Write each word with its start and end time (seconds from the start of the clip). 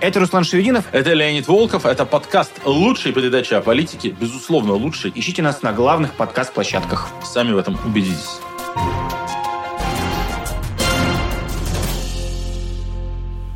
Это 0.00 0.20
Руслан 0.20 0.44
Шевединов. 0.44 0.84
Это 0.92 1.12
Леонид 1.12 1.48
Волков. 1.48 1.84
Это 1.84 2.06
подкаст 2.06 2.52
лучшей 2.64 3.10
передачи 3.10 3.52
о 3.54 3.60
политике. 3.60 4.10
Безусловно, 4.10 4.74
лучший. 4.74 5.10
Ищите 5.12 5.42
нас 5.42 5.62
на 5.62 5.72
главных 5.72 6.14
подкаст-площадках. 6.14 7.08
Сами 7.24 7.50
в 7.50 7.58
этом 7.58 7.76
убедитесь. 7.84 8.38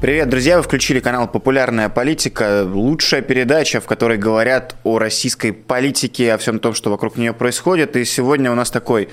Привет, 0.01 0.31
друзья! 0.31 0.57
Вы 0.57 0.65
включили 0.65 0.99
канал 0.99 1.29
«Популярная 1.29 1.89
политика». 1.89 2.65
Лучшая 2.69 3.23
передача, 3.23 3.81
в 3.81 3.87
которой 3.87 4.19
говорят 4.19 4.75
о 4.83 4.99
российской 4.99 5.53
политике, 5.53 6.33
о 6.33 6.39
всем 6.39 6.59
том, 6.59 6.75
что 6.75 6.91
вокруг 6.91 7.17
нее 7.17 7.35
происходит. 7.35 7.95
И 7.95 8.05
сегодня 8.05 8.51
у 8.51 8.57
нас 8.57 8.73
такой 8.73 9.11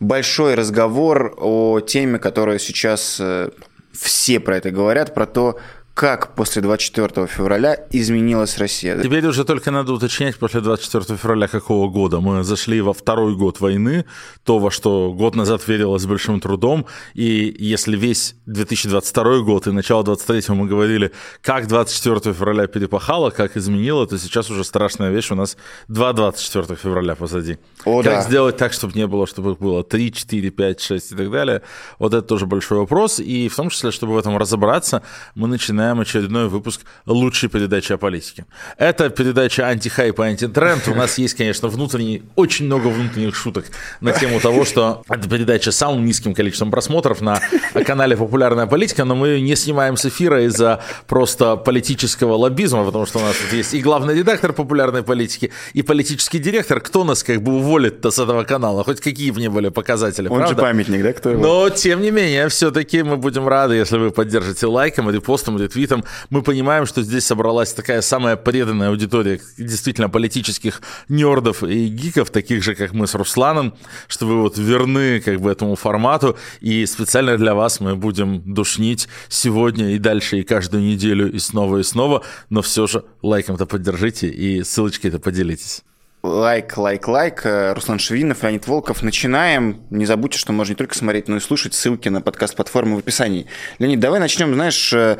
большой 0.00 0.56
разговор 0.56 1.36
о 1.38 1.78
теме, 1.78 2.18
которая 2.18 2.58
сейчас 2.58 3.18
э, 3.20 3.50
все 3.92 4.40
про 4.40 4.56
это 4.56 4.72
говорят, 4.72 5.14
про 5.14 5.26
то, 5.26 5.60
как 5.94 6.34
после 6.34 6.60
24 6.60 7.28
февраля 7.28 7.78
изменилась 7.92 8.58
Россия. 8.58 9.00
Теперь 9.00 9.24
уже 9.26 9.44
только 9.44 9.70
надо 9.70 9.92
уточнять 9.92 10.36
после 10.36 10.60
24 10.60 11.16
февраля 11.16 11.46
какого 11.46 11.88
года. 11.88 12.18
Мы 12.18 12.42
зашли 12.42 12.80
во 12.80 12.92
второй 12.92 13.36
год 13.36 13.60
войны, 13.60 14.04
то, 14.42 14.58
во 14.58 14.72
что 14.72 15.12
год 15.12 15.36
назад 15.36 15.66
верилось 15.68 16.02
с 16.02 16.06
большим 16.06 16.40
трудом. 16.40 16.86
И 17.14 17.54
если 17.60 17.96
весь 17.96 18.34
2022 18.46 19.38
год 19.42 19.68
и 19.68 19.70
начало 19.70 20.02
23 20.02 20.54
мы 20.56 20.66
говорили, 20.66 21.12
как 21.40 21.68
24 21.68 22.34
февраля 22.34 22.66
перепахало, 22.66 23.30
как 23.30 23.56
изменило, 23.56 24.04
то 24.08 24.18
сейчас 24.18 24.50
уже 24.50 24.64
страшная 24.64 25.10
вещь. 25.10 25.30
У 25.30 25.36
нас 25.36 25.56
2 25.86 26.12
24 26.12 26.76
февраля 26.76 27.14
позади. 27.14 27.58
О, 27.84 28.02
как 28.02 28.12
да. 28.12 28.22
сделать 28.22 28.56
так, 28.56 28.72
чтобы 28.72 28.94
не 28.94 29.06
было, 29.06 29.28
чтобы 29.28 29.52
их 29.52 29.58
было 29.58 29.84
3, 29.84 30.12
4, 30.12 30.50
5, 30.50 30.80
6 30.80 31.12
и 31.12 31.14
так 31.14 31.30
далее. 31.30 31.62
Вот 32.00 32.14
это 32.14 32.26
тоже 32.26 32.46
большой 32.46 32.78
вопрос. 32.78 33.20
И 33.20 33.48
в 33.48 33.54
том 33.54 33.70
числе, 33.70 33.92
чтобы 33.92 34.14
в 34.14 34.18
этом 34.18 34.36
разобраться, 34.36 35.02
мы 35.36 35.46
начинаем 35.46 35.83
начинаем 35.84 36.00
очередной 36.00 36.48
выпуск 36.48 36.80
лучшей 37.06 37.48
передачи 37.48 37.92
о 37.92 37.98
политике. 37.98 38.46
Это 38.78 39.10
передача 39.10 39.66
антихайп 39.66 40.18
и 40.20 40.22
антитренд. 40.22 40.88
У 40.88 40.94
нас 40.94 41.18
есть, 41.18 41.34
конечно, 41.34 41.68
внутренний, 41.68 42.22
очень 42.36 42.66
много 42.66 42.88
внутренних 42.88 43.34
шуток 43.34 43.66
на 44.00 44.12
тему 44.12 44.40
того, 44.40 44.64
что 44.64 45.02
это 45.08 45.28
передача 45.28 45.72
с 45.72 45.76
самым 45.76 46.04
низким 46.04 46.34
количеством 46.34 46.70
просмотров 46.70 47.20
на 47.20 47.40
канале 47.86 48.16
«Популярная 48.16 48.66
политика», 48.66 49.04
но 49.04 49.14
мы 49.14 49.40
не 49.40 49.56
снимаем 49.56 49.96
с 49.96 50.06
эфира 50.06 50.44
из-за 50.46 50.80
просто 51.06 51.56
политического 51.56 52.34
лоббизма, 52.34 52.84
потому 52.84 53.06
что 53.06 53.18
у 53.18 53.22
нас 53.22 53.36
тут 53.36 53.52
есть 53.52 53.74
и 53.74 53.80
главный 53.80 54.14
редактор 54.14 54.52
«Популярной 54.52 55.02
политики», 55.02 55.50
и 55.74 55.82
политический 55.82 56.38
директор. 56.38 56.80
Кто 56.80 57.04
нас 57.04 57.22
как 57.22 57.42
бы 57.42 57.56
уволит-то 57.56 58.10
с 58.10 58.18
этого 58.18 58.44
канала? 58.44 58.84
Хоть 58.84 59.00
какие 59.00 59.30
бы 59.30 59.40
ни 59.40 59.48
были 59.48 59.68
показатели, 59.68 60.28
Он 60.28 60.38
правда? 60.38 60.54
же 60.54 60.60
памятник, 60.60 61.02
да, 61.02 61.12
кто 61.12 61.30
его? 61.30 61.42
Но, 61.42 61.70
тем 61.70 62.00
не 62.00 62.10
менее, 62.10 62.48
все-таки 62.48 63.02
мы 63.02 63.16
будем 63.16 63.46
рады, 63.48 63.74
если 63.74 63.98
вы 63.98 64.10
поддержите 64.10 64.66
лайком, 64.66 65.10
репостом, 65.10 65.58
твитом, 65.74 66.04
мы 66.30 66.42
понимаем, 66.42 66.86
что 66.86 67.02
здесь 67.02 67.26
собралась 67.26 67.72
такая 67.74 68.00
самая 68.00 68.36
преданная 68.36 68.90
аудитория 68.90 69.40
действительно 69.58 70.08
политических 70.08 70.80
нердов 71.08 71.62
и 71.62 71.88
гиков, 71.88 72.30
таких 72.30 72.62
же, 72.62 72.74
как 72.74 72.92
мы 72.92 73.06
с 73.06 73.14
Русланом, 73.14 73.74
что 74.08 74.26
вы 74.26 74.40
вот 74.40 74.56
верны 74.56 75.20
как 75.20 75.40
бы 75.40 75.50
этому 75.50 75.74
формату, 75.74 76.36
и 76.60 76.86
специально 76.86 77.36
для 77.36 77.54
вас 77.54 77.80
мы 77.80 77.96
будем 77.96 78.54
душнить 78.54 79.08
сегодня 79.28 79.94
и 79.94 79.98
дальше, 79.98 80.38
и 80.38 80.44
каждую 80.44 80.84
неделю, 80.84 81.30
и 81.30 81.38
снова, 81.38 81.78
и 81.78 81.82
снова, 81.82 82.22
но 82.50 82.62
все 82.62 82.86
же 82.86 83.04
лайком-то 83.22 83.66
поддержите 83.66 84.28
и 84.28 84.62
ссылочкой-то 84.62 85.18
поделитесь. 85.18 85.82
Лайк, 86.24 86.78
лайк, 86.78 87.06
лайк. 87.06 87.44
Э, 87.44 87.74
Руслан 87.74 87.98
Шевинов, 87.98 88.42
Леонид 88.42 88.66
Волков. 88.66 89.02
Начинаем. 89.02 89.82
Не 89.90 90.06
забудьте, 90.06 90.38
что 90.38 90.54
можно 90.54 90.72
не 90.72 90.76
только 90.76 90.96
смотреть, 90.96 91.28
но 91.28 91.36
и 91.36 91.40
слушать. 91.40 91.74
Ссылки 91.74 92.08
на 92.08 92.22
подкаст-платформы 92.22 92.96
в 92.96 93.00
описании. 93.00 93.46
Леонид, 93.78 94.00
давай 94.00 94.20
начнем, 94.20 94.54
знаешь, 94.54 94.90
э, 94.94 95.18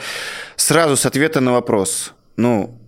сразу 0.57 0.97
с 0.97 1.05
ответа 1.05 1.41
на 1.41 1.53
вопрос. 1.53 2.15
Ну, 2.39 2.81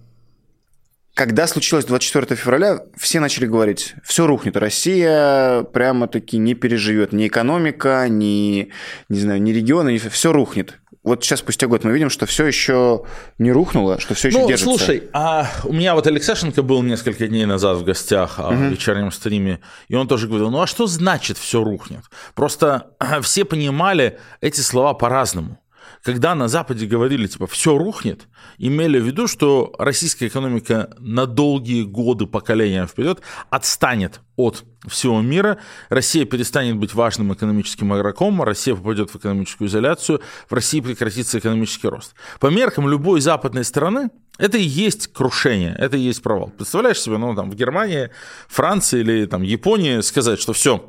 когда 1.12 1.47
случилось 1.47 1.84
24 1.84 2.36
февраля, 2.36 2.81
все 2.97 3.20
начали 3.20 3.45
говорить, 3.45 3.95
все 4.03 4.27
рухнет, 4.27 4.56
Россия 4.56 5.63
прямо-таки 5.64 6.39
не 6.39 6.55
переживет 6.55 7.13
ни 7.13 7.27
экономика, 7.27 8.07
ни, 8.08 8.70
не 9.11 9.19
знаю, 9.19 9.42
ни 9.42 9.51
регионы, 9.52 9.98
все 9.98 10.33
рухнет 10.33 10.79
вот 11.06 11.24
сейчас 11.24 11.39
спустя 11.39 11.68
год 11.68 11.84
мы 11.84 11.92
видим, 11.92 12.11
что 12.11 12.27
все 12.27 12.44
еще 12.46 13.05
не 13.39 13.52
рухнуло, 13.52 14.00
что 14.00 14.14
все 14.14 14.28
еще 14.28 14.40
ну, 14.40 14.48
держится. 14.48 14.77
Слушай, 14.77 15.05
а 15.12 15.48
у 15.62 15.72
меня 15.72 15.94
вот 15.94 16.06
Алексашенко 16.08 16.62
был 16.62 16.83
несколько 16.83 17.28
дней 17.28 17.46
назад 17.46 17.78
в 17.78 17.84
гостях 17.84 18.40
угу. 18.40 18.52
в 18.52 18.62
вечернем 18.64 19.12
стриме, 19.12 19.61
и 19.86 19.95
он 19.95 20.08
тоже 20.08 20.27
говорил, 20.27 20.50
ну 20.50 20.61
а 20.61 20.66
что 20.66 20.89
значит 20.89 21.39
все 21.39 21.62
рухнет? 21.62 22.02
Просто 22.34 22.90
все 23.22 23.45
понимали 23.45 24.18
эти 24.40 24.61
слова 24.61 24.95
по-разному 24.95 25.61
когда 26.06 26.36
на 26.36 26.46
Западе 26.46 26.86
говорили, 26.86 27.27
типа, 27.27 27.48
все 27.48 27.77
рухнет, 27.77 28.28
имели 28.58 29.00
в 29.00 29.05
виду, 29.05 29.27
что 29.27 29.74
российская 29.77 30.28
экономика 30.28 30.94
на 31.00 31.27
долгие 31.27 31.83
годы, 31.83 32.27
поколения 32.27 32.86
вперед 32.86 33.22
отстанет 33.50 34.20
от 34.36 34.62
всего 34.86 35.20
мира, 35.20 35.58
Россия 35.89 36.24
перестанет 36.24 36.77
быть 36.77 36.95
важным 36.95 37.34
экономическим 37.34 37.92
игроком, 37.92 38.40
Россия 38.40 38.77
попадет 38.77 39.11
в 39.11 39.16
экономическую 39.16 39.66
изоляцию, 39.66 40.20
в 40.48 40.55
России 40.55 40.78
прекратится 40.78 41.40
экономический 41.40 41.89
рост. 41.89 42.14
По 42.39 42.46
меркам 42.52 42.89
любой 42.89 43.20
западной 43.20 43.64
страны 43.64 44.11
это 44.39 44.58
и 44.58 44.62
есть 44.62 45.08
крушение, 45.08 45.74
это 45.77 45.96
и 45.96 46.02
есть 46.02 46.22
провал. 46.22 46.52
Представляешь 46.56 47.00
себе, 47.00 47.18
ну, 47.18 47.34
там, 47.34 47.50
в 47.50 47.56
Германии, 47.56 48.11
Франции 48.46 49.00
или 49.00 49.27
там, 49.27 49.42
Японии 49.42 50.02
сказать, 50.02 50.39
что 50.39 50.52
все, 50.52 50.89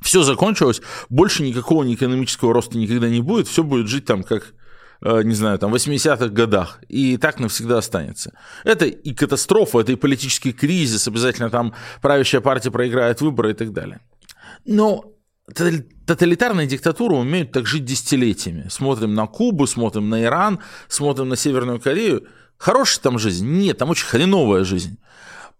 все 0.00 0.22
закончилось, 0.22 0.80
больше 1.08 1.42
никакого 1.42 1.92
экономического 1.92 2.52
роста 2.52 2.78
никогда 2.78 3.08
не 3.08 3.20
будет, 3.20 3.48
все 3.48 3.62
будет 3.62 3.88
жить 3.88 4.04
там 4.04 4.22
как 4.22 4.54
э, 5.02 5.22
не 5.22 5.34
знаю, 5.34 5.58
там, 5.58 5.74
80-х 5.74 6.28
годах, 6.28 6.80
и 6.88 7.16
так 7.16 7.40
навсегда 7.40 7.78
останется. 7.78 8.32
Это 8.64 8.86
и 8.86 9.14
катастрофа, 9.14 9.80
это 9.80 9.92
и 9.92 9.96
политический 9.96 10.52
кризис, 10.52 11.08
обязательно 11.08 11.50
там 11.50 11.74
правящая 12.02 12.40
партия 12.40 12.70
проиграет 12.70 13.20
выборы 13.20 13.50
и 13.50 13.54
так 13.54 13.72
далее. 13.72 14.00
Но 14.66 15.04
тоталитарные 16.06 16.66
диктатуры 16.66 17.16
умеют 17.16 17.52
так 17.52 17.66
жить 17.66 17.84
десятилетиями. 17.84 18.68
Смотрим 18.68 19.14
на 19.14 19.26
Кубу, 19.26 19.66
смотрим 19.66 20.08
на 20.08 20.22
Иран, 20.22 20.60
смотрим 20.88 21.28
на 21.28 21.36
Северную 21.36 21.80
Корею. 21.80 22.26
Хорошая 22.56 23.02
там 23.02 23.18
жизнь? 23.18 23.46
Нет, 23.46 23.78
там 23.78 23.90
очень 23.90 24.06
хреновая 24.06 24.64
жизнь. 24.64 24.98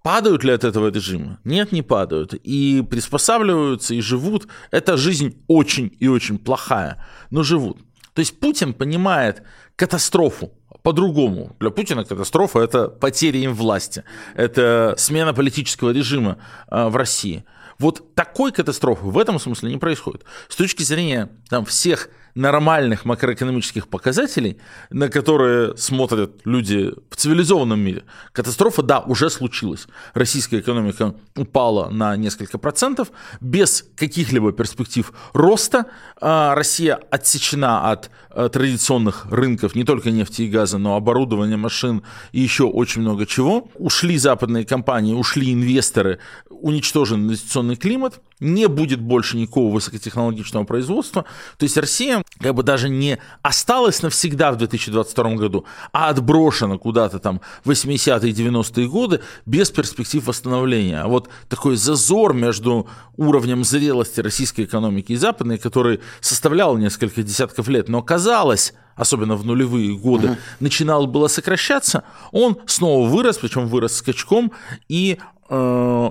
Падают 0.03 0.45
ли 0.45 0.53
от 0.53 0.65
этого 0.65 0.91
режима? 0.91 1.39
Нет, 1.45 1.73
не 1.73 1.83
падают. 1.83 2.33
И 2.35 2.83
приспосабливаются, 2.89 3.95
и 3.95 4.01
живут. 4.01 4.49
Эта 4.71 4.97
жизнь 4.97 5.43
очень 5.47 5.95
и 6.01 6.09
очень 6.09 6.39
плохая, 6.39 7.05
но 7.31 7.43
живут. 7.43 7.79
То 8.15 8.21
есть 8.21 8.41
Путин 8.41 8.73
понимает 8.73 9.43
катастрофу 9.77 10.53
по-другому. 10.83 11.55
Для 11.61 11.71
Путина 11.71 12.05
катастрофа– 12.05 12.59
это 12.61 12.89
потеря 12.89 13.41
им 13.41 13.55
власти, 13.55 14.05
это 14.35 14.95
смена 14.97 15.35
политического 15.35 15.91
режима 15.91 16.39
а, 16.69 16.89
в 16.89 16.97
России. 16.97 17.45
Вот 17.79 18.15
такой 18.15 18.53
катастрофы 18.53 19.07
в 19.07 19.19
этом 19.19 19.39
смысле 19.39 19.71
не 19.71 19.79
происходит. 19.79 20.25
С 20.49 20.57
точки 20.57 20.83
зрения 20.83 21.31
там, 21.49 21.65
всех 21.65 22.11
нормальных 22.35 23.05
макроэкономических 23.05 23.89
показателей, 23.89 24.59
на 24.91 25.09
которые 25.09 25.77
смотрят 25.77 26.41
люди 26.45 26.93
в 27.11 27.17
цивилизованном 27.17 27.81
мире, 27.81 28.05
катастрофа, 28.33 28.83
да, 28.83 29.01
уже 29.01 29.31
случилась. 29.31 29.87
Российская 30.15 30.61
экономика 30.61 31.15
упала 31.37 31.91
на 31.91 32.17
несколько 32.17 32.59
процентов, 32.59 33.11
без 33.41 33.85
каких-либо 33.97 34.53
перспектив 34.53 35.13
роста. 35.33 35.87
А, 36.21 36.55
Россия 36.55 36.99
отсечена 37.11 37.91
от 37.91 38.11
э, 38.31 38.49
традиционных 38.53 39.27
рынков 39.31 39.75
не 39.75 39.85
только 39.85 40.11
нефти 40.11 40.43
и 40.43 40.49
газа, 40.49 40.79
но 40.79 40.97
оборудования, 40.97 41.57
машин 41.57 42.03
и 42.33 42.41
еще 42.41 42.65
очень 42.65 43.03
много 43.03 43.27
чего. 43.27 43.69
Ушли 43.75 44.19
западные 44.19 44.65
компании, 44.65 45.15
ушли 45.15 45.53
инвесторы, 45.53 46.19
уничтожен 46.49 47.27
инвестиционный 47.27 47.77
климат, 47.77 48.21
не 48.39 48.69
будет 48.69 49.01
больше 49.01 49.37
никакого 49.37 49.73
высокотехнологичного 49.73 50.65
производства. 50.65 51.25
То 51.59 51.65
есть 51.65 51.77
Россия 51.77 52.20
как 52.39 52.55
бы 52.55 52.63
даже 52.63 52.89
не 52.89 53.19
осталась 53.43 54.03
навсегда 54.03 54.53
в 54.53 54.57
2022 54.57 55.35
году, 55.35 55.65
а 55.93 56.09
отброшена 56.09 56.79
куда-то 56.79 57.19
там 57.19 57.41
в 57.65 57.71
80-е 57.71 58.31
и 58.31 58.35
90-е 58.35 58.89
годы 58.89 59.21
без 59.47 59.71
перспектив 59.71 60.27
восстановления. 60.27 61.03
А 61.03 61.09
вот 61.09 61.29
такой 61.49 61.77
зазор 61.77 62.35
между 62.35 62.89
уровнем 63.17 63.65
зрелости 63.65 64.21
российской 64.21 64.63
экономики 64.63 65.13
и 65.13 65.17
западной, 65.17 65.59
который 65.59 66.01
составлял 66.21 66.77
несколько 66.77 67.23
десятков 67.23 67.69
лет, 67.69 67.89
но 67.89 68.03
казалось, 68.03 68.75
особенно 68.97 69.37
в 69.37 69.45
нулевые 69.45 69.97
годы, 69.97 70.29
uh-huh. 70.29 70.39
начинал 70.61 71.07
было 71.07 71.29
сокращаться, 71.29 72.05
он 72.33 72.59
снова 72.67 73.09
вырос, 73.09 73.39
причем 73.39 73.67
вырос 73.67 73.97
скачком, 73.97 74.53
и 74.89 75.19
э, 75.49 76.11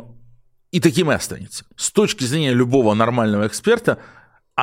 и 0.72 0.80
таким 0.80 1.12
и 1.12 1.16
останется. 1.16 1.66
С 1.76 1.92
точки 1.92 2.24
зрения 2.24 2.54
любого 2.54 2.94
нормального 2.94 3.48
эксперта, 3.48 3.98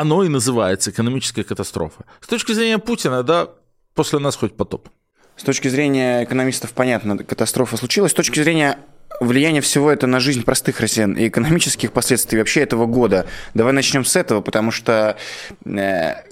оно 0.00 0.25
и 0.25 0.28
называется 0.28 0.90
экономическая 0.90 1.44
катастрофа. 1.44 2.04
С 2.20 2.26
точки 2.26 2.52
зрения 2.52 2.78
Путина, 2.78 3.22
да, 3.22 3.48
после 3.94 4.19
нас 4.19 4.37
хоть 4.37 4.56
потоп. 4.56 4.88
С 5.37 5.43
точки 5.43 5.69
зрения 5.69 6.25
экономистов, 6.25 6.72
понятно, 6.72 7.19
катастрофа 7.19 7.76
случилась. 7.76 8.12
С 8.12 8.14
точки 8.14 8.40
зрения 8.40 8.78
влияния 9.20 9.60
всего 9.60 9.90
это 9.90 10.06
на 10.06 10.20
жизнь 10.20 10.43
простых 10.43 10.81
россиян 10.81 11.12
и 11.12 11.28
экономических 11.28 11.93
последствий 11.93 12.38
вообще 12.38 12.60
этого 12.60 12.87
года. 12.87 13.26
Давай 13.54 13.72
начнем 13.72 14.04
с 14.04 14.16
этого, 14.16 14.40
потому 14.40 14.70
что 14.70 15.16
э, 15.64 15.69
я 15.70 16.25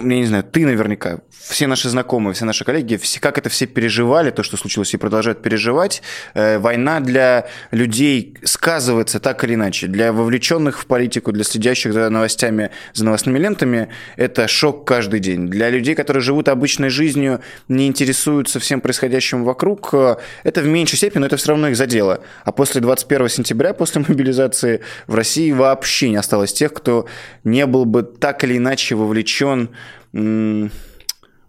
не 0.00 0.26
знаю, 0.26 0.44
ты 0.44 0.64
наверняка 0.64 1.20
все 1.50 1.66
наши 1.66 1.88
знакомые, 1.88 2.34
все 2.34 2.44
наши 2.44 2.64
коллеги, 2.64 2.96
все, 2.96 3.20
как 3.20 3.36
это 3.38 3.48
все 3.48 3.66
переживали, 3.66 4.30
то, 4.30 4.42
что 4.42 4.56
случилось, 4.56 4.94
и 4.94 4.96
продолжают 4.96 5.42
переживать. 5.42 6.02
Э, 6.34 6.58
война 6.58 7.00
для 7.00 7.48
людей 7.70 8.36
сказывается 8.44 9.20
так 9.20 9.42
или 9.44 9.54
иначе. 9.54 9.86
Для 9.88 10.12
вовлеченных 10.12 10.80
в 10.80 10.86
политику, 10.86 11.32
для 11.32 11.44
следящих 11.44 11.92
за 11.92 12.08
новостями, 12.08 12.70
за 12.94 13.04
новостными 13.04 13.38
лентами, 13.38 13.88
это 14.16 14.46
шок 14.48 14.86
каждый 14.86 15.20
день. 15.20 15.48
Для 15.48 15.70
людей, 15.70 15.94
которые 15.94 16.22
живут 16.22 16.48
обычной 16.48 16.88
жизнью, 16.88 17.40
не 17.68 17.86
интересуются 17.86 18.60
всем 18.60 18.80
происходящим 18.80 19.44
вокруг, 19.44 19.90
э, 19.92 20.16
это 20.44 20.60
в 20.60 20.66
меньшей 20.66 20.96
степени, 20.96 21.20
но 21.20 21.26
это 21.26 21.36
все 21.36 21.48
равно 21.48 21.68
их 21.68 21.76
задело. 21.76 22.20
А 22.44 22.52
после 22.52 22.80
21 22.80 23.28
сентября, 23.28 23.74
после 23.74 24.04
мобилизации, 24.08 24.82
в 25.06 25.14
России 25.14 25.50
вообще 25.52 26.10
не 26.10 26.16
осталось 26.16 26.52
тех, 26.52 26.72
кто 26.72 27.06
не 27.44 27.66
был 27.66 27.84
бы 27.84 28.02
так 28.02 28.44
или 28.44 28.56
иначе 28.56 28.94
вовлечен 28.94 29.70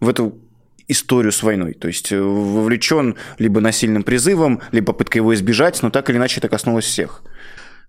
в 0.02 0.08
эту 0.08 0.36
историю 0.88 1.32
с 1.32 1.42
войной. 1.42 1.74
То 1.74 1.86
есть 1.86 2.12
э, 2.12 2.20
вовлечен 2.20 3.14
либо 3.38 3.60
насильным 3.60 4.02
призывом, 4.02 4.60
либо 4.72 4.86
попыткой 4.92 5.20
его 5.20 5.32
избежать, 5.32 5.80
но 5.82 5.90
так 5.90 6.10
или 6.10 6.16
иначе 6.16 6.40
это 6.40 6.48
коснулось 6.48 6.84
всех. 6.84 7.22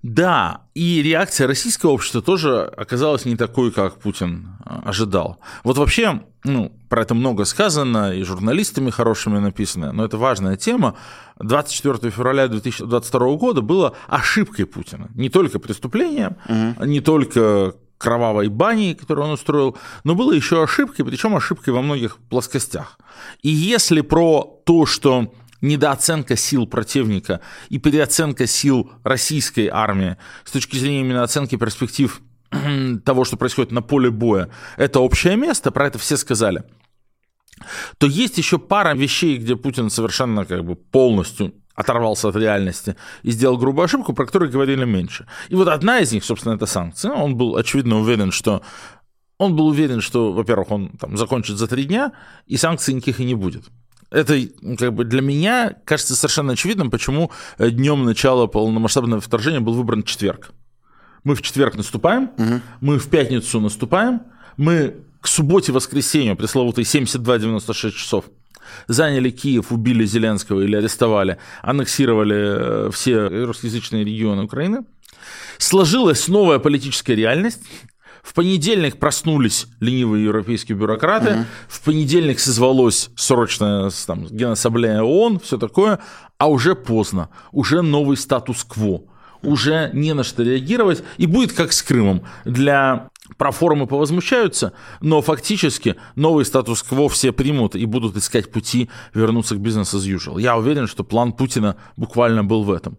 Да, 0.03 0.63
и 0.75 1.01
реакция 1.01 1.47
российского 1.47 1.91
общества 1.91 2.21
тоже 2.21 2.63
оказалась 2.77 3.25
не 3.25 3.37
такой, 3.37 3.71
как 3.71 3.99
Путин 3.99 4.49
а, 4.63 4.83
ожидал. 4.85 5.39
Вот 5.63 5.77
вообще, 5.77 6.21
ну, 6.43 6.77
про 6.89 7.01
это 7.03 7.15
много 7.15 7.45
сказано, 7.45 8.13
и 8.13 8.21
журналистами 8.23 8.89
хорошими 8.89 9.39
написано, 9.39 9.93
но 9.93 10.03
это 10.03 10.17
важная 10.17 10.57
тема. 10.57 10.95
24 11.39 12.11
февраля 12.11 12.49
2022 12.49 13.35
года 13.37 13.61
было 13.61 13.95
ошибкой 14.07 14.65
Путина. 14.65 15.09
Не 15.15 15.29
только 15.29 15.57
преступлением, 15.57 16.35
угу. 16.47 16.85
не 16.85 16.99
только 16.99 17.75
кровавой 17.97 18.49
бани, 18.49 18.93
которую 18.93 19.27
он 19.27 19.33
устроил, 19.33 19.77
но 20.03 20.15
было 20.15 20.33
еще 20.33 20.63
ошибкой, 20.63 21.05
причем 21.05 21.35
ошибкой 21.35 21.73
во 21.73 21.81
многих 21.81 22.17
плоскостях. 22.29 22.99
И 23.41 23.49
если 23.49 24.01
про 24.01 24.61
то, 24.65 24.85
что 24.85 25.33
недооценка 25.61 26.35
сил 26.35 26.67
противника 26.67 27.39
и 27.69 27.79
переоценка 27.79 28.45
сил 28.47 28.91
российской 29.03 29.67
армии 29.67 30.17
с 30.43 30.51
точки 30.51 30.75
зрения 30.77 31.01
именно 31.01 31.23
оценки 31.23 31.55
перспектив 31.55 32.21
того, 33.05 33.23
что 33.23 33.37
происходит 33.37 33.71
на 33.71 33.81
поле 33.81 34.11
боя, 34.11 34.49
это 34.77 34.99
общее 34.99 35.37
место, 35.37 35.71
про 35.71 35.87
это 35.87 35.97
все 35.97 36.17
сказали, 36.17 36.63
то 37.97 38.07
есть 38.07 38.37
еще 38.37 38.59
пара 38.59 38.93
вещей, 38.93 39.37
где 39.37 39.55
Путин 39.55 39.89
совершенно 39.89 40.45
как 40.45 40.65
бы 40.65 40.75
полностью 40.75 41.53
оторвался 41.75 42.29
от 42.29 42.35
реальности 42.35 42.95
и 43.23 43.31
сделал 43.31 43.57
грубую 43.57 43.85
ошибку, 43.85 44.13
про 44.13 44.25
которую 44.25 44.51
говорили 44.51 44.85
меньше. 44.85 45.25
И 45.49 45.55
вот 45.55 45.67
одна 45.67 45.99
из 45.99 46.11
них, 46.11 46.23
собственно, 46.23 46.53
это 46.53 46.65
санкции. 46.65 47.09
Он 47.09 47.35
был, 47.35 47.55
очевидно, 47.55 47.99
уверен, 47.99 48.31
что 48.31 48.61
он 49.37 49.55
был 49.55 49.67
уверен, 49.67 50.01
что, 50.01 50.31
во-первых, 50.31 50.71
он 50.71 50.89
там 50.99 51.17
закончит 51.17 51.57
за 51.57 51.67
три 51.67 51.85
дня, 51.85 52.13
и 52.45 52.57
санкций 52.57 52.93
никаких 52.93 53.19
и 53.19 53.25
не 53.25 53.35
будет. 53.35 53.65
Это 54.09 54.39
как 54.77 54.93
бы 54.93 55.05
для 55.05 55.21
меня 55.21 55.75
кажется 55.85 56.15
совершенно 56.15 56.53
очевидным, 56.53 56.91
почему 56.91 57.31
э, 57.57 57.71
днем 57.71 58.05
начала 58.05 58.45
полномасштабного 58.45 59.21
вторжения 59.21 59.59
был 59.59 59.73
выбран 59.73 60.03
четверг. 60.03 60.51
Мы 61.23 61.35
в 61.35 61.41
четверг 61.41 61.75
наступаем, 61.75 62.29
угу. 62.37 62.61
мы 62.79 62.99
в 62.99 63.09
пятницу 63.09 63.59
наступаем, 63.59 64.21
мы 64.55 64.97
к 65.19 65.27
субботе-воскресенью, 65.27 66.35
пресловутые 66.35 66.85
72-96 66.85 67.91
часов, 67.91 68.25
заняли 68.87 69.29
Киев, 69.29 69.71
убили 69.71 70.05
Зеленского 70.05 70.61
или 70.61 70.75
арестовали, 70.75 71.37
аннексировали 71.61 72.87
э, 72.87 72.91
все 72.91 73.27
русскоязычные 73.27 74.03
регионы 74.03 74.43
Украины. 74.43 74.85
Сложилась 75.57 76.27
новая 76.27 76.59
политическая 76.59 77.15
реальность, 77.15 77.61
в 78.23 78.33
понедельник 78.33 78.97
проснулись 78.97 79.67
ленивые 79.81 80.23
европейские 80.23 80.77
бюрократы, 80.77 81.33
угу. 81.33 81.45
в 81.67 81.81
понедельник 81.81 82.39
созвалось 82.39 83.09
срочно 83.17 83.89
там, 84.07 84.25
Генассамблея 84.27 85.01
ООН, 85.01 85.41
все 85.41 85.57
такое, 85.57 85.99
а 86.37 86.47
уже 86.47 86.75
поздно, 86.75 87.29
уже 87.51 87.81
новый 87.81 88.17
статус-кво 88.17 89.03
уже 89.43 89.91
не 89.93 90.13
на 90.13 90.23
что 90.23 90.41
реагировать, 90.41 91.03
и 91.17 91.25
будет 91.25 91.53
как 91.53 91.73
с 91.73 91.83
Крымом. 91.83 92.23
Для 92.45 93.09
про 93.37 93.51
форумы 93.51 93.87
повозмущаются, 93.87 94.73
но 95.01 95.21
фактически 95.21 95.95
новый 96.15 96.45
статус-кво 96.45 97.07
все 97.07 97.31
примут 97.31 97.75
и 97.75 97.85
будут 97.85 98.17
искать 98.17 98.51
пути 98.51 98.89
вернуться 99.13 99.55
к 99.55 99.59
бизнесу 99.59 99.97
as 99.97 100.15
usual. 100.15 100.41
Я 100.41 100.57
уверен, 100.57 100.87
что 100.87 101.03
план 101.03 101.31
Путина 101.31 101.77
буквально 101.95 102.43
был 102.43 102.63
в 102.63 102.71
этом. 102.71 102.97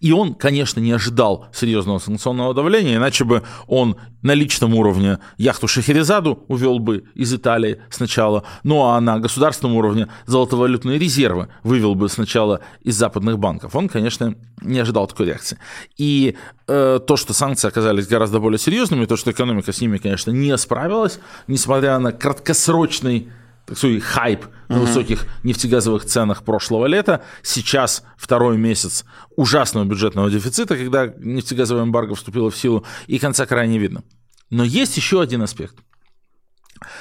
И 0.00 0.12
он, 0.12 0.34
конечно, 0.34 0.80
не 0.80 0.92
ожидал 0.92 1.46
серьезного 1.52 1.98
санкционного 1.98 2.54
давления, 2.54 2.96
иначе 2.96 3.24
бы 3.24 3.42
он 3.66 3.96
на 4.22 4.32
личном 4.32 4.74
уровне 4.74 5.18
яхту 5.36 5.68
Шахерезаду 5.68 6.44
увел 6.48 6.78
бы 6.78 7.04
из 7.14 7.32
Италии 7.34 7.80
сначала, 7.90 8.44
ну 8.62 8.84
а 8.84 9.00
на 9.00 9.18
государственном 9.18 9.76
уровне 9.76 10.08
золотовалютные 10.26 10.98
резервы 10.98 11.48
вывел 11.62 11.94
бы 11.94 12.08
сначала 12.08 12.60
из 12.82 12.96
западных 12.96 13.38
банков. 13.38 13.76
Он, 13.76 13.88
конечно, 13.88 14.34
не 14.62 14.78
ожидал 14.78 15.06
такой 15.06 15.26
реакции. 15.26 15.58
И 15.98 16.36
э, 16.66 17.00
то, 17.06 17.16
что 17.16 17.34
санкции 17.34 17.68
оказались 17.68 18.06
гораздо 18.06 18.40
более 18.40 18.58
серьезными, 18.58 19.04
то, 19.04 19.16
что 19.16 19.30
экономика 19.30 19.63
с 19.72 19.80
ними, 19.80 19.98
конечно, 19.98 20.30
не 20.30 20.56
справилась, 20.56 21.18
несмотря 21.46 21.98
на 21.98 22.12
краткосрочный 22.12 23.30
такой 23.66 24.00
хайп 24.00 24.46
на 24.68 24.80
высоких 24.80 25.26
нефтегазовых 25.42 26.04
ценах 26.04 26.42
прошлого 26.42 26.86
лета. 26.86 27.22
Сейчас 27.42 28.02
второй 28.16 28.58
месяц 28.58 29.04
ужасного 29.36 29.84
бюджетного 29.84 30.30
дефицита, 30.30 30.76
когда 30.76 31.12
нефтегазовая 31.18 31.84
эмбарго 31.84 32.14
вступила 32.14 32.50
в 32.50 32.56
силу, 32.56 32.84
и 33.06 33.18
конца 33.18 33.46
края 33.46 33.66
не 33.66 33.78
видно. 33.78 34.02
Но 34.50 34.64
есть 34.64 34.96
еще 34.96 35.20
один 35.20 35.42
аспект. 35.42 35.76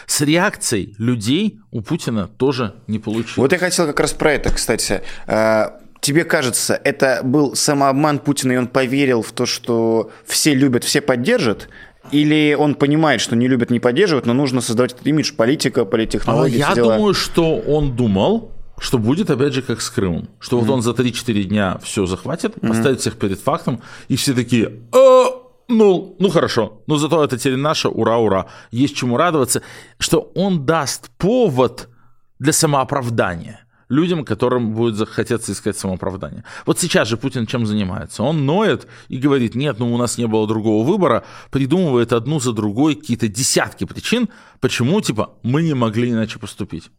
С 0.05 0.21
реакцией 0.21 0.95
людей 0.97 1.59
у 1.71 1.81
Путина 1.81 2.27
тоже 2.27 2.75
не 2.87 2.99
получилось. 2.99 3.37
Вот 3.37 3.51
я 3.51 3.57
хотел 3.57 3.85
как 3.87 3.99
раз 3.99 4.13
про 4.13 4.33
это, 4.33 4.51
кстати. 4.53 5.01
А, 5.27 5.79
тебе 5.99 6.23
кажется, 6.23 6.79
это 6.83 7.21
был 7.23 7.55
самообман 7.55 8.19
Путина, 8.19 8.53
и 8.53 8.55
он 8.55 8.67
поверил 8.67 9.21
в 9.21 9.31
то, 9.33 9.45
что 9.45 10.11
все 10.25 10.53
любят, 10.53 10.83
все 10.83 11.01
поддержат? 11.01 11.69
Или 12.13 12.53
он 12.53 12.75
понимает, 12.75 13.21
что 13.21 13.35
не 13.35 13.47
любят, 13.47 13.71
не 13.71 13.79
поддерживают, 13.79 14.27
но 14.27 14.33
нужно 14.33 14.61
создавать 14.61 14.93
этот 14.93 15.07
имидж 15.07 15.33
политика, 15.33 15.83
политтехнологии, 15.83 16.61
а 16.61 16.69
Я 16.69 16.75
дела. 16.75 16.95
думаю, 16.95 17.13
что 17.15 17.55
он 17.57 17.95
думал, 17.95 18.51
что 18.77 18.99
будет 18.99 19.31
опять 19.31 19.53
же 19.53 19.63
как 19.63 19.81
с 19.81 19.89
Крымом. 19.89 20.29
Что 20.39 20.57
mm-hmm. 20.57 20.61
вот 20.61 20.73
он 20.73 20.81
за 20.83 20.91
3-4 20.91 21.43
дня 21.43 21.79
все 21.81 22.05
захватит, 22.05 22.55
mm-hmm. 22.55 22.67
поставит 22.67 22.99
всех 23.01 23.17
перед 23.17 23.39
фактом, 23.39 23.81
и 24.09 24.15
все 24.15 24.33
такие, 24.33 24.81
а, 24.91 25.25
ну, 25.67 26.15
ну 26.19 26.29
хорошо, 26.29 26.83
но 26.85 26.97
зато 26.97 27.23
это 27.23 27.37
теперь 27.37 27.55
наше, 27.55 27.89
ура, 27.89 28.17
ура. 28.17 28.45
Есть 28.69 28.95
чему 28.95 29.17
радоваться, 29.17 29.63
что 29.97 30.31
он 30.35 30.67
даст 30.67 31.09
повод 31.17 31.89
для 32.37 32.53
самооправдания 32.53 33.62
людям, 33.93 34.25
которым 34.25 34.73
будет 34.73 34.95
захотеться 34.95 35.51
искать 35.51 35.77
самооправдание. 35.77 36.43
Вот 36.65 36.79
сейчас 36.79 37.07
же 37.07 37.17
Путин 37.17 37.45
чем 37.45 37.65
занимается? 37.65 38.23
Он 38.23 38.45
ноет 38.45 38.87
и 39.07 39.17
говорит, 39.17 39.55
нет, 39.55 39.79
ну 39.79 39.93
у 39.93 39.97
нас 39.97 40.17
не 40.17 40.27
было 40.27 40.47
другого 40.47 40.85
выбора, 40.85 41.23
придумывает 41.51 42.11
одну 42.11 42.39
за 42.39 42.51
другой 42.51 42.95
какие-то 42.95 43.27
десятки 43.27 43.85
причин, 43.85 44.29
почему, 44.59 44.99
типа, 45.01 45.33
мы 45.43 45.63
не 45.63 45.73
могли 45.73 46.09
иначе 46.09 46.39
поступить. 46.39 46.89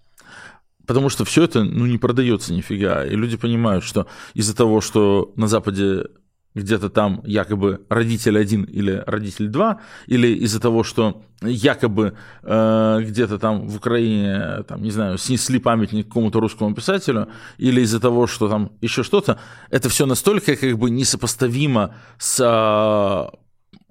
Потому 0.86 1.08
что 1.08 1.24
все 1.24 1.44
это 1.44 1.64
ну, 1.64 1.86
не 1.86 1.98
продается 1.98 2.52
нифига. 2.52 3.04
И 3.04 3.16
люди 3.16 3.36
понимают, 3.36 3.84
что 3.84 4.06
из-за 4.34 4.54
того, 4.54 4.80
что 4.80 5.32
на 5.36 5.48
Западе 5.48 6.04
где-то 6.54 6.88
там 6.88 7.20
якобы 7.24 7.84
родитель 7.88 8.38
один 8.38 8.64
или 8.64 9.02
родитель 9.06 9.48
два, 9.48 9.80
или 10.06 10.28
из-за 10.44 10.60
того, 10.60 10.84
что 10.84 11.22
якобы 11.42 12.14
э, 12.42 13.00
где-то 13.02 13.38
там 13.38 13.66
в 13.66 13.76
Украине, 13.76 14.62
там, 14.68 14.82
не 14.82 14.90
знаю, 14.90 15.18
снесли 15.18 15.58
памятник 15.58 16.06
какому-то 16.06 16.40
русскому 16.40 16.74
писателю, 16.74 17.28
или 17.58 17.80
из-за 17.80 18.00
того, 18.00 18.26
что 18.26 18.48
там 18.48 18.70
еще 18.80 19.02
что-то, 19.02 19.38
это 19.70 19.88
все 19.88 20.06
настолько 20.06 20.56
как 20.56 20.78
бы 20.78 20.90
несопоставимо 20.90 21.94
с 22.18 22.40
э, 22.40 23.36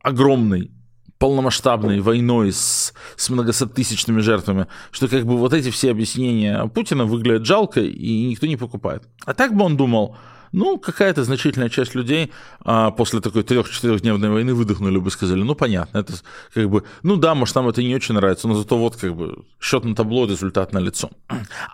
огромной 0.02 0.72
полномасштабной 1.20 2.02
войной 2.02 2.52
с, 2.52 2.94
с 3.16 3.30
многосоттысячными 3.30 4.20
жертвами, 4.20 4.68
что 4.92 5.08
как 5.08 5.26
бы 5.26 5.38
вот 5.38 5.54
эти 5.54 5.70
все 5.70 5.92
объяснения 5.92 6.66
Путина 6.68 7.06
выглядят 7.06 7.46
жалко, 7.46 7.80
и 7.80 8.26
никто 8.26 8.46
не 8.46 8.58
покупает. 8.58 9.04
А 9.26 9.34
так 9.34 9.56
бы 9.56 9.64
он 9.64 9.78
думал, 9.78 10.18
ну, 10.54 10.78
какая-то 10.78 11.24
значительная 11.24 11.70
часть 11.70 11.96
людей 11.96 12.32
а, 12.62 12.92
после 12.92 13.20
такой 13.20 13.44
трех-четырехдневной 13.44 14.30
войны 14.30 14.54
выдохнули 14.54 15.00
бы 15.00 15.10
и 15.10 15.12
сказали, 15.12 15.42
ну, 15.42 15.56
понятно, 15.56 15.98
это 15.98 16.14
как 16.54 16.70
бы, 16.70 16.84
ну 17.02 17.18
да, 17.18 17.36
может, 17.36 17.56
нам 17.56 17.68
это 17.68 17.84
не 17.84 17.96
очень 17.96 18.16
нравится, 18.16 18.48
но 18.48 18.56
зато 18.56 18.78
вот 18.78 18.96
как 18.96 19.16
бы 19.16 19.44
счет 19.60 19.84
на 19.84 19.96
табло, 19.96 20.26
результат 20.26 20.72
на 20.72 20.80
лицо. 20.80 21.10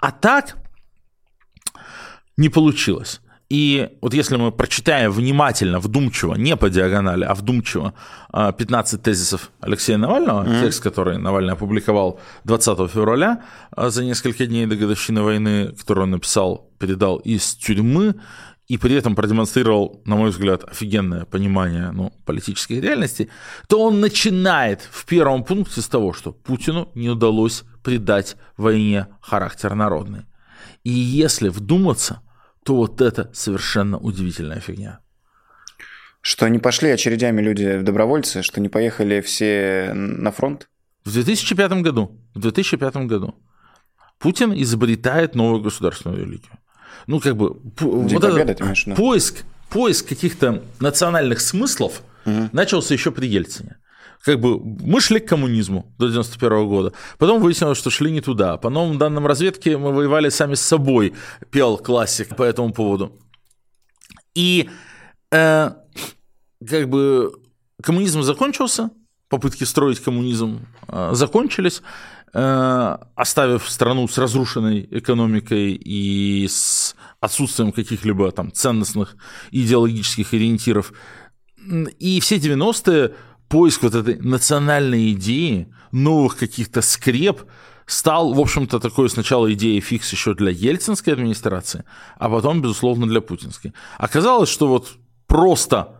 А 0.02 0.12
так 0.12 0.56
не 2.38 2.50
получилось. 2.50 3.22
И 3.50 3.90
вот 4.02 4.14
если 4.14 4.38
мы 4.38 4.52
прочитаем 4.52 5.12
внимательно, 5.12 5.80
вдумчиво, 5.80 6.36
не 6.36 6.56
по 6.56 6.70
диагонали, 6.70 7.26
а 7.26 7.34
вдумчиво 7.34 7.96
15 8.32 8.94
а, 8.94 9.04
тезисов 9.04 9.50
Алексея 9.60 9.98
Навального, 9.98 10.44
mm-hmm. 10.44 10.62
текст, 10.62 10.84
который 10.84 11.18
Навальный 11.18 11.54
опубликовал 11.54 12.20
20 12.44 12.92
февраля 12.92 13.42
а, 13.72 13.90
за 13.90 14.06
несколько 14.06 14.46
дней 14.46 14.68
до 14.68 14.76
годовщины 14.76 15.24
войны, 15.24 15.74
который 15.80 16.04
он 16.04 16.12
написал 16.12 16.70
передал 16.78 17.18
из 17.18 17.56
тюрьмы, 17.56 18.16
и 18.70 18.78
при 18.78 18.96
этом 18.96 19.16
продемонстрировал, 19.16 20.02
на 20.06 20.16
мой 20.16 20.30
взгляд, 20.30 20.64
офигенное 20.64 21.26
понимание 21.26 21.92
ну, 21.92 22.14
политической 22.26 22.80
реальности, 22.80 23.30
то 23.68 23.82
он 23.82 24.00
начинает 24.00 24.88
в 24.92 25.06
первом 25.06 25.44
пункте 25.44 25.82
с 25.82 25.88
того, 25.88 26.14
что 26.14 26.32
Путину 26.32 26.92
не 26.94 27.10
удалось 27.10 27.64
придать 27.84 28.38
войне 28.58 29.08
характер 29.22 29.74
народный. 29.74 30.26
И 30.84 30.92
если 30.92 31.50
вдуматься, 31.50 32.22
то 32.64 32.76
вот 32.76 33.02
это 33.02 33.32
совершенно 33.34 33.98
удивительная 33.98 34.60
фигня. 34.60 35.00
Что 36.22 36.48
не 36.48 36.60
пошли 36.60 36.92
очередями 36.92 37.42
люди 37.42 37.78
в 37.80 37.84
добровольцы, 37.84 38.44
что 38.44 38.62
не 38.62 38.70
поехали 38.70 39.22
все 39.22 39.94
на 39.96 40.32
фронт? 40.32 40.70
В 41.06 41.12
2005 41.12 41.82
году, 41.82 42.22
в 42.36 42.40
2005 42.40 43.08
году 43.08 43.34
Путин 44.20 44.54
изобретает 44.54 45.34
новую 45.34 45.64
государственную 45.64 46.24
религию. 46.24 46.59
Ну, 47.08 47.20
как 47.20 47.36
бы, 47.36 47.56
День 47.80 48.18
вот 48.18 48.22
Победы, 48.22 48.52
этот 48.52 48.96
поиск, 48.96 49.44
поиск 49.70 50.08
каких-то 50.08 50.64
национальных 50.80 51.42
смыслов 51.42 52.02
угу. 52.26 52.50
начался 52.52 52.94
еще 52.94 53.12
при 53.12 53.28
Ельцине 53.28 53.78
как 54.24 54.40
бы 54.40 54.60
мы 54.60 55.02
шли 55.02 55.20
к 55.20 55.28
коммунизму 55.28 55.94
до 55.98 56.08
91 56.10 56.68
года. 56.68 56.94
Потом 57.18 57.42
выяснилось, 57.42 57.78
что 57.78 57.90
шли 57.90 58.12
не 58.12 58.22
туда. 58.22 58.58
По 58.58 58.70
новым 58.70 58.98
данным 58.98 59.26
разведки 59.26 59.70
мы 59.70 59.94
воевали 59.94 60.30
сами 60.30 60.56
с 60.56 60.62
собой, 60.62 61.14
пел 61.52 61.78
классик 61.78 62.36
по 62.36 62.44
этому 62.44 62.74
поводу. 62.74 63.18
И 64.36 64.70
э, 65.32 65.72
как 66.68 66.90
бы 66.90 67.32
коммунизм 67.82 68.22
закончился, 68.22 68.90
попытки 69.30 69.64
строить 69.64 70.00
коммунизм 70.00 70.66
э, 70.88 71.12
закончились, 71.14 71.82
оставив 72.32 73.70
страну 73.70 74.08
с 74.08 74.18
разрушенной 74.18 74.88
экономикой 74.92 75.74
и 75.74 76.48
с 76.48 76.96
отсутствием 77.20 77.72
каких-либо 77.72 78.32
там 78.32 78.52
ценностных 78.52 79.16
идеологических 79.52 80.34
ориентиров. 80.34 80.94
И 82.00 82.20
все 82.20 82.38
90-е 82.38 83.16
поиск 83.48 83.84
вот 83.84 83.96
этой 83.96 84.20
национальной 84.20 85.12
идеи, 85.14 85.74
новых 85.92 86.38
каких-то 86.38 86.82
скреп, 86.82 87.42
стал, 87.86 88.34
в 88.34 88.40
общем-то, 88.40 88.80
такой 88.80 89.10
сначала 89.10 89.52
идеей 89.54 89.82
фикс 89.82 90.12
еще 90.14 90.36
для 90.36 90.52
ельцинской 90.52 91.14
администрации, 91.14 91.84
а 92.18 92.30
потом, 92.30 92.62
безусловно, 92.62 93.08
для 93.08 93.20
путинской. 93.20 93.74
Оказалось, 93.98 94.50
что 94.50 94.68
вот 94.68 94.92
просто 95.26 95.96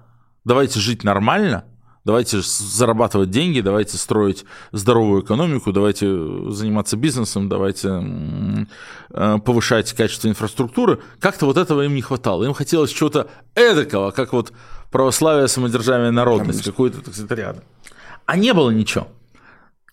давайте 0.46 0.80
жить 0.80 1.04
нормально, 1.04 1.66
давайте 2.10 2.42
зарабатывать 2.42 3.30
деньги, 3.30 3.62
давайте 3.62 3.98
строить 3.98 4.44
здоровую 4.72 5.22
экономику, 5.22 5.72
давайте 5.72 6.08
заниматься 6.50 6.98
бизнесом, 6.98 7.50
давайте 7.50 8.68
э, 9.12 9.38
повышать 9.46 9.94
качество 9.94 10.28
инфраструктуры. 10.28 11.02
Как-то 11.20 11.46
вот 11.46 11.58
этого 11.58 11.84
им 11.84 11.94
не 11.94 12.02
хватало. 12.02 12.46
Им 12.46 12.54
хотелось 12.54 12.90
чего-то 12.90 13.30
эдакого, 13.54 14.10
как 14.10 14.34
вот 14.34 14.52
православие, 14.90 15.48
самодержавие, 15.48 16.10
народность, 16.10 16.64
какой-то, 16.64 17.02
так 17.02 17.14
сказать, 17.14 17.32
рядом. 17.38 17.64
А 18.26 18.36
не 18.38 18.56
было 18.56 18.72
ничего. 18.72 19.08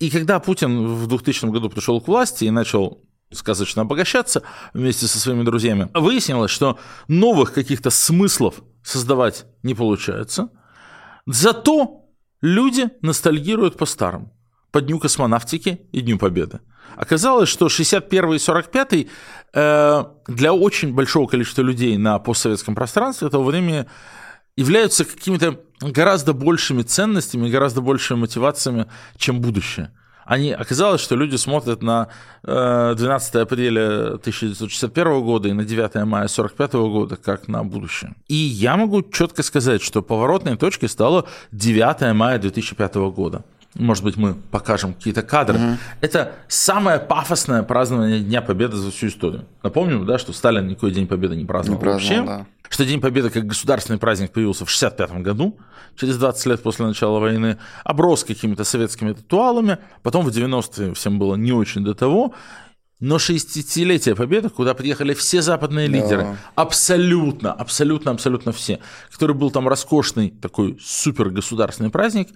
И 0.00 0.08
когда 0.08 0.40
Путин 0.40 0.86
в 0.86 1.06
2000 1.06 1.50
году 1.50 1.68
пришел 1.68 2.00
к 2.00 2.08
власти 2.08 2.44
и 2.44 2.50
начал 2.50 3.02
сказочно 3.30 3.82
обогащаться 3.82 4.42
вместе 4.72 5.06
со 5.06 5.18
своими 5.18 5.42
друзьями, 5.42 5.90
выяснилось, 5.92 6.50
что 6.50 6.78
новых 7.08 7.52
каких-то 7.52 7.90
смыслов 7.90 8.62
создавать 8.82 9.44
не 9.62 9.74
получается. 9.74 10.48
Зато 11.26 12.05
люди 12.40 12.90
ностальгируют 13.02 13.76
по 13.76 13.86
старому, 13.86 14.32
по 14.70 14.80
Дню 14.80 14.98
космонавтики 14.98 15.80
и 15.92 16.00
Дню 16.00 16.18
Победы. 16.18 16.60
Оказалось, 16.96 17.48
что 17.48 17.68
61 17.68 18.34
и 18.34 18.38
45 18.38 19.06
э, 19.54 20.04
для 20.28 20.52
очень 20.52 20.94
большого 20.94 21.26
количества 21.26 21.62
людей 21.62 21.96
на 21.98 22.18
постсоветском 22.18 22.74
пространстве 22.74 23.28
этого 23.28 23.42
времени 23.42 23.86
являются 24.56 25.04
какими-то 25.04 25.60
гораздо 25.80 26.32
большими 26.32 26.82
ценностями, 26.82 27.50
гораздо 27.50 27.82
большими 27.82 28.20
мотивациями, 28.20 28.86
чем 29.18 29.40
будущее. 29.40 29.92
Они, 30.26 30.50
оказалось, 30.50 31.00
что 31.00 31.14
люди 31.14 31.36
смотрят 31.36 31.82
на 31.82 32.08
12 32.42 33.34
э, 33.34 33.40
апреля 33.40 34.14
1961 34.14 35.22
года 35.22 35.48
и 35.48 35.52
на 35.52 35.64
9 35.64 35.94
мая 36.04 36.26
1945 36.26 36.72
года 36.72 37.16
как 37.16 37.48
на 37.48 37.62
будущее. 37.62 38.14
И 38.26 38.34
я 38.34 38.76
могу 38.76 39.02
четко 39.02 39.42
сказать, 39.42 39.82
что 39.82 40.02
поворотной 40.02 40.56
точкой 40.56 40.88
стало 40.88 41.26
9 41.52 42.14
мая 42.14 42.38
2005 42.38 42.94
года 42.94 43.44
может 43.78 44.04
быть, 44.04 44.16
мы 44.16 44.34
покажем 44.34 44.94
какие-то 44.94 45.22
кадры. 45.22 45.58
Угу. 45.58 45.76
Это 46.00 46.32
самое 46.48 46.98
пафосное 46.98 47.62
празднование 47.62 48.20
Дня 48.20 48.42
Победы 48.42 48.76
за 48.76 48.90
всю 48.90 49.08
историю. 49.08 49.46
Напомним, 49.62 50.06
да, 50.06 50.18
что 50.18 50.32
Сталин 50.32 50.66
никакой 50.66 50.90
День 50.90 51.06
Победы 51.06 51.36
не 51.36 51.44
праздновал, 51.44 51.80
не 51.80 51.84
праздновал 51.84 52.26
вообще. 52.26 52.44
Да. 52.44 52.46
Что 52.68 52.84
День 52.84 53.00
Победы 53.00 53.30
как 53.30 53.46
государственный 53.46 53.98
праздник 53.98 54.32
появился 54.32 54.64
в 54.64 54.74
1965 54.74 55.22
году, 55.22 55.58
через 55.96 56.16
20 56.16 56.46
лет 56.46 56.62
после 56.62 56.86
начала 56.86 57.18
войны, 57.18 57.58
оброс 57.84 58.24
какими-то 58.24 58.64
советскими 58.64 59.10
ритуалами, 59.10 59.78
потом 60.02 60.24
в 60.24 60.28
90-е 60.28 60.94
всем 60.94 61.18
было 61.18 61.36
не 61.36 61.52
очень 61.52 61.84
до 61.84 61.94
того, 61.94 62.34
но 62.98 63.16
60-летие 63.16 64.14
Победы, 64.14 64.48
куда 64.48 64.74
приехали 64.74 65.12
все 65.12 65.42
западные 65.42 65.86
лидеры, 65.86 66.22
да. 66.22 66.36
абсолютно, 66.54 67.52
абсолютно, 67.52 68.12
абсолютно 68.12 68.52
все, 68.52 68.80
который 69.10 69.36
был 69.36 69.50
там 69.50 69.68
роскошный 69.68 70.30
такой 70.30 70.78
супер 70.80 71.28
государственный 71.28 71.90
праздник, 71.90 72.28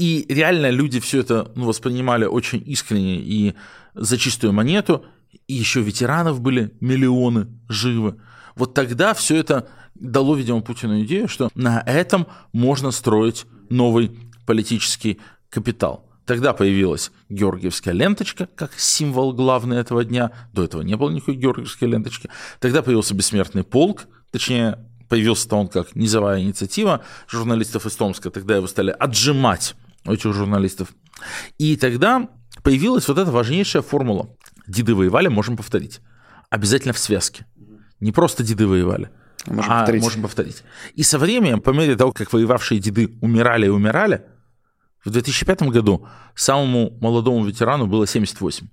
и 0.00 0.24
реально 0.30 0.70
люди 0.70 0.98
все 0.98 1.20
это 1.20 1.52
ну, 1.54 1.66
воспринимали 1.66 2.24
очень 2.24 2.62
искренне 2.64 3.16
и 3.20 3.54
за 3.92 4.16
чистую 4.16 4.54
монету. 4.54 5.04
И 5.46 5.52
еще 5.52 5.82
ветеранов 5.82 6.40
были 6.40 6.72
миллионы 6.80 7.48
живы. 7.68 8.16
Вот 8.56 8.72
тогда 8.72 9.12
все 9.12 9.36
это 9.36 9.68
дало, 9.94 10.36
видимо, 10.36 10.62
Путину 10.62 11.02
идею, 11.02 11.28
что 11.28 11.50
на 11.54 11.82
этом 11.84 12.28
можно 12.54 12.92
строить 12.92 13.44
новый 13.68 14.18
политический 14.46 15.20
капитал. 15.50 16.08
Тогда 16.24 16.54
появилась 16.54 17.12
георгиевская 17.28 17.92
ленточка 17.92 18.48
как 18.56 18.72
символ 18.78 19.34
главный 19.34 19.76
этого 19.76 20.02
дня. 20.02 20.30
До 20.54 20.64
этого 20.64 20.80
не 20.80 20.96
было 20.96 21.10
никакой 21.10 21.34
георгиевской 21.34 21.88
ленточки. 21.88 22.30
Тогда 22.58 22.80
появился 22.80 23.14
бессмертный 23.14 23.64
полк, 23.64 24.06
точнее, 24.30 24.78
появился-то 25.10 25.56
он 25.56 25.68
как 25.68 25.94
низовая 25.94 26.40
инициатива 26.40 27.02
журналистов 27.28 27.84
из 27.84 27.94
Томска. 27.96 28.30
Тогда 28.30 28.56
его 28.56 28.66
стали 28.66 28.96
отжимать 28.98 29.74
этих 30.04 30.32
журналистов. 30.32 30.88
И 31.58 31.76
тогда 31.76 32.28
появилась 32.62 33.08
вот 33.08 33.18
эта 33.18 33.30
важнейшая 33.30 33.82
формула. 33.82 34.36
Деды 34.66 34.94
воевали, 34.94 35.28
можем 35.28 35.56
повторить. 35.56 36.00
Обязательно 36.48 36.92
в 36.92 36.98
связке. 36.98 37.46
Не 38.00 38.12
просто 38.12 38.42
деды 38.42 38.66
воевали, 38.66 39.10
можем 39.46 39.72
а 39.72 39.78
повторить. 39.80 40.02
можем 40.02 40.22
повторить. 40.22 40.62
И 40.94 41.02
со 41.02 41.18
временем, 41.18 41.60
по 41.60 41.70
мере 41.70 41.96
того, 41.96 42.12
как 42.12 42.32
воевавшие 42.32 42.80
деды 42.80 43.16
умирали 43.20 43.66
и 43.66 43.68
умирали, 43.68 44.24
в 45.04 45.10
2005 45.10 45.62
году 45.62 46.06
самому 46.34 46.96
молодому 47.00 47.44
ветерану 47.44 47.86
было 47.86 48.06
78. 48.06 48.68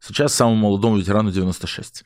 Сейчас 0.00 0.34
самому 0.34 0.56
молодому 0.56 0.96
ветерану 0.98 1.30
96. 1.30 2.04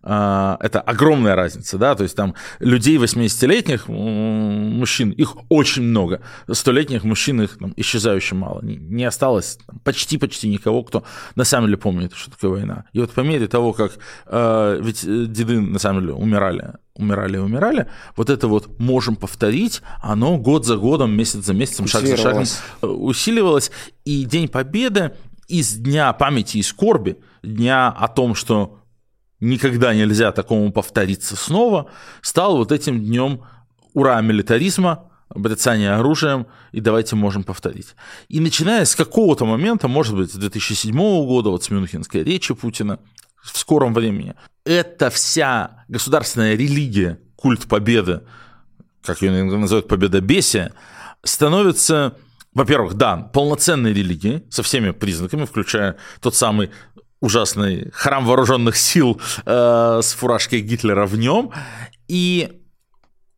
А, 0.00 0.58
это 0.60 0.80
огромная 0.80 1.34
разница, 1.34 1.76
да, 1.76 1.96
то 1.96 2.04
есть 2.04 2.14
там 2.14 2.34
людей 2.60 2.96
80-летних 2.98 3.88
мужчин, 3.88 5.10
их 5.10 5.36
очень 5.48 5.82
много, 5.82 6.22
100-летних 6.46 7.02
мужчин 7.02 7.42
их 7.42 7.58
там, 7.58 7.74
исчезающе 7.76 8.36
мало, 8.36 8.60
не 8.62 9.04
осталось 9.04 9.58
почти-почти 9.82 10.48
никого, 10.48 10.84
кто 10.84 11.02
на 11.34 11.42
самом 11.42 11.66
деле 11.66 11.78
помнит, 11.78 12.12
что 12.14 12.30
такое 12.30 12.50
война. 12.50 12.84
И 12.92 13.00
вот 13.00 13.10
по 13.10 13.22
мере 13.22 13.48
того, 13.48 13.72
как 13.72 13.98
э, 14.26 14.80
ведь 14.80 15.02
э, 15.04 15.26
деды 15.26 15.60
на 15.60 15.80
самом 15.80 16.02
деле 16.02 16.12
умирали, 16.12 16.74
умирали 16.94 17.36
и 17.36 17.40
умирали, 17.40 17.88
вот 18.14 18.30
это 18.30 18.46
вот 18.46 18.78
можем 18.78 19.16
повторить, 19.16 19.82
оно 20.00 20.38
год 20.38 20.64
за 20.64 20.76
годом, 20.76 21.10
месяц 21.16 21.44
за 21.44 21.54
месяцем, 21.54 21.88
шаг 21.88 22.06
за 22.06 22.16
шагом 22.16 22.44
э, 22.82 22.86
усиливалось, 22.86 23.72
и 24.04 24.24
День 24.24 24.46
Победы 24.46 25.10
из 25.48 25.74
Дня 25.74 26.12
памяти 26.12 26.58
и 26.58 26.62
скорби, 26.62 27.16
дня 27.42 27.88
о 27.88 28.08
том, 28.08 28.34
что 28.34 28.77
никогда 29.40 29.94
нельзя 29.94 30.32
такому 30.32 30.72
повториться 30.72 31.36
снова, 31.36 31.90
стал 32.22 32.56
вот 32.56 32.72
этим 32.72 33.00
днем 33.00 33.42
ура 33.94 34.20
милитаризма, 34.20 35.10
брецания 35.34 35.98
оружием, 35.98 36.46
и 36.72 36.80
давайте 36.80 37.16
можем 37.16 37.44
повторить. 37.44 37.94
И 38.28 38.40
начиная 38.40 38.84
с 38.84 38.96
какого-то 38.96 39.44
момента, 39.44 39.88
может 39.88 40.16
быть, 40.16 40.32
с 40.32 40.36
2007 40.36 40.96
года, 41.26 41.50
вот 41.50 41.64
с 41.64 41.70
Мюнхенской 41.70 42.22
речи 42.22 42.54
Путина, 42.54 42.98
в 43.42 43.56
скором 43.56 43.94
времени, 43.94 44.34
эта 44.64 45.10
вся 45.10 45.84
государственная 45.88 46.54
религия, 46.54 47.18
культ 47.36 47.66
победы, 47.66 48.22
как 49.02 49.22
ее 49.22 49.44
называют, 49.44 49.88
победобесие, 49.88 50.72
становится 51.22 52.16
во-первых, 52.54 52.94
да, 52.94 53.16
полноценной 53.16 53.92
религией 53.92 54.42
со 54.50 54.62
всеми 54.62 54.90
признаками, 54.90 55.44
включая 55.44 55.96
тот 56.20 56.34
самый 56.34 56.70
ужасный 57.20 57.90
храм 57.92 58.24
вооруженных 58.24 58.76
сил 58.76 59.20
э, 59.44 60.00
с 60.02 60.12
фуражкой 60.12 60.60
Гитлера 60.60 61.06
в 61.06 61.16
нем, 61.16 61.52
и 62.06 62.62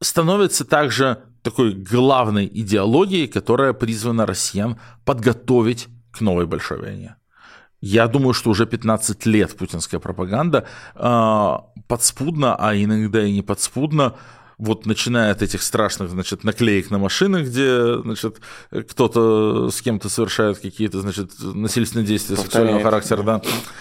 становится 0.00 0.64
также 0.64 1.18
такой 1.42 1.72
главной 1.72 2.46
идеологией, 2.46 3.26
которая 3.26 3.72
призвана 3.72 4.26
россиян 4.26 4.78
подготовить 5.04 5.88
к 6.12 6.20
новой 6.20 6.46
большой 6.46 6.78
войне. 6.78 7.16
я 7.80 8.08
думаю, 8.08 8.34
что 8.34 8.50
уже 8.50 8.66
15 8.66 9.26
лет 9.26 9.56
путинская 9.56 10.00
пропаганда 10.00 10.66
э, 10.94 11.56
подспудно, 11.88 12.56
а 12.56 12.74
иногда 12.74 13.24
и 13.24 13.32
не 13.32 13.42
подспудно, 13.42 14.14
вот 14.60 14.84
начиная 14.86 15.32
от 15.32 15.42
этих 15.42 15.62
страшных, 15.62 16.10
значит, 16.10 16.44
наклеек 16.44 16.90
на 16.90 16.98
машины, 16.98 17.38
где, 17.38 18.00
значит, 18.02 18.40
кто-то 18.70 19.70
с 19.70 19.80
кем-то 19.80 20.08
совершает 20.08 20.58
какие-то, 20.58 21.00
значит, 21.00 21.32
насильственные 21.40 22.06
действия 22.06 22.36
повторяет. 22.36 22.52
сексуального 22.52 22.82
характера, 22.82 23.22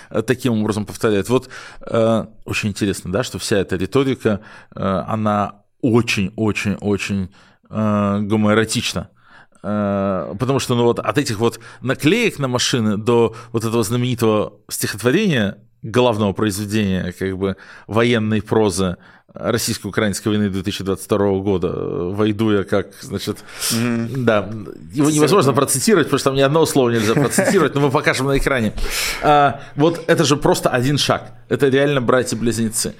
да, 0.09 0.21
таким 0.21 0.61
образом 0.61 0.85
повторяет. 0.85 1.29
Вот 1.29 1.49
э, 1.81 2.25
очень 2.45 2.69
интересно, 2.69 3.11
да, 3.11 3.23
что 3.23 3.39
вся 3.39 3.57
эта 3.57 3.75
риторика, 3.75 4.39
э, 4.73 4.79
она 4.79 5.63
очень-очень-очень 5.81 7.29
э, 7.69 8.19
гомоэротична. 8.21 9.09
Э, 9.61 10.33
потому 10.39 10.59
что 10.59 10.75
ну, 10.75 10.83
вот 10.83 10.99
от 10.99 11.17
этих 11.17 11.39
вот 11.39 11.59
наклеек 11.81 12.39
на 12.39 12.47
машины 12.47 12.95
до 12.95 13.35
вот 13.51 13.65
этого 13.65 13.83
знаменитого 13.83 14.53
стихотворения, 14.69 15.57
главного 15.81 16.33
произведения 16.33 17.13
как 17.17 17.37
бы 17.37 17.57
военной 17.87 18.41
прозы 18.41 18.97
российско-украинской 19.33 20.29
войны 20.29 20.49
2022 20.49 21.17
года, 21.39 21.69
войду 21.69 22.51
я 22.51 22.63
как, 22.63 22.87
значит, 23.01 23.37
mm-hmm. 23.71 24.17
да, 24.17 24.49
его 24.93 25.09
невозможно 25.09 25.53
процитировать, 25.53 26.07
потому 26.07 26.19
что 26.19 26.29
там 26.29 26.37
ни 26.37 26.41
одного 26.41 26.65
слова 26.65 26.89
нельзя 26.89 27.13
процитировать, 27.13 27.75
но 27.75 27.81
мы 27.81 27.91
покажем 27.91 28.27
на 28.27 28.37
экране. 28.37 28.73
А, 29.21 29.61
вот 29.75 30.03
это 30.07 30.23
же 30.23 30.35
просто 30.35 30.69
один 30.69 30.97
шаг, 30.97 31.31
это 31.47 31.67
реально 31.67 32.01
братья-близнецы. 32.01 32.95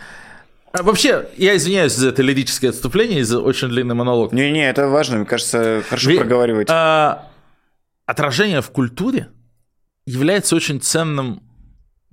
А 0.72 0.84
вообще, 0.84 1.28
я 1.36 1.56
извиняюсь 1.58 1.94
за 1.94 2.10
это 2.10 2.22
лирическое 2.22 2.70
отступление 2.70 3.22
и 3.22 3.24
за 3.24 3.40
очень 3.40 3.70
длинный 3.70 3.96
монолог. 3.96 4.32
Не-не, 4.32 4.70
это 4.70 4.88
важно, 4.88 5.18
мне 5.18 5.26
кажется, 5.26 5.82
хорошо 5.90 6.10
Ведь, 6.10 6.20
проговаривать. 6.20 6.68
А, 6.70 7.28
отражение 8.06 8.62
в 8.62 8.70
культуре 8.70 9.30
является 10.06 10.56
очень 10.56 10.80
ценным 10.80 11.42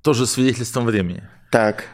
тоже 0.02 0.26
свидетельством 0.26 0.86
времени. 0.86 1.28
Так. 1.50 1.84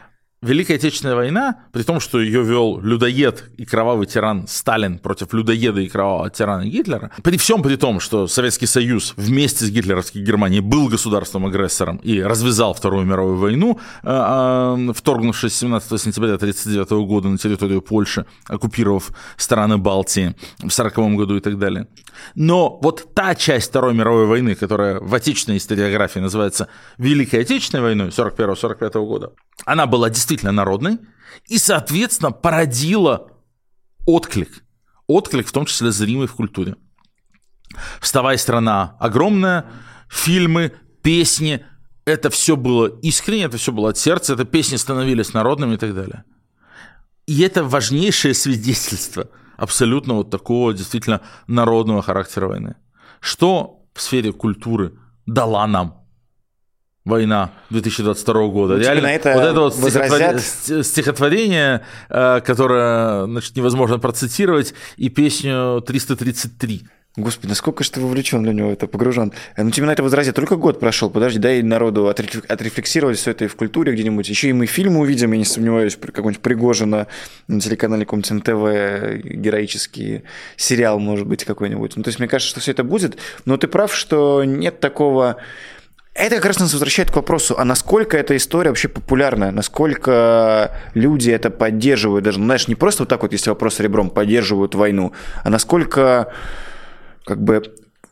Великая 0.43 0.75
Отечественная 0.75 1.15
война, 1.15 1.55
при 1.71 1.83
том, 1.83 2.01
что 2.01 2.19
ее 2.19 2.43
вел 2.43 2.81
людоед 2.81 3.49
и 3.55 3.63
кровавый 3.63 4.07
тиран 4.07 4.45
Сталин 4.45 4.99
против 4.99 5.33
людоеда 5.33 5.79
и 5.79 5.87
кровавого 5.87 6.29
тирана 6.29 6.65
Гитлера, 6.65 7.11
при 7.23 7.37
всем 7.37 7.63
при 7.63 7.77
том, 7.77 8.01
что 8.01 8.27
Советский 8.27 8.65
Союз 8.65 9.13
вместе 9.15 9.63
с 9.63 9.69
гитлеровской 9.69 10.21
Германией 10.21 10.59
был 10.59 10.89
государством-агрессором 10.89 11.95
и 12.03 12.21
развязал 12.21 12.73
Вторую 12.73 13.05
мировую 13.05 13.37
войну, 13.37 13.79
э, 14.03 14.09
э, 14.09 14.93
вторгнувшись 14.93 15.55
17 15.55 15.97
сентября 15.97 16.33
1939 16.33 17.05
года 17.07 17.29
на 17.29 17.37
территорию 17.37 17.81
Польши, 17.81 18.25
оккупировав 18.47 19.11
страны 19.37 19.77
Балтии 19.77 20.35
в 20.57 20.73
1940 20.73 21.15
году 21.15 21.37
и 21.37 21.39
так 21.39 21.57
далее. 21.57 21.87
Но 22.35 22.79
вот 22.81 23.13
та 23.13 23.33
часть 23.35 23.69
Второй 23.69 23.93
мировой 23.93 24.25
войны, 24.25 24.55
которая 24.55 24.99
в 24.99 25.15
отечественной 25.15 25.57
историографии 25.57 26.19
называется 26.19 26.67
Великой 26.97 27.41
Отечественной 27.41 27.83
войной 27.83 28.09
41-45 28.09 29.05
года, 29.05 29.31
она 29.65 29.85
была 29.85 30.09
действительно 30.09 30.32
народной 30.41 30.99
и, 31.47 31.57
соответственно, 31.57 32.31
породила 32.31 33.31
отклик. 34.05 34.63
Отклик, 35.07 35.47
в 35.47 35.51
том 35.51 35.65
числе 35.65 35.91
зримый 35.91 36.27
в 36.27 36.33
культуре. 36.33 36.75
«Вставай, 37.99 38.37
страна» 38.37 38.95
огромная, 38.99 39.65
фильмы, 40.09 40.73
песни, 41.01 41.65
это 42.05 42.29
все 42.29 42.55
было 42.55 42.87
искренне, 43.01 43.45
это 43.45 43.57
все 43.57 43.71
было 43.71 43.89
от 43.89 43.97
сердца, 43.97 44.33
это 44.33 44.45
песни 44.45 44.75
становились 44.75 45.33
народными 45.33 45.75
и 45.75 45.77
так 45.77 45.93
далее. 45.95 46.23
И 47.25 47.41
это 47.41 47.63
важнейшее 47.63 48.33
свидетельство 48.33 49.29
абсолютно 49.57 50.15
вот 50.15 50.29
такого 50.29 50.73
действительно 50.73 51.21
народного 51.47 52.01
характера 52.01 52.47
войны. 52.47 52.75
Что 53.21 53.85
в 53.93 54.01
сфере 54.01 54.33
культуры 54.33 54.93
дала 55.25 55.65
нам 55.67 56.02
война 57.05 57.51
2022 57.69 58.47
года. 58.47 58.75
Ну, 58.75 58.79
Реально, 58.79 59.01
на 59.03 59.13
это 59.13 59.33
вот 59.33 59.43
это 59.43 59.59
вот 59.59 59.75
возразят... 59.75 60.41
стихотворение, 60.85 61.81
э, 62.09 62.41
которое 62.45 63.25
значит, 63.25 63.55
невозможно 63.55 63.99
процитировать, 63.99 64.73
и 64.97 65.09
песню 65.09 65.81
333. 65.81 66.83
Господи, 67.15 67.49
насколько 67.49 67.83
же 67.83 67.91
ты 67.91 68.01
вовлечен 68.01 68.41
для 68.41 68.53
него, 68.53 68.71
это 68.71 68.87
погружен. 68.87 69.33
Ну, 69.55 69.69
тебе 69.69 69.85
на 69.85 69.91
это 69.91 70.01
возразят, 70.01 70.35
только 70.35 70.55
год 70.55 70.79
прошел, 70.79 71.11
подожди, 71.11 71.37
дай 71.37 71.61
народу 71.61 72.07
отрефлексировать 72.07 73.19
все 73.19 73.31
это 73.31 73.45
и 73.45 73.47
в 73.47 73.55
культуре 73.55 73.93
где-нибудь. 73.93 74.27
Еще 74.27 74.49
и 74.49 74.53
мы 74.53 74.65
фильмы 74.65 75.01
увидим, 75.01 75.31
я 75.31 75.37
не 75.37 75.45
сомневаюсь, 75.45 75.95
какой-нибудь 75.95 76.41
Пригожина 76.41 77.05
на 77.47 77.61
телеканале 77.61 78.05
каком-нибудь 78.05 78.31
НТВ, 78.31 79.27
героический 79.27 80.23
сериал, 80.57 80.97
может 80.97 81.27
быть, 81.27 81.45
какой-нибудь. 81.45 81.95
Ну, 81.97 82.01
то 82.01 82.07
есть, 82.07 82.17
мне 82.17 82.27
кажется, 82.27 82.49
что 82.49 82.61
все 82.61 82.71
это 82.71 82.83
будет, 82.83 83.17
но 83.45 83.57
ты 83.57 83.67
прав, 83.67 83.93
что 83.93 84.43
нет 84.43 84.79
такого 84.79 85.37
это 86.15 86.35
как 86.35 86.45
раз 86.45 86.59
нас 86.59 86.73
возвращает 86.73 87.09
к 87.11 87.15
вопросу, 87.15 87.55
а 87.57 87.65
насколько 87.65 88.17
эта 88.17 88.37
история 88.37 88.69
вообще 88.69 88.87
популярная, 88.87 89.51
насколько 89.51 90.71
люди 90.93 91.31
это 91.31 91.49
поддерживают, 91.49 92.23
даже, 92.23 92.39
ну, 92.39 92.45
знаешь, 92.45 92.67
не 92.67 92.75
просто 92.75 93.03
вот 93.03 93.09
так 93.09 93.23
вот, 93.23 93.31
если 93.31 93.49
вопрос 93.49 93.79
ребром, 93.79 94.09
поддерживают 94.09 94.75
войну, 94.75 95.11
а 95.43 95.49
насколько 95.49 96.31
как 97.25 97.41
бы 97.41 97.63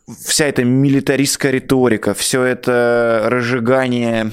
вся 0.06 0.46
эта 0.46 0.64
милитаристская 0.64 1.52
риторика, 1.52 2.12
все 2.12 2.42
это 2.42 3.24
разжигание 3.26 4.32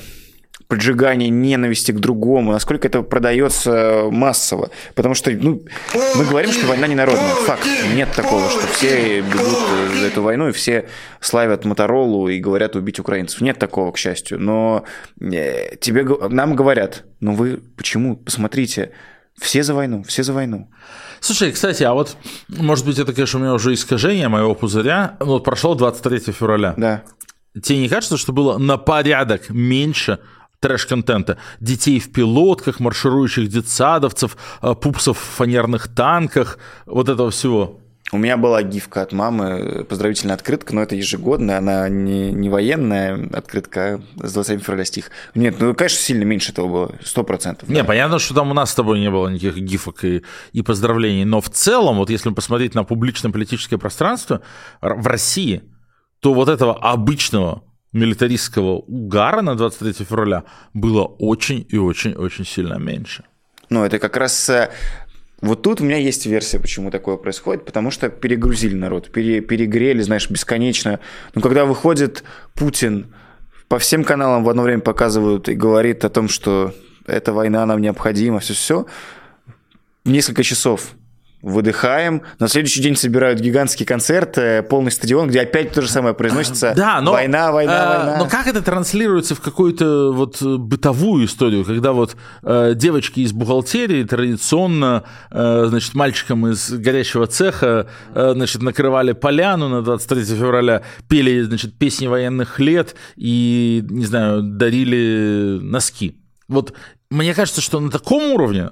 поджигание 0.69 1.29
ненависти 1.29 1.91
к 1.91 1.99
другому, 1.99 2.51
насколько 2.51 2.87
это 2.87 3.01
продается 3.01 4.03
массово. 4.11 4.69
Потому 4.93 5.15
что 5.15 5.31
ну, 5.31 5.65
мы 6.15 6.25
говорим, 6.25 6.51
что 6.51 6.67
война 6.67 6.85
не 6.85 6.93
народная. 6.93 7.33
Факт. 7.33 7.67
Нет 7.95 8.09
такого, 8.15 8.47
что 8.51 8.67
все 8.67 9.21
бегут 9.21 9.57
за 9.99 10.05
эту 10.05 10.21
войну 10.21 10.49
и 10.49 10.51
все 10.51 10.87
славят 11.19 11.65
Моторолу 11.65 12.29
и 12.29 12.39
говорят 12.39 12.75
убить 12.75 12.99
украинцев. 12.99 13.41
Нет 13.41 13.57
такого, 13.57 13.91
к 13.91 13.97
счастью. 13.97 14.39
Но 14.39 14.83
э, 15.19 15.75
тебе, 15.77 16.05
нам 16.29 16.55
говорят, 16.55 17.03
ну 17.19 17.33
вы 17.33 17.61
почему? 17.75 18.15
Посмотрите, 18.15 18.91
все 19.39 19.63
за 19.63 19.73
войну, 19.73 20.03
все 20.03 20.21
за 20.21 20.33
войну. 20.33 20.69
Слушай, 21.19 21.51
кстати, 21.51 21.81
а 21.81 21.93
вот, 21.93 22.15
может 22.47 22.85
быть, 22.85 22.99
это, 22.99 23.11
конечно, 23.11 23.39
у 23.39 23.41
меня 23.41 23.55
уже 23.55 23.73
искажение 23.73 24.27
моего 24.27 24.53
пузыря. 24.53 25.17
Вот 25.19 25.43
прошло 25.43 25.73
23 25.73 26.31
февраля. 26.31 26.75
Да. 26.77 27.03
Тебе 27.63 27.79
не 27.79 27.89
кажется, 27.89 28.17
что 28.17 28.33
было 28.33 28.59
на 28.59 28.77
порядок 28.77 29.49
меньше 29.49 30.19
трэш-контента. 30.59 31.37
Детей 31.59 31.99
в 31.99 32.11
пилотках, 32.11 32.79
марширующих 32.79 33.47
детсадовцев, 33.47 34.37
э, 34.61 34.75
пупсов 34.75 35.17
в 35.17 35.37
фанерных 35.37 35.87
танках, 35.87 36.59
вот 36.85 37.09
этого 37.09 37.31
всего. 37.31 37.79
У 38.11 38.17
меня 38.17 38.37
была 38.37 38.63
гифка 38.63 39.03
от 39.03 39.11
мамы, 39.13 39.85
поздравительная 39.87 40.33
открытка, 40.33 40.73
но 40.73 40.81
это 40.81 40.95
ежегодная, 40.95 41.59
она 41.59 41.87
не, 41.89 42.31
не 42.31 42.49
военная 42.49 43.29
открытка, 43.33 44.01
а 44.19 44.27
с 44.27 44.33
27 44.33 44.61
февраля 44.61 44.85
стих. 44.85 45.11
Нет, 45.35 45.57
ну, 45.59 45.75
конечно, 45.75 45.99
сильно 45.99 46.23
меньше 46.23 46.51
этого 46.51 46.67
было, 46.67 46.95
сто 47.03 47.23
процентов. 47.23 47.69
Не, 47.69 47.81
да. 47.81 47.83
понятно, 47.83 48.17
что 48.17 48.33
там 48.33 48.49
у 48.49 48.55
нас 48.55 48.71
с 48.71 48.75
тобой 48.75 48.99
не 48.99 49.11
было 49.11 49.27
никаких 49.27 49.63
гифок 49.63 50.03
и, 50.05 50.23
и 50.53 50.61
поздравлений, 50.63 51.23
но 51.23 51.39
в 51.39 51.51
целом, 51.51 51.97
вот 51.97 52.09
если 52.09 52.31
посмотреть 52.31 52.73
на 52.73 52.83
публичное 52.83 53.31
политическое 53.31 53.77
пространство 53.77 54.41
в 54.81 55.05
России, 55.05 55.61
то 56.19 56.33
вот 56.33 56.49
этого 56.49 56.75
обычного 56.75 57.61
милитаристского 57.93 58.77
угара 58.77 59.41
на 59.41 59.55
23 59.55 60.05
февраля 60.05 60.43
было 60.73 61.03
очень 61.03 61.65
и 61.69 61.77
очень-очень 61.77 62.45
сильно 62.45 62.75
меньше. 62.75 63.23
Ну, 63.69 63.83
это 63.83 63.99
как 63.99 64.17
раз 64.17 64.49
э, 64.49 64.69
вот 65.41 65.61
тут 65.61 65.81
у 65.81 65.85
меня 65.85 65.97
есть 65.97 66.25
версия, 66.25 66.59
почему 66.59 66.91
такое 66.91 67.17
происходит, 67.17 67.65
потому 67.65 67.91
что 67.91 68.09
перегрузили 68.09 68.75
народ, 68.75 69.11
пере, 69.11 69.41
перегрели, 69.41 70.01
знаешь, 70.01 70.29
бесконечно. 70.29 70.99
Но 71.33 71.41
когда 71.41 71.65
выходит 71.65 72.23
Путин, 72.55 73.13
по 73.67 73.79
всем 73.79 74.03
каналам 74.03 74.43
в 74.43 74.49
одно 74.49 74.63
время 74.63 74.81
показывают 74.81 75.47
и 75.47 75.53
говорит 75.53 76.03
о 76.03 76.09
том, 76.09 76.27
что 76.27 76.73
эта 77.05 77.31
война 77.31 77.65
нам 77.65 77.81
необходима, 77.81 78.39
все-все, 78.39 78.85
несколько 80.03 80.43
часов 80.43 80.93
выдыхаем. 81.41 82.21
На 82.39 82.47
следующий 82.47 82.81
день 82.81 82.95
собирают 82.95 83.39
гигантский 83.39 83.85
концерт, 83.85 84.37
э, 84.37 84.61
полный 84.63 84.91
стадион, 84.91 85.29
где 85.29 85.41
опять 85.41 85.71
то 85.71 85.81
же 85.81 85.89
самое 85.89 86.13
произносится. 86.13 86.73
Да, 86.79 87.01
но, 87.01 87.11
война, 87.11 87.51
война, 87.51 87.73
э, 87.73 87.97
война. 87.97 88.17
Но 88.19 88.29
как 88.29 88.47
это 88.47 88.61
транслируется 88.61 89.35
в 89.35 89.41
какую-то 89.41 90.11
вот 90.13 90.41
бытовую 90.41 91.25
историю, 91.25 91.65
когда 91.65 91.91
вот 91.91 92.15
э, 92.43 92.73
девочки 92.75 93.19
из 93.19 93.33
бухгалтерии 93.33 94.03
традиционно, 94.03 95.03
э, 95.29 95.65
значит, 95.67 95.93
мальчикам 95.93 96.47
из 96.47 96.71
горящего 96.71 97.27
цеха, 97.27 97.87
э, 98.13 98.31
значит, 98.33 98.61
накрывали 98.61 99.11
поляну 99.11 99.67
на 99.67 99.81
23 99.81 100.23
февраля, 100.23 100.83
пели, 101.07 101.41
значит, 101.41 101.77
песни 101.77 102.07
военных 102.07 102.59
лет 102.59 102.95
и, 103.15 103.83
не 103.89 104.05
знаю, 104.05 104.41
дарили 104.41 105.59
носки. 105.61 106.17
Вот 106.47 106.73
мне 107.09 107.33
кажется, 107.33 107.61
что 107.61 107.79
на 107.79 107.91
таком 107.91 108.31
уровне 108.33 108.69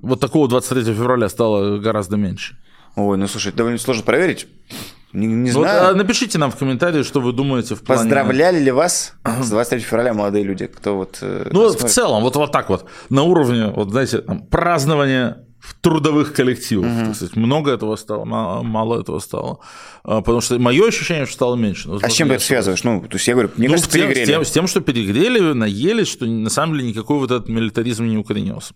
вот 0.00 0.20
такого 0.20 0.48
23 0.48 0.84
февраля 0.94 1.28
стало 1.28 1.78
гораздо 1.78 2.16
меньше. 2.16 2.56
Ой, 2.96 3.16
ну 3.16 3.26
слушай, 3.26 3.52
довольно 3.52 3.78
сложно 3.78 4.02
проверить. 4.02 4.46
Не, 5.12 5.26
не 5.26 5.50
знаю. 5.50 5.88
Вот, 5.88 5.96
напишите 5.96 6.38
нам 6.38 6.50
в 6.50 6.56
комментарии, 6.56 7.02
что 7.02 7.20
вы 7.20 7.32
думаете 7.32 7.74
в 7.74 7.82
плане... 7.82 8.02
Поздравляли 8.02 8.58
ли 8.58 8.70
вас 8.70 9.14
с 9.24 9.50
23 9.50 9.80
февраля 9.80 10.14
молодые 10.14 10.44
люди? 10.44 10.66
Кто 10.66 10.96
вот... 10.96 11.18
Э, 11.20 11.48
ну, 11.52 11.68
в 11.68 11.84
целом, 11.84 12.22
вот, 12.22 12.36
вот 12.36 12.50
так 12.50 12.70
вот, 12.70 12.86
на 13.10 13.22
уровне, 13.22 13.66
вот 13.66 13.90
знаете, 13.90 14.18
там, 14.18 14.46
празднования 14.46 15.44
в 15.62 15.74
трудовых 15.80 16.32
коллективах. 16.32 16.86
Угу. 16.90 17.04
Так 17.06 17.14
сказать. 17.14 17.36
Много 17.36 17.72
этого 17.72 17.94
стало, 17.96 18.24
мало 18.24 19.00
этого 19.00 19.20
стало. 19.20 19.60
А, 20.02 20.20
потому 20.20 20.40
что 20.40 20.58
мое 20.58 20.88
ощущение, 20.88 21.26
что 21.26 21.34
стало 21.34 21.56
меньше. 21.56 21.88
а 22.02 22.08
с 22.08 22.12
чем 22.12 22.28
ты 22.28 22.34
это 22.34 22.44
связываешь? 22.44 22.82
Ну, 22.82 23.00
то 23.02 23.16
есть 23.16 23.28
я 23.28 23.34
говорю, 23.34 23.50
мне 23.56 23.68
ну, 23.68 23.74
кажется, 23.74 23.92
перегрели. 23.92 24.24
С 24.24 24.28
тем, 24.28 24.44
с 24.44 24.50
тем, 24.50 24.66
что 24.66 24.80
перегрели, 24.80 25.52
наелись, 25.52 26.08
что 26.08 26.26
на 26.26 26.50
самом 26.50 26.76
деле 26.76 26.88
никакой 26.88 27.18
вот 27.18 27.30
этот 27.30 27.48
милитаризм 27.48 28.06
не 28.06 28.18
укоренился. 28.18 28.74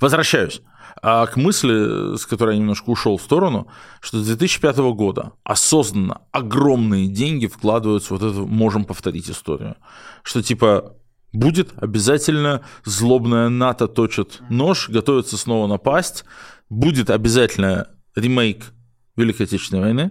Возвращаюсь 0.00 0.62
а 1.00 1.26
к 1.26 1.36
мысли, 1.36 2.16
с 2.16 2.26
которой 2.26 2.54
я 2.54 2.60
немножко 2.60 2.90
ушел 2.90 3.16
в 3.16 3.22
сторону, 3.22 3.66
что 4.00 4.18
с 4.18 4.26
2005 4.26 4.76
года 4.94 5.32
осознанно 5.42 6.22
огромные 6.30 7.08
деньги 7.08 7.46
вкладываются 7.46 8.14
вот 8.14 8.22
эту 8.22 8.46
«можем 8.46 8.84
повторить 8.84 9.28
историю». 9.28 9.76
Что 10.22 10.42
типа 10.42 10.96
будет 11.32 11.72
обязательно 11.76 12.62
злобная 12.84 13.48
НАТО 13.48 13.88
точит 13.88 14.40
нож, 14.48 14.88
готовится 14.88 15.36
снова 15.36 15.66
напасть, 15.66 16.24
будет 16.68 17.10
обязательно 17.10 17.88
ремейк 18.14 18.72
Великой 19.16 19.46
Отечественной 19.46 19.82
войны, 19.82 20.10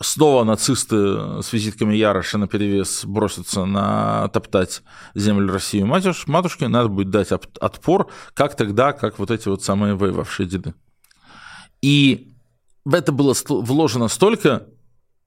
снова 0.00 0.44
нацисты 0.44 1.42
с 1.42 1.52
визитками 1.52 1.94
Яроша 1.94 2.38
на 2.38 2.46
перевес 2.48 3.04
бросятся 3.04 3.64
на 3.64 4.28
топтать 4.28 4.82
землю 5.14 5.52
России 5.52 5.82
матуш, 5.82 6.26
матушки, 6.26 6.64
надо 6.64 6.88
будет 6.88 7.10
дать 7.10 7.32
отпор, 7.32 8.10
как 8.34 8.56
тогда, 8.56 8.92
как 8.92 9.18
вот 9.18 9.30
эти 9.30 9.48
вот 9.48 9.62
самые 9.62 9.94
воевавшие 9.94 10.46
деды. 10.46 10.74
И 11.82 12.34
в 12.84 12.94
это 12.94 13.12
было 13.12 13.34
вложено 13.48 14.08
столько 14.08 14.66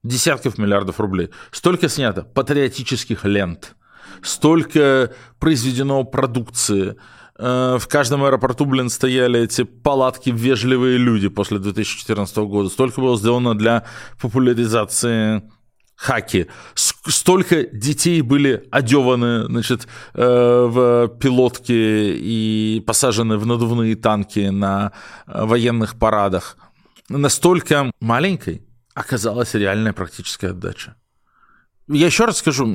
десятков 0.02 0.58
миллиардов 0.58 1.00
рублей, 1.00 1.30
столько 1.50 1.88
снято 1.88 2.22
патриотических 2.22 3.24
лент, 3.24 3.76
столько 4.22 5.12
произведено 5.38 6.04
продукции, 6.04 6.96
Э, 6.96 6.96
в 7.42 7.88
каждом 7.88 8.22
аэропорту, 8.24 8.66
блин, 8.66 8.88
стояли 8.88 9.40
эти 9.40 9.64
палатки 9.64 10.30
«Вежливые 10.30 10.96
люди» 10.98 11.28
после 11.28 11.58
2014 11.58 12.36
года. 12.38 12.68
Столько 12.68 13.00
было 13.00 13.16
сделано 13.16 13.58
для 13.58 13.84
популяризации 14.20 15.42
хаки. 16.02 16.48
Столько 16.74 17.64
детей 17.64 18.22
были 18.22 18.68
одеваны 18.70 19.46
значит, 19.46 19.86
э, 20.14 20.66
в 20.68 21.08
пилотки 21.20 21.72
и 21.72 22.82
посажены 22.86 23.38
в 23.38 23.46
надувные 23.46 23.94
танки 23.96 24.50
на 24.50 24.92
э, 25.26 25.44
военных 25.44 25.96
парадах. 25.98 26.56
Настолько 27.08 27.90
маленькой 28.00 28.62
оказалась 28.94 29.54
реальная 29.54 29.92
практическая 29.92 30.50
отдача. 30.50 30.96
Я 31.92 32.06
еще 32.06 32.24
раз 32.24 32.38
скажу, 32.38 32.66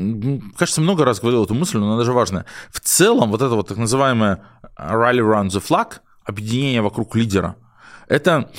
кажется, 0.58 0.82
много 0.82 1.04
раз 1.04 1.20
говорил 1.20 1.44
эту 1.44 1.54
мысль, 1.54 1.78
но 1.78 1.88
она 1.88 1.98
даже 1.98 2.14
важная. 2.14 2.46
В 2.72 2.80
целом, 2.80 3.32
вот 3.32 3.42
это 3.42 3.56
вот 3.56 3.68
так 3.68 3.78
называемое 3.78 4.44
rally 4.78 5.20
around 5.20 5.48
the 5.48 5.64
flag, 5.64 6.00
объединение 6.24 6.82
вокруг 6.82 7.16
лидера, 7.16 7.56
это 8.08 8.50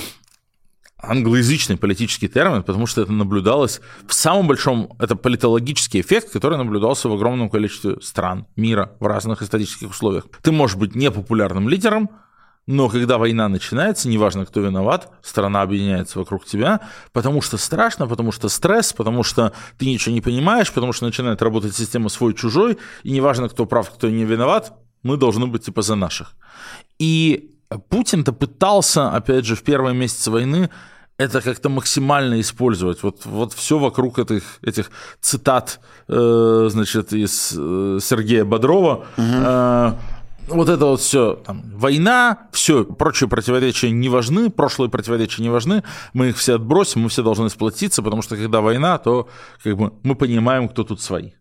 англоязычный 1.00 1.76
политический 1.76 2.28
термин, 2.28 2.62
потому 2.62 2.86
что 2.86 3.02
это 3.02 3.12
наблюдалось 3.12 3.80
в 4.06 4.14
самом 4.14 4.48
большом, 4.48 4.96
это 4.98 5.14
политологический 5.14 6.00
эффект, 6.00 6.32
который 6.32 6.58
наблюдался 6.58 7.08
в 7.08 7.12
огромном 7.12 7.50
количестве 7.50 8.00
стран 8.00 8.46
мира 8.56 8.96
в 8.98 9.06
разных 9.06 9.42
исторических 9.42 9.90
условиях. 9.90 10.24
Ты 10.42 10.50
можешь 10.50 10.76
быть 10.76 10.96
непопулярным 10.96 11.68
лидером, 11.68 12.10
но 12.68 12.90
когда 12.90 13.16
война 13.16 13.48
начинается, 13.48 14.10
неважно, 14.10 14.44
кто 14.44 14.60
виноват, 14.60 15.10
страна 15.22 15.62
объединяется 15.62 16.18
вокруг 16.18 16.44
тебя, 16.44 16.80
потому 17.14 17.40
что 17.40 17.56
страшно, 17.56 18.06
потому 18.06 18.30
что 18.30 18.50
стресс, 18.50 18.92
потому 18.92 19.22
что 19.22 19.52
ты 19.78 19.86
ничего 19.86 20.14
не 20.14 20.20
понимаешь, 20.20 20.70
потому 20.70 20.92
что 20.92 21.06
начинает 21.06 21.40
работать 21.40 21.74
система 21.74 22.10
свой-чужой, 22.10 22.76
и 23.04 23.10
неважно, 23.10 23.48
кто 23.48 23.64
прав, 23.64 23.90
кто 23.90 24.10
не 24.10 24.26
виноват, 24.26 24.74
мы 25.02 25.16
должны 25.16 25.46
быть 25.46 25.64
типа 25.64 25.80
за 25.80 25.94
наших. 25.94 26.34
И 26.98 27.54
Путин-то 27.88 28.34
пытался, 28.34 29.12
опять 29.12 29.46
же, 29.46 29.56
в 29.56 29.62
первые 29.62 29.94
месяцы 29.94 30.30
войны 30.30 30.68
это 31.16 31.40
как-то 31.40 31.70
максимально 31.70 32.38
использовать. 32.38 33.02
Вот, 33.02 33.24
вот 33.24 33.54
все 33.54 33.78
вокруг 33.78 34.18
этих, 34.18 34.42
этих 34.62 34.90
цитат, 35.22 35.80
э, 36.06 36.68
значит, 36.70 37.14
из 37.14 37.54
э, 37.56 37.98
Сергея 38.02 38.44
Бодрова. 38.44 39.06
Угу. 39.16 39.26
Э, 39.26 39.92
вот 40.48 40.68
это 40.68 40.84
вот 40.86 41.00
все, 41.00 41.34
там, 41.34 41.62
война, 41.74 42.48
все, 42.52 42.84
прочие 42.84 43.28
противоречия 43.28 43.90
не 43.90 44.08
важны, 44.08 44.50
прошлые 44.50 44.90
противоречия 44.90 45.42
не 45.42 45.50
важны, 45.50 45.84
мы 46.12 46.30
их 46.30 46.36
все 46.36 46.54
отбросим, 46.56 47.02
мы 47.02 47.08
все 47.08 47.22
должны 47.22 47.48
сплотиться, 47.50 48.02
потому 48.02 48.22
что 48.22 48.36
когда 48.36 48.60
война, 48.60 48.98
то 48.98 49.28
как 49.62 49.76
бы 49.76 49.92
мы 50.02 50.14
понимаем, 50.14 50.68
кто 50.68 50.84
тут 50.84 51.00
свои. 51.00 51.32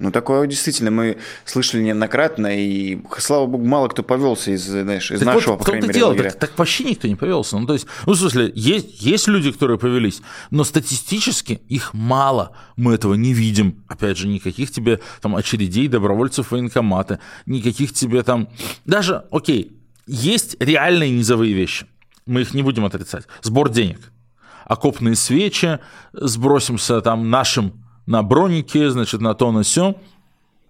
Ну, 0.00 0.10
такое 0.10 0.46
действительно 0.46 0.90
мы 0.90 1.18
слышали 1.44 1.82
неоднократно, 1.82 2.46
и, 2.58 2.98
слава 3.18 3.44
богу, 3.44 3.66
мало 3.66 3.88
кто 3.88 4.02
повелся 4.02 4.50
из, 4.50 4.64
знаешь, 4.64 5.10
из 5.10 5.18
так 5.18 5.26
нашего, 5.26 5.52
вот, 5.52 5.58
по 5.58 5.64
крайней 5.66 5.88
мере, 5.88 5.98
дело, 6.00 6.14
так, 6.14 6.34
так 6.36 6.58
вообще 6.58 6.84
никто 6.84 7.06
не 7.06 7.16
повелся. 7.16 7.58
Ну, 7.58 7.66
то 7.66 7.74
есть, 7.74 7.86
ну, 8.06 8.14
в 8.14 8.16
смысле, 8.16 8.50
есть, 8.54 9.02
есть 9.02 9.28
люди, 9.28 9.52
которые 9.52 9.78
повелись, 9.78 10.22
но 10.50 10.64
статистически 10.64 11.60
их 11.68 11.92
мало. 11.92 12.56
Мы 12.76 12.94
этого 12.94 13.12
не 13.12 13.34
видим. 13.34 13.84
Опять 13.88 14.16
же, 14.16 14.26
никаких 14.26 14.70
тебе 14.70 15.00
там 15.20 15.36
очередей, 15.36 15.86
добровольцев 15.86 16.50
военкомата, 16.50 17.20
никаких 17.44 17.92
тебе 17.92 18.22
там... 18.22 18.48
Даже, 18.86 19.24
окей, 19.30 19.76
есть 20.06 20.56
реальные 20.60 21.10
низовые 21.10 21.52
вещи. 21.52 21.84
Мы 22.24 22.40
их 22.40 22.54
не 22.54 22.62
будем 22.62 22.86
отрицать. 22.86 23.26
Сбор 23.42 23.68
денег. 23.68 24.12
Окопные 24.64 25.14
свечи, 25.14 25.78
сбросимся 26.12 27.02
там 27.02 27.28
нашим 27.28 27.79
на 28.10 28.24
бронике, 28.24 28.90
значит, 28.90 29.20
на 29.20 29.34
то, 29.34 29.52
на 29.52 29.62
все. 29.62 29.94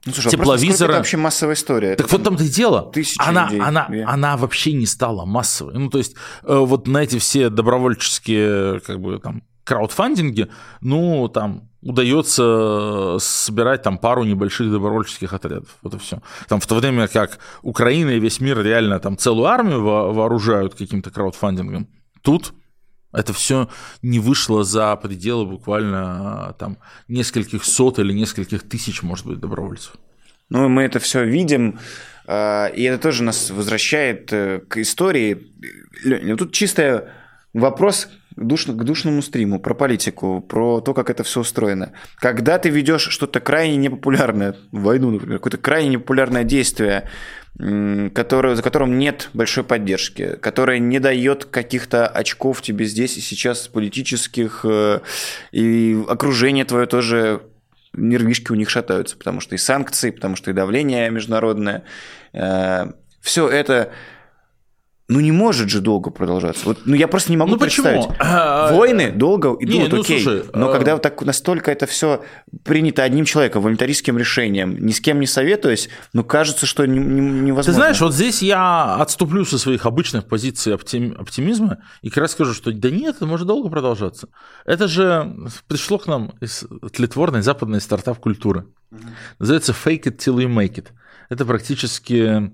Ну, 0.05 0.13
слушай, 0.13 0.31
тепловизора. 0.31 0.93
Это 0.93 0.99
вообще 0.99 1.17
массовая 1.17 1.55
история. 1.55 1.97
Так 1.97 2.07
это 2.07 2.17
вот 2.17 2.25
там-то 2.25 2.45
и 2.45 2.49
дело. 2.49 2.93
Она, 3.19 3.45
людей. 3.47 3.61
она, 3.61 3.87
yeah. 3.91 4.03
она 4.07 4.37
вообще 4.37 4.73
не 4.73 4.87
стала 4.87 5.25
массовой. 5.25 5.75
Ну, 5.75 5.89
то 5.89 5.99
есть, 5.99 6.15
э, 6.43 6.55
вот 6.55 6.87
на 6.87 6.99
эти 6.99 7.19
все 7.19 7.49
добровольческие, 7.49 8.81
как 8.81 9.01
бы, 9.01 9.19
там, 9.19 9.43
краудфандинги, 9.65 10.49
ну, 10.83 11.29
там, 11.29 11.69
удается 11.83 13.17
собирать 13.21 13.83
там 13.83 13.97
пару 13.97 14.25
небольших 14.25 14.71
добровольческих 14.71 15.33
отрядов. 15.33 15.77
Вот 15.83 15.95
и 15.95 15.99
все. 15.99 16.21
Там 16.47 16.61
в 16.61 16.67
то 16.67 16.75
время 16.75 17.09
как 17.09 17.39
Украина 17.63 18.11
и 18.11 18.21
весь 18.21 18.41
мир 18.41 18.63
реально 18.63 19.01
там 19.01 19.17
целую 19.17 19.47
армию 19.47 19.83
вооружают 19.83 20.75
каким-то 20.75 21.11
краудфандингом, 21.11 21.89
тут 22.21 22.53
это 23.13 23.33
все 23.33 23.69
не 24.03 24.19
вышло 24.19 24.65
за 24.65 24.95
пределы 24.97 25.47
буквально 25.47 26.49
а, 26.49 26.53
там 26.53 26.79
нескольких 27.09 27.65
сот 27.65 27.99
или 27.99 28.13
нескольких 28.13 28.69
тысяч, 28.69 29.03
может 29.03 29.27
быть, 29.27 29.41
добровольцев. 29.41 29.95
Ну, 30.49 30.69
мы 30.69 30.83
это 30.83 30.99
все 30.99 31.25
видим, 31.25 31.79
а, 32.27 32.67
и 32.67 32.83
это 32.83 33.03
тоже 33.03 33.23
нас 33.23 33.51
возвращает 33.51 34.33
э, 34.33 34.61
к 34.69 34.79
истории. 34.79 35.53
Ну, 36.05 36.37
тут 36.37 36.53
чисто 36.53 37.11
вопрос 37.53 38.09
к 38.37 38.85
душному 38.85 39.23
стриму 39.23 39.59
про 39.59 39.75
политику, 39.75 40.41
про 40.41 40.81
то, 40.81 40.95
как 40.95 41.11
это 41.11 41.25
все 41.25 41.41
устроено. 41.41 41.93
Когда 42.17 42.59
ты 42.59 42.71
ведешь 42.71 43.09
что-то 43.09 43.41
крайне 43.41 43.77
непопулярное, 43.77 44.57
войну, 44.71 45.11
например, 45.11 45.39
какое-то 45.39 45.59
крайне 45.59 45.91
непопулярное 45.91 46.45
действие, 46.45 47.09
который, 48.15 48.55
за 48.57 48.63
которым 48.63 48.99
нет 48.99 49.29
большой 49.35 49.65
поддержки, 49.65 50.37
которая 50.41 50.79
не 50.79 50.99
дает 50.99 51.45
каких-то 51.45 52.07
очков 52.07 52.63
тебе 52.63 52.87
здесь 52.87 53.19
и 53.19 53.21
сейчас 53.21 53.69
политических, 53.69 54.65
э, 54.65 55.01
и 55.53 56.03
окружение 56.09 56.65
твое 56.65 56.87
тоже 56.87 57.43
нервишки 57.93 58.53
у 58.53 58.55
них 58.55 58.71
шатаются, 58.71 59.17
потому 59.17 59.41
что 59.41 59.55
и 59.55 59.59
санкции, 59.59 60.11
потому 60.11 60.37
что 60.37 60.51
и 60.51 60.55
давление 60.55 61.11
международное. 61.11 61.85
Э, 62.33 62.93
Все 63.21 63.49
это 63.49 63.93
ну 65.11 65.19
не 65.19 65.33
может 65.33 65.69
же 65.69 65.81
долго 65.81 66.11
продолжаться. 66.11 66.65
Вот, 66.65 66.79
ну 66.85 66.95
я 66.95 67.09
просто 67.09 67.33
не 67.33 67.37
могу 67.37 67.53
ну, 67.53 67.59
представить. 67.59 68.07
Почему? 68.07 68.17
А, 68.21 68.73
Войны 68.73 69.11
долго 69.11 69.57
идут, 69.59 69.75
не, 69.75 69.89
ну, 69.89 70.01
окей. 70.01 70.23
Слушай, 70.23 70.45
но 70.55 70.71
а... 70.71 70.73
когда 70.73 70.97
так 70.99 71.21
настолько 71.23 71.73
это 71.73 71.87
все 71.87 72.23
принято 72.63 73.03
одним 73.03 73.25
человеком, 73.25 73.63
волонтаристским 73.63 74.17
решением, 74.17 74.77
ни 74.79 74.93
с 74.93 75.01
кем 75.01 75.19
не 75.19 75.27
советуясь, 75.27 75.89
ну 76.13 76.23
кажется, 76.23 76.65
что 76.65 76.87
не, 76.87 77.01
не, 77.01 77.21
невозможно. 77.21 77.73
Ты 77.73 77.73
знаешь, 77.73 78.01
вот 78.01 78.15
здесь 78.15 78.41
я 78.41 78.95
отступлю 78.97 79.45
со 79.45 79.59
своих 79.59 79.85
обычных 79.85 80.29
позиций 80.29 80.75
оптим, 80.75 81.17
оптимизма 81.19 81.79
и 82.03 82.09
как 82.09 82.19
раз 82.19 82.33
скажу, 82.33 82.55
что 82.55 82.73
да 82.73 82.89
нет, 82.89 83.17
это 83.17 83.27
может 83.27 83.49
долго 83.49 83.69
продолжаться. 83.69 84.29
Это 84.65 84.87
же 84.87 85.35
пришло 85.67 85.99
к 85.99 86.07
нам 86.07 86.35
из 86.41 86.65
тлетворной 86.93 87.43
западной 87.43 87.81
стартап-культуры. 87.81 88.67
Называется 89.41 89.73
fake 89.73 90.05
it 90.05 90.19
till 90.19 90.37
you 90.37 90.49
make 90.49 90.77
it. 90.77 90.87
Это 91.31 91.45
практически 91.45 92.53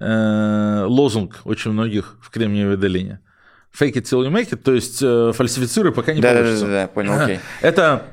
э, 0.00 0.84
лозунг 0.86 1.40
очень 1.44 1.72
многих 1.72 2.16
в 2.20 2.30
Кремниевой 2.30 2.76
долине. 2.76 3.20
Fake 3.78 3.94
it 3.94 4.02
till 4.02 4.24
you 4.24 4.30
make 4.30 4.50
it, 4.50 4.56
то 4.56 4.72
есть 4.72 5.00
э, 5.02 5.32
фальсифицируй, 5.34 5.92
пока 5.92 6.12
не 6.12 6.20
да, 6.20 6.32
получится. 6.32 6.66
Да, 6.66 6.72
да, 6.72 6.82
да, 6.82 6.88
понял, 6.88 7.12
окей. 7.20 7.40
Это 7.60 8.04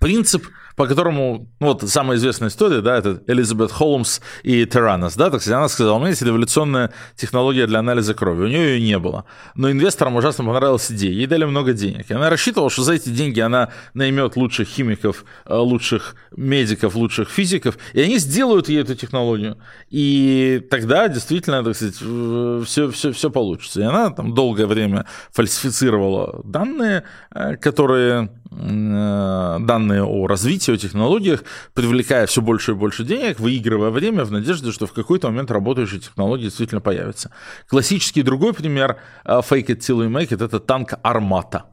принцип 0.00 0.46
по 0.76 0.86
которому, 0.86 1.48
ну, 1.60 1.68
вот 1.68 1.88
самая 1.88 2.16
известная 2.16 2.48
история, 2.48 2.80
да, 2.80 2.96
это 2.96 3.22
Элизабет 3.26 3.70
Холмс 3.70 4.20
и 4.42 4.64
Тиранос, 4.66 5.14
да, 5.14 5.30
так 5.30 5.40
сказать, 5.40 5.58
она 5.58 5.68
сказала, 5.68 5.96
у 5.96 5.98
меня 5.98 6.10
есть 6.10 6.22
революционная 6.22 6.92
технология 7.16 7.66
для 7.66 7.80
анализа 7.80 8.14
крови, 8.14 8.44
у 8.44 8.48
нее 8.48 8.76
ее 8.76 8.80
не 8.80 8.98
было, 8.98 9.24
но 9.54 9.70
инвесторам 9.70 10.16
ужасно 10.16 10.44
понравилась 10.44 10.90
идея, 10.90 11.12
ей 11.12 11.26
дали 11.26 11.44
много 11.44 11.72
денег, 11.72 12.10
и 12.10 12.14
она 12.14 12.30
рассчитывала, 12.30 12.70
что 12.70 12.82
за 12.82 12.94
эти 12.94 13.08
деньги 13.08 13.40
она 13.40 13.70
наймет 13.94 14.36
лучших 14.36 14.68
химиков, 14.68 15.24
э, 15.44 15.54
лучших 15.54 16.14
медиков, 16.36 16.94
лучших 16.94 17.28
физиков, 17.28 17.78
и 17.92 18.00
они 18.00 18.18
сделают 18.18 18.68
ей 18.68 18.80
эту 18.82 18.94
технологию, 18.94 19.58
и 19.90 20.66
тогда 20.70 21.08
действительно, 21.08 21.62
так 21.62 21.76
сказать, 21.76 21.96
все, 21.96 22.90
все, 22.90 23.12
все 23.12 23.30
получится, 23.30 23.80
и 23.80 23.84
она 23.84 24.10
там 24.10 24.34
долгое 24.34 24.66
время 24.66 25.06
фальсифицировала 25.32 26.40
данные, 26.44 27.04
э, 27.34 27.56
которые 27.56 28.30
данные 28.56 30.04
о 30.04 30.26
развитии, 30.26 30.72
о 30.72 30.76
технологиях, 30.76 31.44
привлекая 31.74 32.26
все 32.26 32.40
больше 32.40 32.72
и 32.72 32.74
больше 32.74 33.04
денег, 33.04 33.40
выигрывая 33.40 33.90
время 33.90 34.24
в 34.24 34.32
надежде, 34.32 34.72
что 34.72 34.86
в 34.86 34.92
какой-то 34.92 35.28
момент 35.28 35.50
работающие 35.50 36.00
технологии 36.00 36.44
действительно 36.44 36.80
появятся. 36.80 37.30
Классический 37.68 38.22
другой 38.22 38.52
пример 38.52 38.98
э, 39.24 39.40
fake 39.40 39.66
it 39.66 39.78
till 39.78 40.04
you 40.04 40.08
make 40.08 40.28
it– 40.28 40.44
это 40.44 40.60
танк 40.60 40.94
«Армата». 41.02 41.71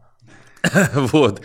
Вот. 0.94 1.42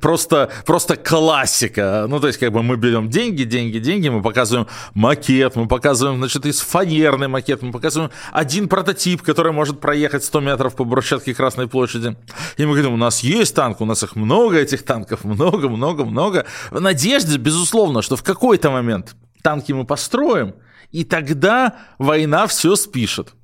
Просто, 0.00 0.50
просто 0.66 0.96
классика. 0.96 2.06
Ну, 2.08 2.20
то 2.20 2.26
есть, 2.26 2.38
как 2.38 2.52
бы 2.52 2.62
мы 2.62 2.76
берем 2.76 3.08
деньги, 3.08 3.44
деньги, 3.44 3.78
деньги, 3.78 4.08
мы 4.08 4.22
показываем 4.22 4.66
макет, 4.94 5.56
мы 5.56 5.68
показываем, 5.68 6.18
значит, 6.18 6.46
из 6.46 6.60
фанерный 6.60 7.28
макет, 7.28 7.62
мы 7.62 7.72
показываем 7.72 8.10
один 8.32 8.68
прототип, 8.68 9.22
который 9.22 9.52
может 9.52 9.80
проехать 9.80 10.24
100 10.24 10.40
метров 10.40 10.74
по 10.74 10.84
брусчатке 10.84 11.34
Красной 11.34 11.68
площади. 11.68 12.16
И 12.56 12.64
мы 12.64 12.72
говорим, 12.72 12.94
у 12.94 12.96
нас 12.96 13.20
есть 13.20 13.54
танк, 13.54 13.80
у 13.80 13.84
нас 13.84 14.02
их 14.02 14.16
много, 14.16 14.58
этих 14.58 14.84
танков, 14.84 15.24
много, 15.24 15.68
много, 15.68 16.04
много. 16.04 16.46
В 16.70 16.80
надежде, 16.80 17.38
безусловно, 17.38 18.02
что 18.02 18.16
в 18.16 18.22
какой-то 18.22 18.70
момент 18.70 19.14
танки 19.42 19.72
мы 19.72 19.84
построим, 19.84 20.54
и 20.90 21.04
тогда 21.04 21.76
война 21.98 22.46
все 22.46 22.74
спишет. 22.76 23.34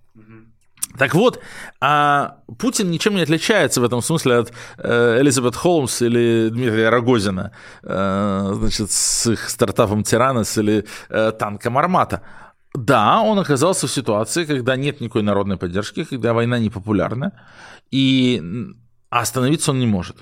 Так 0.98 1.14
вот, 1.14 1.40
а 1.80 2.38
Путин 2.58 2.90
ничем 2.90 3.14
не 3.14 3.22
отличается 3.22 3.80
в 3.80 3.84
этом 3.84 4.02
смысле 4.02 4.38
от 4.38 4.52
э, 4.78 5.20
Элизабет 5.20 5.56
Холмс 5.56 6.02
или 6.02 6.48
Дмитрия 6.50 6.90
Рогозина, 6.90 7.52
э, 7.82 8.52
значит, 8.54 8.90
с 8.90 9.26
их 9.32 9.48
стартапом 9.50 10.02
Тиранос 10.02 10.58
или 10.58 10.84
э, 11.10 11.32
танком 11.38 11.76
Армата. 11.78 12.22
Да, 12.74 13.20
он 13.20 13.38
оказался 13.38 13.86
в 13.86 13.90
ситуации, 13.90 14.44
когда 14.44 14.76
нет 14.76 15.00
никакой 15.00 15.22
народной 15.22 15.56
поддержки, 15.56 16.04
когда 16.04 16.32
война 16.32 16.58
непопулярна, 16.58 17.32
и 17.90 18.42
остановиться 19.10 19.70
он 19.70 19.78
не 19.78 19.86
может. 19.86 20.16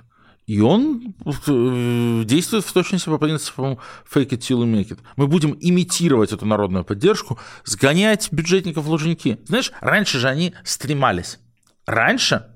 И 0.46 0.60
он 0.60 1.14
э, 1.24 2.22
действует 2.24 2.64
в 2.64 2.72
точности 2.72 3.08
по 3.08 3.18
принципу 3.18 3.80
fake 4.12 4.30
it 4.30 4.38
till 4.38 4.58
you 4.58 4.66
make 4.66 4.88
it. 4.90 4.98
Мы 5.16 5.26
будем 5.26 5.56
имитировать 5.58 6.32
эту 6.32 6.44
народную 6.44 6.84
поддержку, 6.84 7.38
сгонять 7.64 8.30
бюджетников 8.30 8.84
в 8.84 8.90
Лужники. 8.90 9.38
Знаешь, 9.46 9.72
раньше 9.80 10.18
же 10.18 10.28
они 10.28 10.54
стремались. 10.62 11.38
Раньше, 11.86 12.46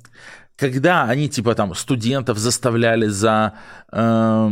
когда 0.57 1.05
они 1.05 1.31
типа 1.31 1.55
там 1.55 1.75
студентов 1.75 2.37
заставляли 2.37 3.07
за 3.07 3.55
э, 3.91 4.51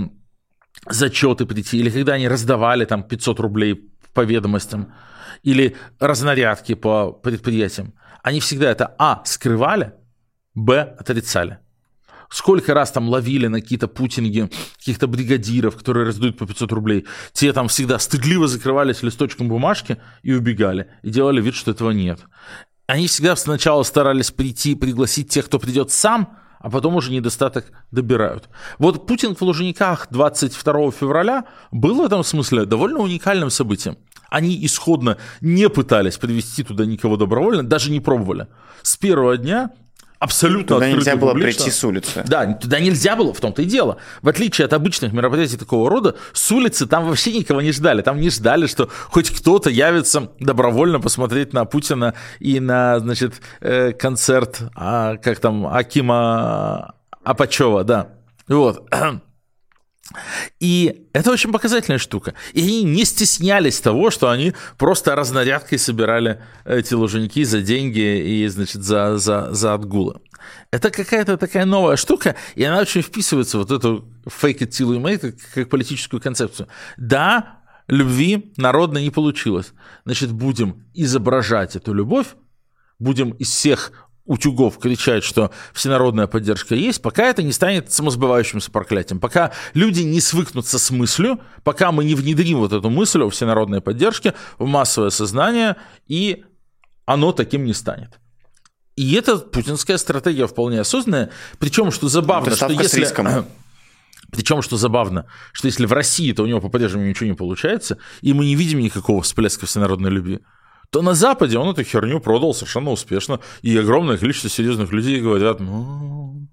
зачеты 0.89 1.45
прийти, 1.45 1.79
или 1.79 1.91
когда 1.91 2.15
они 2.15 2.29
раздавали 2.29 2.87
там 2.87 3.03
500 3.03 3.41
рублей 3.41 3.91
по 4.15 4.23
ведомостям, 4.23 4.95
или 5.43 5.77
разнарядки 6.01 6.75
по 6.75 7.13
предприятиям, 7.13 7.93
они 8.23 8.41
всегда 8.41 8.71
это 8.71 8.95
а. 8.99 9.23
скрывали, 9.27 9.93
б. 10.55 10.81
отрицали. 10.99 11.59
Сколько 12.31 12.75
раз 12.75 12.91
там 12.91 13.09
ловили 13.09 13.47
на 13.47 13.61
какие-то 13.61 13.89
путинги, 13.89 14.51
каких-то 14.79 15.07
бригадиров, 15.07 15.77
которые 15.77 16.07
раздают 16.07 16.37
по 16.37 16.47
500 16.47 16.73
рублей. 16.73 17.07
Те 17.33 17.53
там 17.53 17.69
всегда 17.69 17.99
стыдливо 17.99 18.49
закрывались 18.49 19.03
листочком 19.03 19.49
бумажки 19.49 19.99
и 20.23 20.33
убегали. 20.33 20.89
И 21.03 21.11
делали 21.11 21.41
вид, 21.41 21.55
что 21.55 21.71
этого 21.71 21.91
нет. 21.91 22.21
Они 22.87 23.07
всегда 23.09 23.35
сначала 23.37 23.83
старались 23.83 24.31
прийти, 24.31 24.75
пригласить 24.75 25.29
тех, 25.29 25.47
кто 25.47 25.59
придет 25.59 25.91
сам, 25.91 26.37
а 26.61 26.71
потом 26.71 26.97
уже 26.97 27.13
недостаток 27.13 27.67
добирают. 27.91 28.49
Вот 28.79 29.07
Путин 29.07 29.35
в 29.35 29.43
Лужниках 29.43 30.09
22 30.11 30.91
февраля 30.93 31.45
был 31.71 31.97
в 31.97 32.05
этом 32.05 32.25
смысле 32.25 32.65
довольно 32.65 33.01
уникальным 33.01 33.51
событием. 33.51 33.99
Они 34.31 34.65
исходно 34.65 35.19
не 35.41 35.69
пытались 35.69 36.17
привести 36.17 36.65
туда 36.65 36.85
никого 36.85 37.17
добровольно, 37.17 37.63
даже 37.63 37.91
не 37.91 38.01
пробовали. 38.01 38.49
С 38.83 38.97
первого 38.97 39.37
дня 39.37 39.71
абсолютно 40.19 40.77
Туда 40.77 40.89
нельзя 40.89 41.17
было 41.17 41.31
публично. 41.33 41.63
прийти 41.65 41.71
с 41.71 41.85
улицы. 41.85 42.25
Да, 42.27 42.53
туда 42.55 42.81
нельзя 42.81 43.17
было, 43.17 43.33
в 43.35 43.41
том-то 43.41 43.63
и 43.63 43.65
дело. 43.65 43.99
В 44.23 44.29
отличие 44.29 44.65
от 44.65 44.73
обычных 44.73 45.13
мероприятий 45.13 45.57
такого 45.57 45.91
рода, 45.91 46.17
с 46.33 46.51
улицы 46.53 46.87
там 46.87 47.07
вообще 47.07 47.33
никого 47.33 47.61
не 47.61 47.73
ждали. 47.73 48.03
Там 48.03 48.21
не 48.21 48.31
ждали, 48.31 48.67
что 48.67 48.89
хоть 49.09 49.31
кто-то 49.31 49.71
явится 49.71 50.31
добровольно 50.41 51.01
посмотреть 51.01 51.53
на 51.53 51.65
Путина 51.65 52.15
и 52.39 52.61
на, 52.61 52.99
значит, 53.01 53.35
э, 53.61 53.93
концерт, 53.93 54.61
а, 54.75 55.17
как 55.17 55.39
там, 55.41 55.67
Акима 55.67 56.95
Апачева, 57.23 57.85
да. 57.85 58.09
Вот. 58.49 58.89
И 60.61 61.09
это 61.13 61.31
очень 61.31 61.53
показательная 61.53 61.99
штука. 61.99 62.35
И 62.53 62.63
они 62.63 62.83
не 62.85 63.05
стеснялись 63.05 63.81
того, 63.81 64.11
что 64.11 64.31
они 64.31 64.55
просто 64.79 65.15
разнарядкой 65.15 65.79
собирали 65.79 66.41
эти 66.65 66.95
лужники 66.95 67.45
за 67.45 67.61
деньги 67.61 68.21
и, 68.21 68.47
значит, 68.49 68.83
за, 68.83 69.19
за, 69.19 69.53
за 69.53 69.75
отгулы. 69.75 70.21
Это 70.71 70.91
какая-то 70.91 71.37
такая 71.37 71.65
новая 71.65 71.97
штука, 71.97 72.37
и 72.55 72.63
она 72.63 72.81
очень 72.81 73.03
вписывается 73.03 73.59
в 73.59 73.67
вот 73.67 73.71
эту 73.71 74.09
fake 74.27 74.59
it 74.59 74.69
till 74.71 74.95
you 74.95 75.01
make 75.01 75.39
как 75.55 75.69
политическую 75.69 76.21
концепцию. 76.21 76.69
Да, 76.97 77.61
любви 77.89 78.53
народной 78.57 79.03
не 79.03 79.11
получилось. 79.11 79.73
Значит, 80.05 80.33
будем 80.33 80.85
изображать 80.95 81.77
эту 81.77 81.93
любовь, 81.93 82.29
будем 82.99 83.31
из 83.31 83.51
всех 83.51 83.93
утюгов 84.27 84.79
кричать, 84.79 85.25
что 85.25 85.51
всенародная 85.73 86.27
поддержка 86.27 86.75
есть, 86.75 87.01
пока 87.01 87.27
это 87.27 87.43
не 87.43 87.53
станет 87.53 87.93
самосбывающимся 87.93 88.71
проклятием, 88.71 89.21
пока 89.21 89.53
люди 89.73 90.03
не 90.03 90.21
свыкнутся 90.21 90.79
с 90.79 90.91
мыслью, 90.91 91.41
пока 91.65 91.93
мы 91.93 92.05
не 92.05 92.15
внедрим 92.15 92.59
вот 92.59 92.73
эту 92.73 92.91
мысль 92.91 93.23
о 93.23 93.31
всенародной 93.31 93.81
поддержке 93.81 94.35
в 94.59 94.67
массовое 94.67 95.11
сознание, 95.11 95.77
и 96.07 96.45
оно 97.05 97.33
таким 97.33 97.65
не 97.65 97.73
станет. 97.73 98.19
И 98.97 99.15
это 99.15 99.39
путинская 99.39 99.99
стратегия 99.99 100.47
вполне 100.47 100.81
осознанная, 100.81 101.31
причем, 101.59 101.91
что 101.91 102.09
забавно, 102.09 102.55
что 102.55 102.69
если... 102.71 103.01
риском. 103.01 103.47
Причем, 104.33 104.61
что 104.61 104.77
забавно, 104.77 105.27
что 105.53 105.69
если 105.69 105.87
в 105.87 105.93
России, 105.93 106.33
то 106.33 106.43
у 106.43 106.47
него 106.47 106.61
по-прежнему 106.61 107.07
ничего 107.07 107.29
не 107.29 107.37
получается, 107.37 107.99
и 108.23 108.33
мы 108.33 108.45
не 108.45 108.57
видим 108.57 108.81
никакого 108.81 109.23
всплеска 109.23 109.67
всенародной 109.67 110.11
любви, 110.11 110.41
то 110.91 111.03
на 111.03 111.15
Западе 111.15 111.59
он 111.59 111.71
эту 111.71 111.83
херню 111.85 112.21
продал 112.21 112.55
совершенно 112.55 112.91
успешно. 112.91 113.41
И 113.63 113.77
огромное 113.77 114.19
количество 114.19 114.51
серьезных 114.51 114.93
людей 114.93 115.21
говорят, 115.21 115.61
ну, 115.61 116.49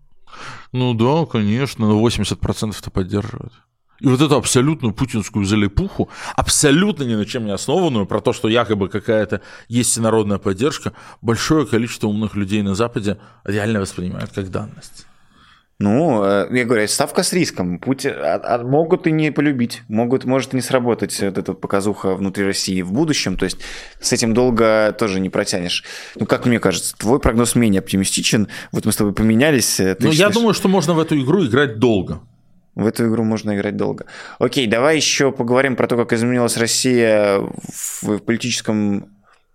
ну 0.71 0.93
да, 0.93 1.25
конечно, 1.25 1.87
но 1.87 2.05
80% 2.05 2.75
это 2.77 2.91
поддерживают. 2.91 3.53
И 3.99 4.07
вот 4.07 4.19
эту 4.19 4.35
абсолютную 4.35 4.93
путинскую 4.93 5.45
залипуху, 5.45 6.09
абсолютно 6.35 7.03
ни 7.03 7.15
на 7.15 7.25
чем 7.25 7.45
не 7.45 7.51
основанную, 7.51 8.05
про 8.05 8.19
то, 8.19 8.33
что 8.33 8.49
якобы 8.49 8.89
какая-то 8.89 9.41
есть 9.69 9.97
народная 9.97 10.39
поддержка, 10.39 10.91
большое 11.21 11.65
количество 11.65 12.07
умных 12.07 12.35
людей 12.35 12.61
на 12.63 12.75
Западе 12.75 13.17
реально 13.45 13.79
воспринимают 13.79 14.31
как 14.31 14.49
данность. 14.49 15.05
Ну, 15.79 16.23
э, 16.23 16.47
я 16.51 16.65
говорю, 16.65 16.87
ставка 16.87 17.23
с 17.23 17.33
риском. 17.33 17.79
Путь, 17.79 18.05
а, 18.05 18.39
а, 18.43 18.63
могут 18.63 19.07
и 19.07 19.11
не 19.11 19.31
полюбить, 19.31 19.81
могут, 19.87 20.23
может 20.23 20.53
и 20.53 20.55
не 20.55 20.61
сработать 20.61 21.19
вот 21.19 21.37
эта 21.37 21.53
показуха 21.53 22.15
внутри 22.15 22.45
России 22.45 22.81
в 22.81 22.91
будущем. 22.91 23.37
То 23.37 23.45
есть 23.45 23.57
с 23.99 24.13
этим 24.13 24.33
долго 24.33 24.95
тоже 24.97 25.19
не 25.19 25.29
протянешь. 25.29 25.83
Ну, 26.15 26.25
как 26.25 26.45
мне 26.45 26.59
кажется, 26.59 26.95
твой 26.95 27.19
прогноз 27.19 27.55
менее 27.55 27.79
оптимистичен. 27.79 28.47
Вот 28.71 28.85
мы 28.85 28.91
с 28.91 28.95
тобой 28.95 29.13
поменялись. 29.13 29.79
Э, 29.79 29.95
ну, 29.99 30.11
я 30.11 30.29
думаю, 30.29 30.53
что 30.53 30.67
можно 30.67 30.93
в 30.93 30.99
эту 30.99 31.19
игру 31.19 31.45
играть 31.45 31.79
долго. 31.79 32.21
В 32.75 32.87
эту 32.87 33.07
игру 33.07 33.23
можно 33.23 33.55
играть 33.55 33.75
долго. 33.75 34.05
Окей, 34.39 34.67
давай 34.67 34.95
еще 34.95 35.31
поговорим 35.31 35.75
про 35.75 35.87
то, 35.87 35.95
как 35.95 36.13
изменилась 36.13 36.57
Россия 36.57 37.39
в 37.39 38.19
политическом 38.19 39.09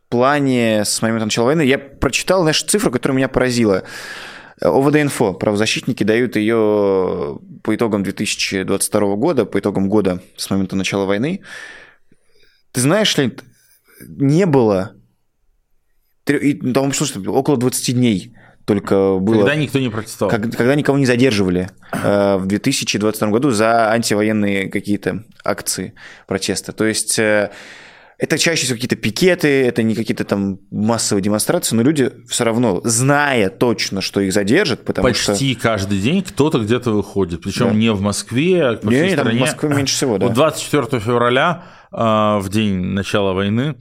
плане 0.09 0.85
с 0.85 1.03
момента 1.03 1.27
начала 1.27 1.47
войны. 1.47 1.63
Я 1.63 1.79
прочитал, 1.79 2.43
знаешь, 2.43 2.63
цифру, 2.63 2.91
которая 2.91 3.17
меня 3.17 3.29
поразила. 3.29 3.83
ОВД-инфо, 4.61 5.35
правозащитники 5.35 6.05
дают 6.05 6.37
ее 6.37 7.39
по 7.63 7.75
итогам 7.75 8.03
2022 8.03 9.17
года, 9.17 9.45
по 9.45 9.59
итогам 9.59 9.89
года 9.89 10.23
с 10.37 10.51
момента 10.51 10.77
начала 10.77 11.05
войны. 11.05 11.43
Ты 12.73 12.81
знаешь 12.81 13.17
ли, 13.17 13.37
не 14.01 14.47
было, 14.47 14.95
там 16.25 16.93
что, 16.93 17.33
около 17.33 17.57
20 17.57 17.95
дней 17.95 18.35
только 18.65 19.17
было... 19.19 19.39
Когда 19.39 19.55
никто 19.55 19.79
не 19.79 19.89
протестовал. 19.89 20.31
Когда, 20.31 20.55
когда 20.55 20.75
никого 20.75 20.99
не 20.99 21.07
задерживали 21.07 21.71
э, 21.91 22.37
в 22.37 22.47
2022 22.47 23.29
году 23.31 23.51
за 23.51 23.91
антивоенные 23.91 24.69
какие-то 24.69 25.25
акции 25.43 25.95
протеста. 26.27 26.73
То 26.73 26.85
есть... 26.85 27.19
Э, 27.19 27.51
это 28.19 28.37
чаще 28.37 28.65
всего 28.65 28.75
какие-то 28.75 28.97
пикеты, 28.97 29.49
это 29.65 29.85
не 29.85 29.95
какие-то 29.95 30.25
там 30.25 30.59
массовые 30.73 31.23
демонстрации, 31.23 31.77
но 31.77 31.83
люди 31.83 32.11
все 32.29 32.45
равно, 32.45 32.81
зная 32.83 33.49
точно, 33.49 34.01
что 34.01 34.21
их 34.21 34.33
задержат, 34.33 34.85
потому 34.85 35.07
Почти 35.07 35.23
что... 35.23 35.33
Почти 35.33 35.55
каждый 35.55 36.01
день 36.01 36.23
кто-то 36.23 36.59
где-то 36.59 36.91
выходит, 36.91 37.43
причем 37.43 37.69
да. 37.69 37.75
не 37.75 37.93
в 37.93 38.01
Москве, 38.01 38.67
а 38.67 38.77
по 38.77 38.89
не, 38.89 38.97
всей 38.97 39.11
не, 39.11 39.17
стране. 39.17 39.39
в 39.39 39.41
Москве 39.41 39.69
меньше 39.69 39.95
всего, 39.95 40.19
да. 40.19 40.27
Вот 40.27 40.35
24 40.35 41.01
февраля, 41.01 41.63
а, 41.93 42.41
в 42.41 42.49
день 42.49 42.75
начала 42.79 43.35
войны, 43.35 43.77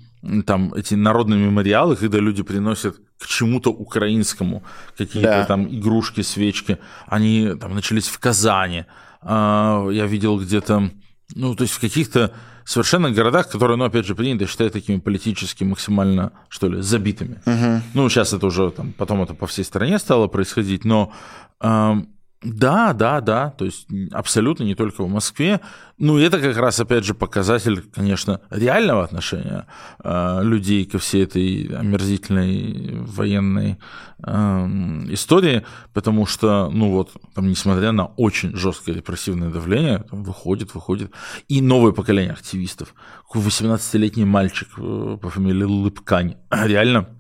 там 0.46 0.72
эти 0.76 0.94
народные 0.94 1.40
мемориалы, 1.40 1.96
когда 1.96 2.20
люди 2.20 2.44
приносят 2.44 2.98
к 3.20 3.26
чему-то 3.26 3.72
украинскому 3.72 4.64
какие-то 4.96 5.30
да. 5.30 5.46
там 5.46 5.68
игрушки, 5.68 6.22
свечки, 6.22 6.78
они 7.08 7.54
там 7.60 7.74
начались 7.74 8.08
в 8.08 8.20
Казани. 8.20 8.86
А, 9.22 9.88
я 9.90 10.06
видел 10.06 10.40
где-то, 10.40 10.92
ну, 11.34 11.56
то 11.56 11.64
есть 11.64 11.74
в 11.74 11.80
каких-то 11.80 12.34
совершенно 12.72 13.12
городах, 13.12 13.50
которые, 13.50 13.78
ну, 13.78 13.86
опять 13.86 14.06
же, 14.06 14.16
принято 14.16 14.46
считать 14.46 14.74
такими 14.74 15.00
политически 15.00 15.64
максимально, 15.64 16.32
что 16.50 16.68
ли, 16.68 16.82
забитыми. 16.82 17.42
Угу. 17.46 17.82
Ну, 17.94 18.10
сейчас 18.10 18.34
это 18.34 18.46
уже, 18.48 18.72
там, 18.72 18.94
потом 18.98 19.22
это 19.24 19.34
по 19.34 19.48
всей 19.48 19.64
стране 19.64 20.00
стало 20.00 20.28
происходить, 20.28 20.84
но 20.86 21.14
да, 22.44 22.94
да, 22.94 23.20
да, 23.20 23.50
то 23.50 23.66
есть 23.66 23.88
абсолютно 24.12 24.64
не 24.64 24.76
только 24.76 25.04
в 25.04 25.10
Москве. 25.10 25.60
Ну, 25.98 26.20
это 26.20 26.40
как 26.40 26.56
раз, 26.58 26.80
опять 26.80 27.04
же, 27.04 27.16
показатель, 27.16 27.82
конечно, 27.82 28.42
реального 28.52 29.04
отношения 29.04 29.66
э, 30.04 30.44
людей 30.44 30.86
ко 30.86 31.00
всей 31.00 31.24
этой 31.24 31.66
омерзительной 31.76 33.00
военной 33.00 33.80
э, 34.24 34.32
истории, 35.10 35.66
потому 35.94 36.28
что, 36.28 36.70
ну 36.70 36.92
вот, 36.92 37.12
там, 37.34 37.48
несмотря 37.48 37.92
на 37.92 38.06
очень 38.06 38.56
жесткое 38.56 38.96
репрессивное 38.96 39.50
давление, 39.50 40.06
там, 40.10 40.24
выходит, 40.24 40.76
выходит, 40.76 41.12
и 41.48 41.60
новое 41.60 41.92
поколение 41.92 42.34
активистов. 42.34 42.94
18-летний 43.34 44.26
мальчик 44.26 44.68
э, 44.78 45.18
по 45.20 45.30
фамилии 45.30 45.64
Лыпкань, 45.64 46.36
реально 46.52 47.17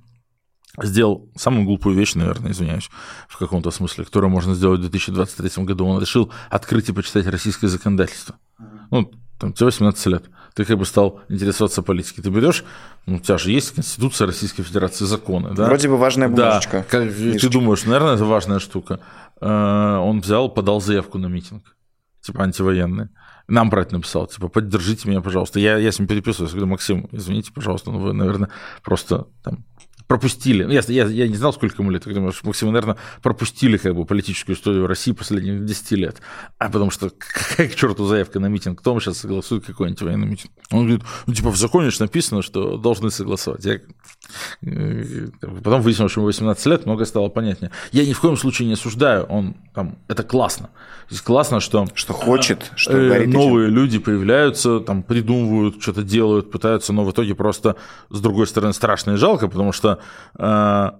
сделал 0.83 1.29
самую 1.35 1.65
глупую 1.65 1.95
вещь, 1.95 2.15
наверное, 2.15 2.51
извиняюсь, 2.51 2.89
в 3.27 3.37
каком-то 3.37 3.71
смысле, 3.71 4.05
которую 4.05 4.29
можно 4.29 4.53
сделать 4.53 4.79
в 4.79 4.83
2023 4.83 5.63
году. 5.63 5.87
Он 5.87 5.99
решил 5.99 6.31
открыть 6.49 6.89
и 6.89 6.93
почитать 6.93 7.27
российское 7.27 7.67
законодательство. 7.67 8.35
Ну, 8.91 9.11
там, 9.39 9.53
тебе 9.53 9.65
18 9.65 10.05
лет, 10.07 10.25
ты 10.55 10.65
как 10.65 10.77
бы 10.77 10.85
стал 10.85 11.21
интересоваться 11.29 11.81
политикой. 11.83 12.21
Ты 12.21 12.29
берешь, 12.29 12.63
ну, 13.05 13.17
у 13.17 13.19
тебя 13.19 13.37
же 13.37 13.51
есть 13.51 13.71
Конституция 13.71 14.27
Российской 14.27 14.63
Федерации, 14.63 15.05
законы, 15.05 15.53
да? 15.53 15.65
Вроде 15.65 15.87
бы 15.87 15.97
важная 15.97 16.29
бумажечка. 16.29 16.77
Да, 16.77 16.83
как, 16.83 17.13
ты 17.13 17.49
думаешь, 17.49 17.85
наверное, 17.85 18.15
это 18.15 18.25
важная 18.25 18.59
штука. 18.59 18.99
Э, 19.39 19.97
он 19.97 20.21
взял, 20.21 20.49
подал 20.49 20.81
заявку 20.81 21.19
на 21.19 21.27
митинг, 21.27 21.63
типа 22.21 22.43
антивоенный. 22.43 23.09
Нам 23.47 23.69
это 23.71 23.93
написал, 23.93 24.27
типа, 24.27 24.49
поддержите 24.49 25.07
меня, 25.07 25.21
пожалуйста. 25.21 25.59
Я, 25.59 25.77
я 25.77 25.91
с 25.91 25.99
ним 25.99 26.07
переписываюсь, 26.07 26.51
говорю, 26.51 26.67
Максим, 26.67 27.07
извините, 27.11 27.53
пожалуйста, 27.53 27.91
но 27.91 27.99
вы, 27.99 28.13
наверное, 28.13 28.49
просто 28.83 29.27
там 29.43 29.63
пропустили, 30.07 30.63
ну, 30.63 30.71
я, 30.71 30.81
я, 30.87 31.05
я 31.05 31.27
не 31.27 31.35
знал, 31.35 31.53
сколько 31.53 31.81
ему 31.81 31.91
лет, 31.91 32.07
я 32.07 32.13
думаю, 32.13 32.33
Максим, 32.43 32.69
наверное, 32.69 32.97
пропустили 33.21 33.77
как 33.77 33.93
бы 33.93 34.05
политическую 34.05 34.55
историю 34.55 34.87
России 34.87 35.11
последних 35.11 35.65
10 35.65 35.91
лет. 35.91 36.21
А 36.57 36.69
потому 36.69 36.91
что 36.91 37.09
какая 37.09 37.67
к 37.67 37.75
черту 37.75 38.05
заявка 38.05 38.39
на 38.39 38.47
митинг? 38.47 38.79
Кто 38.79 38.97
сейчас 38.99 39.17
согласует 39.19 39.65
какой-нибудь 39.65 40.01
военный 40.01 40.27
митинг? 40.27 40.51
Он 40.71 40.85
говорит, 40.85 41.03
ну, 41.25 41.33
типа, 41.33 41.51
в 41.51 41.57
законе 41.57 41.89
же 41.89 42.01
написано, 42.01 42.41
что 42.41 42.77
должны 42.77 43.11
согласовать. 43.11 43.65
Я... 43.65 43.81
Э, 44.63 45.27
потом 45.63 45.81
выяснилось, 45.81 46.11
что 46.11 46.21
ему 46.21 46.27
18 46.27 46.65
лет, 46.67 46.85
много 46.85 47.05
стало 47.05 47.27
понятнее. 47.27 47.71
Я 47.91 48.05
ни 48.05 48.13
в 48.13 48.19
коем 48.21 48.37
случае 48.37 48.67
не 48.67 48.73
осуждаю, 48.75 49.25
он 49.25 49.55
там, 49.73 49.97
это 50.07 50.23
классно. 50.23 50.69
Здесь 51.09 51.21
классно, 51.21 51.59
что... 51.59 51.87
Что 51.93 52.13
хочет, 52.13 52.71
что 52.75 52.93
э, 52.93 53.27
Новые 53.27 53.69
люди 53.69 53.99
появляются, 53.99 54.79
там, 54.79 55.03
придумывают, 55.03 55.81
что-то 55.81 56.03
делают, 56.03 56.49
пытаются, 56.49 56.93
но 56.93 57.03
в 57.03 57.11
итоге 57.11 57.35
просто, 57.35 57.75
с 58.09 58.21
другой 58.21 58.47
стороны, 58.47 58.73
страшно 58.73 59.11
и 59.11 59.15
жалко, 59.15 59.47
потому 59.47 59.71
что 59.73 59.96
Э, 60.37 60.91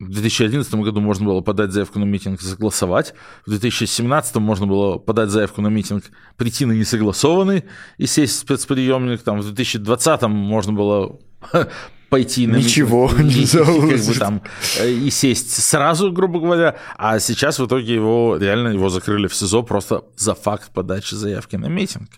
в 0.00 0.10
2011 0.10 0.74
году 0.74 1.00
можно 1.00 1.26
было 1.26 1.40
подать 1.40 1.70
заявку 1.70 1.98
на 1.98 2.04
митинг 2.04 2.42
и 2.42 2.44
согласовать. 2.44 3.14
В 3.46 3.50
2017 3.50 4.36
можно 4.36 4.66
было 4.66 4.98
подать 4.98 5.30
заявку 5.30 5.62
на 5.62 5.68
митинг, 5.68 6.04
прийти 6.36 6.64
на 6.64 6.72
несогласованный 6.72 7.64
и 7.96 8.06
сесть 8.06 8.34
в 8.34 8.38
спецприемник. 8.40 9.22
Там, 9.22 9.40
в 9.40 9.44
2020 9.44 10.22
можно 10.22 10.72
было 10.72 11.20
пойти 12.10 12.46
на 12.46 12.56
Ничего 12.56 13.08
митинг, 13.16 13.68
не 13.68 13.90
как 13.90 14.06
бы, 14.06 14.14
там, 14.14 14.42
э, 14.80 14.90
и 14.90 15.10
сесть 15.10 15.52
сразу, 15.62 16.12
грубо 16.12 16.40
говоря. 16.40 16.76
А 16.96 17.20
сейчас 17.20 17.58
в 17.58 17.66
итоге 17.66 17.94
его 17.94 18.36
реально 18.36 18.68
его 18.68 18.88
закрыли 18.88 19.28
в 19.28 19.34
СИЗО 19.34 19.62
просто 19.62 20.04
за 20.16 20.34
факт 20.34 20.72
подачи 20.72 21.14
заявки 21.14 21.56
на 21.56 21.66
митинг. 21.66 22.10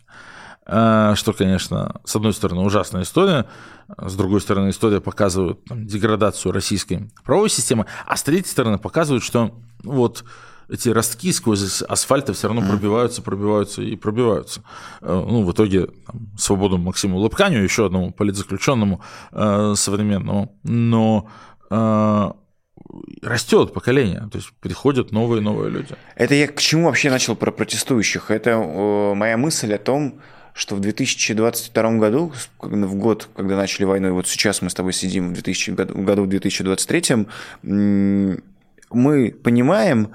Э, 0.66 1.12
что, 1.14 1.32
конечно, 1.32 2.00
с 2.04 2.16
одной 2.16 2.32
стороны, 2.32 2.62
ужасная 2.62 3.02
история, 3.02 3.46
с 3.98 4.16
другой 4.16 4.40
стороны, 4.40 4.70
история 4.70 5.00
показывает 5.00 5.64
там, 5.64 5.86
деградацию 5.86 6.52
российской 6.52 7.10
правовой 7.24 7.50
системы, 7.50 7.86
а 8.06 8.16
с 8.16 8.22
третьей 8.22 8.50
стороны 8.50 8.78
показывает, 8.78 9.22
что 9.22 9.52
вот 9.84 10.24
эти 10.68 10.88
ростки 10.88 11.32
сквозь 11.32 11.82
асфальта 11.82 12.32
все 12.32 12.48
равно 12.48 12.68
пробиваются, 12.68 13.22
пробиваются 13.22 13.82
и 13.82 13.94
пробиваются. 13.94 14.62
Э, 15.00 15.24
ну, 15.26 15.42
в 15.42 15.52
итоге 15.52 15.86
там, 16.06 16.36
свободу 16.36 16.78
Максиму 16.78 17.18
Лапканю, 17.18 17.62
еще 17.62 17.86
одному 17.86 18.10
политзаключенному 18.10 19.00
э, 19.32 19.74
современному, 19.76 20.58
но 20.64 21.28
э, 21.70 22.30
растет 23.22 23.72
поколение, 23.72 24.28
то 24.32 24.38
есть 24.38 24.50
приходят 24.60 25.12
новые 25.12 25.40
новые 25.40 25.70
люди. 25.70 25.94
Это 26.16 26.34
я 26.34 26.48
к 26.48 26.58
чему 26.58 26.86
вообще 26.86 27.10
начал 27.10 27.36
про 27.36 27.52
протестующих? 27.52 28.32
Это 28.32 28.50
э, 28.50 29.14
моя 29.14 29.36
мысль 29.36 29.72
о 29.72 29.78
том, 29.78 30.20
что 30.56 30.74
в 30.74 30.80
2022 30.80 31.98
году, 31.98 32.32
в 32.60 32.94
год, 32.94 33.28
когда 33.36 33.56
начали 33.56 33.84
войну, 33.84 34.08
и 34.08 34.12
вот 34.12 34.26
сейчас 34.26 34.62
мы 34.62 34.70
с 34.70 34.74
тобой 34.74 34.94
сидим 34.94 35.28
в 35.28 35.32
2000, 35.34 35.70
году 35.72 36.22
в 36.22 36.28
2023, 36.28 37.26
мы 37.62 39.34
понимаем, 39.42 40.14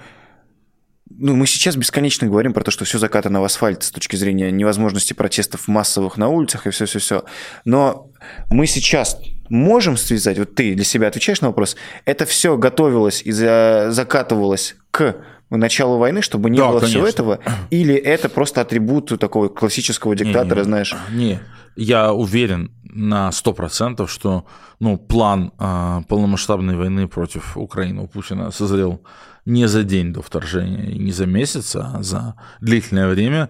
ну, 1.10 1.36
мы 1.36 1.46
сейчас 1.46 1.76
бесконечно 1.76 2.28
говорим 2.28 2.54
про 2.54 2.64
то, 2.64 2.72
что 2.72 2.86
все 2.86 2.98
закатано 2.98 3.40
в 3.42 3.44
асфальт 3.44 3.84
с 3.84 3.92
точки 3.92 4.16
зрения 4.16 4.50
невозможности 4.50 5.14
протестов 5.14 5.68
массовых 5.68 6.18
на 6.18 6.30
улицах 6.30 6.66
и 6.66 6.72
все-все-все. 6.72 7.24
Но 7.64 8.10
мы 8.50 8.66
сейчас 8.66 9.20
можем 9.48 9.96
связать, 9.96 10.40
вот 10.40 10.56
ты 10.56 10.74
для 10.74 10.86
себя 10.86 11.10
отвечаешь 11.10 11.42
на 11.42 11.50
вопрос, 11.50 11.76
это 12.06 12.26
все 12.26 12.58
готовилось 12.58 13.22
и 13.24 13.32
закатывалось 13.32 14.76
к 14.90 15.18
началу 15.58 15.98
войны, 15.98 16.22
чтобы 16.22 16.50
не 16.50 16.58
да, 16.58 16.70
было 16.70 16.80
конечно. 16.80 17.00
всего 17.00 17.08
этого? 17.08 17.40
Или 17.70 17.96
это 17.96 18.30
просто 18.30 18.62
атрибут 18.62 19.20
такого 19.20 19.50
классического 19.50 20.16
диктатора, 20.16 20.60
не, 20.60 20.66
знаешь? 20.66 20.96
Не, 21.12 21.40
я 21.76 22.14
уверен 22.14 22.72
на 22.84 23.30
100%, 23.30 24.08
что 24.08 24.46
ну, 24.80 24.98
план 24.98 25.52
э, 25.60 26.02
полномасштабной 26.08 26.76
войны 26.76 27.08
против 27.08 27.58
Украины 27.58 28.02
у 28.02 28.08
Путина 28.08 28.52
созрел 28.52 29.02
не 29.46 29.68
за 29.68 29.84
день 29.84 30.14
до 30.14 30.22
вторжения 30.22 30.94
не 30.96 31.12
за 31.12 31.26
месяц, 31.26 31.76
а 31.76 32.02
за 32.02 32.36
длительное 32.60 33.08
время. 33.08 33.50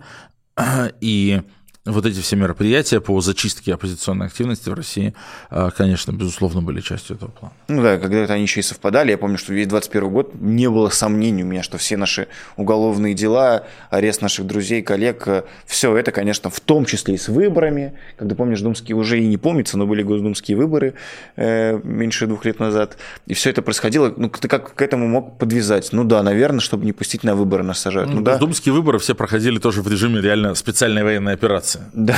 И 1.02 1.42
вот 1.86 2.06
эти 2.06 2.20
все 2.20 2.36
мероприятия 2.36 3.02
по 3.02 3.20
зачистке 3.22 3.74
оппозиционной 3.74 4.28
активности 4.28 4.70
в 4.70 4.74
России, 4.74 5.16
а, 5.50 5.72
конечно, 5.72 6.12
безусловно, 6.12 6.62
были 6.62 6.80
частью 6.80 7.16
этого 7.16 7.32
плана. 7.32 7.56
Ну 7.70 7.82
да, 7.82 7.98
когда 7.98 8.34
они 8.34 8.44
еще 8.44 8.60
и 8.60 8.64
совпадали, 8.64 9.12
я 9.12 9.18
помню, 9.18 9.40
что 9.40 9.52
весь 9.54 9.66
21 9.66 10.10
год 10.10 10.36
не 10.36 10.70
было 10.70 10.90
сомнений 10.90 11.44
у 11.44 11.48
меня, 11.48 11.64
что 11.64 11.80
все 11.80 11.98
наши 11.98 12.28
уголовные 12.56 13.16
дела, 13.16 13.64
арест 13.90 14.22
наших 14.22 14.46
друзей, 14.46 14.84
коллег, 14.84 15.28
э, 15.28 15.44
все 15.66 15.96
это, 15.98 16.12
конечно, 16.12 16.52
в 16.52 16.60
том 16.60 16.86
числе 16.86 17.16
и 17.16 17.18
с 17.18 17.30
выборами, 17.30 17.94
когда, 18.16 18.36
помнишь, 18.36 18.62
думские 18.62 18.96
уже 18.96 19.20
и 19.20 19.26
не 19.26 19.38
помнится, 19.38 19.78
но 19.80 19.88
были 19.88 20.04
госдумские 20.04 20.58
выборы 20.58 20.94
э, 21.36 21.80
меньше 21.84 22.28
двух 22.28 22.46
лет 22.46 22.60
назад, 22.60 22.98
и 23.26 23.34
все 23.34 23.50
это 23.50 23.64
происходило, 23.64 24.14
ну 24.16 24.30
ты 24.30 24.48
как 24.48 24.76
к 24.76 24.82
этому 24.84 25.08
мог 25.08 25.40
подвязать? 25.40 25.90
Ну 25.94 26.04
да, 26.04 26.22
наверное, 26.22 26.60
чтобы 26.60 26.86
не 26.86 26.94
пустить 26.94 27.24
на 27.24 27.34
выборы 27.34 27.64
нас 27.64 27.80
сажают. 27.80 28.12
Ну, 28.12 28.18
ну 28.18 28.22
да. 28.22 28.34
Госдумские 28.34 28.74
выборы 28.74 29.00
все 29.00 29.16
проходили 29.16 29.58
тоже 29.58 29.82
в 29.82 29.88
режиме 29.88 30.22
реально 30.22 30.54
специальной 30.54 31.04
военной 31.04 31.34
операции 31.34 31.71
операция. 31.76 31.90
Да, 31.94 32.16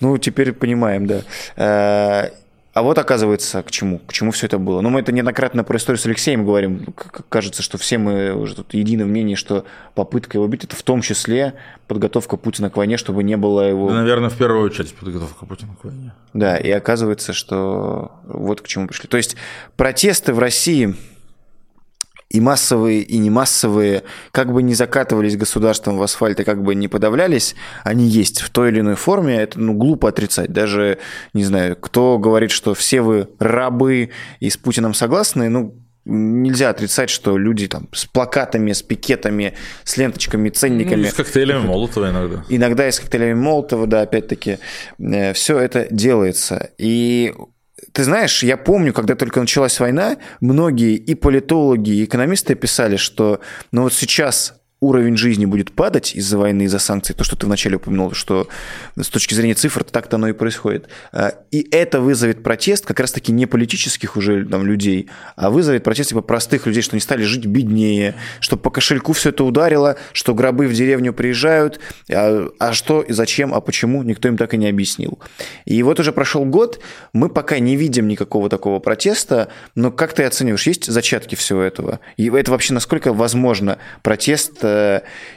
ну 0.00 0.16
теперь 0.18 0.52
понимаем, 0.52 1.06
да. 1.06 1.22
Э, 1.56 2.30
а 2.72 2.82
вот 2.82 2.98
оказывается, 2.98 3.62
к 3.62 3.70
чему, 3.70 4.00
к 4.00 4.12
чему 4.12 4.32
все 4.32 4.46
это 4.46 4.58
было. 4.58 4.80
Ну, 4.80 4.90
мы 4.90 4.98
это 4.98 5.12
неоднократно 5.12 5.62
про 5.62 5.76
историю 5.76 6.00
с 6.00 6.06
Алексеем 6.06 6.44
говорим. 6.44 6.84
Кажется, 7.28 7.62
что 7.62 7.78
все 7.78 7.98
мы 7.98 8.34
уже 8.34 8.56
тут 8.56 8.74
едины 8.74 9.04
в 9.04 9.06
мнении, 9.06 9.36
что 9.36 9.64
попытка 9.94 10.38
его 10.38 10.44
убить– 10.44 10.64
это 10.64 10.74
в 10.74 10.82
том 10.82 11.00
числе 11.00 11.54
подготовка 11.86 12.36
Путина 12.36 12.70
к 12.70 12.76
войне, 12.76 12.96
чтобы 12.96 13.22
не 13.22 13.36
было 13.36 13.60
его… 13.60 13.90
Да, 13.90 13.94
наверное, 13.94 14.28
в 14.28 14.36
первую 14.36 14.64
очередь 14.64 14.92
подготовка 14.92 15.46
Путина 15.46 15.76
к 15.80 15.84
войне. 15.84 16.14
Да, 16.32 16.56
и 16.56 16.68
оказывается, 16.68 17.32
что 17.32 18.10
вот 18.24 18.60
к 18.60 18.66
чему 18.66 18.88
пришли. 18.88 19.08
То 19.08 19.18
есть 19.18 19.36
протесты 19.76 20.34
в 20.34 20.40
России 20.40 20.96
и 22.34 22.40
массовые, 22.40 23.02
и 23.02 23.18
не 23.18 23.30
массовые, 23.30 24.02
как 24.32 24.52
бы 24.52 24.60
не 24.64 24.74
закатывались 24.74 25.36
государством 25.36 25.98
в 25.98 26.02
асфальт 26.02 26.40
и 26.40 26.44
как 26.44 26.64
бы 26.64 26.74
не 26.74 26.88
подавлялись, 26.88 27.54
они 27.84 28.06
есть 28.08 28.40
в 28.40 28.50
той 28.50 28.70
или 28.70 28.80
иной 28.80 28.96
форме, 28.96 29.36
это 29.36 29.60
ну, 29.60 29.72
глупо 29.72 30.08
отрицать. 30.08 30.52
Даже, 30.52 30.98
не 31.32 31.44
знаю, 31.44 31.76
кто 31.76 32.18
говорит, 32.18 32.50
что 32.50 32.74
все 32.74 33.02
вы 33.02 33.28
рабы 33.38 34.10
и 34.40 34.50
с 34.50 34.56
Путиным 34.56 34.94
согласны, 34.94 35.48
ну, 35.48 35.76
нельзя 36.04 36.70
отрицать, 36.70 37.08
что 37.08 37.38
люди 37.38 37.68
там 37.68 37.88
с 37.92 38.04
плакатами, 38.04 38.72
с 38.72 38.82
пикетами, 38.82 39.54
с 39.84 39.96
ленточками, 39.96 40.48
ценниками. 40.50 41.04
Ну, 41.04 41.10
с 41.10 41.14
коктейлями 41.14 41.66
Молотова 41.66 42.10
иногда. 42.10 42.44
Иногда 42.48 42.88
и 42.88 42.90
с 42.90 42.98
коктейлями 42.98 43.34
Молотова, 43.34 43.86
да, 43.86 44.02
опять-таки. 44.02 44.58
Э, 44.98 45.32
Все 45.34 45.56
это 45.60 45.86
делается. 45.88 46.70
И 46.78 47.32
ты 47.94 48.02
знаешь, 48.02 48.42
я 48.42 48.56
помню, 48.56 48.92
когда 48.92 49.14
только 49.14 49.38
началась 49.38 49.78
война, 49.78 50.16
многие 50.40 50.96
и 50.96 51.14
политологи, 51.14 51.90
и 51.90 52.04
экономисты 52.04 52.56
писали, 52.56 52.96
что 52.96 53.40
ну 53.70 53.82
вот 53.82 53.92
сейчас 53.92 54.60
уровень 54.84 55.16
жизни 55.16 55.46
будет 55.46 55.72
падать 55.72 56.14
из-за 56.14 56.38
войны, 56.38 56.62
из-за 56.62 56.78
санкций, 56.78 57.14
то, 57.14 57.24
что 57.24 57.36
ты 57.36 57.46
вначале 57.46 57.76
упомянул, 57.76 58.12
что 58.12 58.48
с 58.96 59.08
точки 59.08 59.34
зрения 59.34 59.54
цифр 59.54 59.84
так-то 59.84 60.16
оно 60.16 60.28
и 60.28 60.32
происходит. 60.32 60.88
А, 61.12 61.34
и 61.50 61.66
это 61.70 62.00
вызовет 62.00 62.42
протест 62.42 62.84
как 62.86 63.00
раз-таки 63.00 63.32
не 63.32 63.46
политических 63.46 64.16
уже 64.16 64.44
там, 64.44 64.66
людей, 64.66 65.08
а 65.36 65.50
вызовет 65.50 65.84
протест 65.84 66.10
типа 66.10 66.20
простых 66.20 66.66
людей, 66.66 66.82
что 66.82 66.94
они 66.94 67.00
стали 67.00 67.22
жить 67.22 67.46
беднее, 67.46 68.14
что 68.40 68.56
по 68.56 68.70
кошельку 68.70 69.12
все 69.12 69.30
это 69.30 69.44
ударило, 69.44 69.96
что 70.12 70.34
гробы 70.34 70.66
в 70.66 70.74
деревню 70.74 71.12
приезжают, 71.12 71.80
а, 72.10 72.48
а 72.58 72.72
что 72.72 73.02
и 73.02 73.12
зачем, 73.12 73.54
а 73.54 73.60
почему, 73.60 74.02
никто 74.02 74.28
им 74.28 74.36
так 74.36 74.54
и 74.54 74.56
не 74.56 74.68
объяснил. 74.68 75.18
И 75.64 75.82
вот 75.82 76.00
уже 76.00 76.12
прошел 76.12 76.44
год, 76.44 76.80
мы 77.12 77.28
пока 77.28 77.58
не 77.58 77.76
видим 77.76 78.08
никакого 78.08 78.48
такого 78.48 78.78
протеста, 78.78 79.48
но 79.74 79.90
как 79.90 80.12
ты 80.12 80.24
оцениваешь, 80.24 80.66
есть 80.66 80.86
зачатки 80.86 81.34
всего 81.34 81.62
этого? 81.62 82.00
И 82.16 82.28
это 82.28 82.50
вообще 82.50 82.74
насколько 82.74 83.12
возможно 83.12 83.78
протест 84.02 84.58
э, 84.62 84.73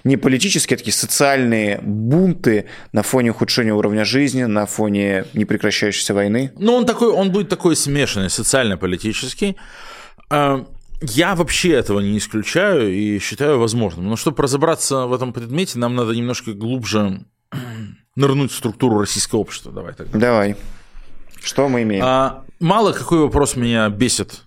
не 0.03 0.17
политические, 0.17 0.75
а 0.75 0.77
такие 0.77 0.93
социальные 0.93 1.79
бунты 1.81 2.65
на 2.91 3.03
фоне 3.03 3.31
ухудшения 3.31 3.73
уровня 3.73 4.05
жизни, 4.05 4.43
на 4.43 4.65
фоне 4.65 5.25
непрекращающейся 5.33 6.13
войны? 6.13 6.51
Ну, 6.57 6.73
он 6.73 6.85
такой, 6.85 7.09
он 7.09 7.31
будет 7.31 7.49
такой 7.49 7.75
смешанный, 7.75 8.29
социально-политический. 8.29 9.57
А, 10.29 10.65
я 11.01 11.35
вообще 11.35 11.73
этого 11.73 11.99
не 11.99 12.17
исключаю 12.17 12.93
и 12.93 13.19
считаю 13.19 13.59
возможным. 13.59 14.07
Но 14.07 14.15
чтобы 14.15 14.43
разобраться 14.43 15.05
в 15.05 15.13
этом 15.13 15.33
предмете, 15.33 15.79
нам 15.79 15.95
надо 15.95 16.13
немножко 16.13 16.53
глубже 16.53 17.21
нырнуть 18.15 18.51
в 18.51 18.55
структуру 18.55 18.99
российского 18.99 19.39
общества. 19.39 19.71
Давай 19.71 19.93
тогда. 19.93 20.17
Давай. 20.17 20.55
Что 21.41 21.69
мы 21.69 21.83
имеем? 21.83 22.03
А, 22.03 22.43
мало 22.59 22.93
какой 22.93 23.19
вопрос 23.19 23.55
меня 23.55 23.89
бесит, 23.89 24.43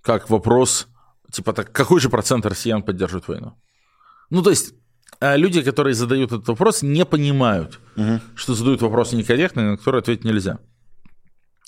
как 0.00 0.30
вопрос, 0.30 0.88
типа 1.30 1.52
так, 1.52 1.72
какой 1.72 2.00
же 2.00 2.08
процент 2.08 2.46
россиян 2.46 2.82
поддерживает 2.82 3.28
войну? 3.28 3.54
Ну, 4.32 4.42
то 4.42 4.48
есть 4.48 4.72
э, 5.20 5.36
люди, 5.36 5.60
которые 5.60 5.92
задают 5.92 6.32
этот 6.32 6.48
вопрос, 6.48 6.80
не 6.80 7.04
понимают, 7.04 7.78
угу. 7.96 8.18
что 8.34 8.54
задают 8.54 8.80
вопросы 8.80 9.14
некорректные, 9.14 9.72
на 9.72 9.76
которые 9.76 9.98
ответить 9.98 10.24
нельзя. 10.24 10.58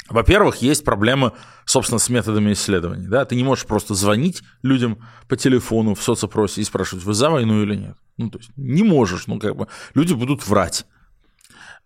Во-первых, 0.08 0.62
есть 0.62 0.82
проблемы, 0.82 1.32
собственно, 1.66 1.98
с 1.98 2.08
методами 2.08 2.54
исследований. 2.54 3.06
Да? 3.06 3.26
Ты 3.26 3.36
не 3.36 3.44
можешь 3.44 3.66
просто 3.66 3.92
звонить 3.92 4.42
людям 4.62 4.98
по 5.28 5.36
телефону 5.36 5.94
в 5.94 6.02
соцопросе 6.02 6.62
и 6.62 6.64
спрашивать, 6.64 7.04
вы 7.04 7.12
за 7.12 7.28
войну 7.28 7.62
или 7.62 7.74
нет. 7.74 7.96
Ну, 8.16 8.30
то 8.30 8.38
есть 8.38 8.50
не 8.56 8.82
можешь, 8.82 9.26
ну, 9.26 9.38
как 9.38 9.56
бы, 9.56 9.68
люди 9.94 10.14
будут 10.14 10.46
врать. 10.46 10.86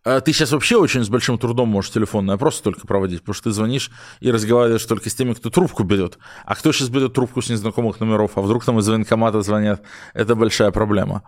А 0.04 0.20
ты 0.20 0.32
сейчас 0.32 0.52
вообще 0.52 0.76
очень 0.76 1.04
с 1.04 1.08
большим 1.08 1.38
трудом 1.38 1.68
можешь 1.68 1.90
телефонный 1.90 2.34
опрос 2.34 2.60
только 2.60 2.86
проводить, 2.86 3.20
потому 3.20 3.34
что 3.34 3.44
ты 3.44 3.50
звонишь 3.50 3.90
и 4.20 4.30
разговариваешь 4.30 4.84
только 4.84 5.10
с 5.10 5.14
теми, 5.14 5.34
кто 5.34 5.50
трубку 5.50 5.82
берет. 5.82 6.18
А 6.44 6.54
кто 6.54 6.72
сейчас 6.72 6.88
берет 6.88 7.14
трубку 7.14 7.42
с 7.42 7.48
незнакомых 7.48 8.00
номеров, 8.00 8.32
а 8.36 8.40
вдруг 8.40 8.64
там 8.64 8.78
из 8.78 8.88
военкомата 8.88 9.42
звонят, 9.42 9.82
это 10.14 10.34
большая 10.34 10.70
проблема. 10.70 11.24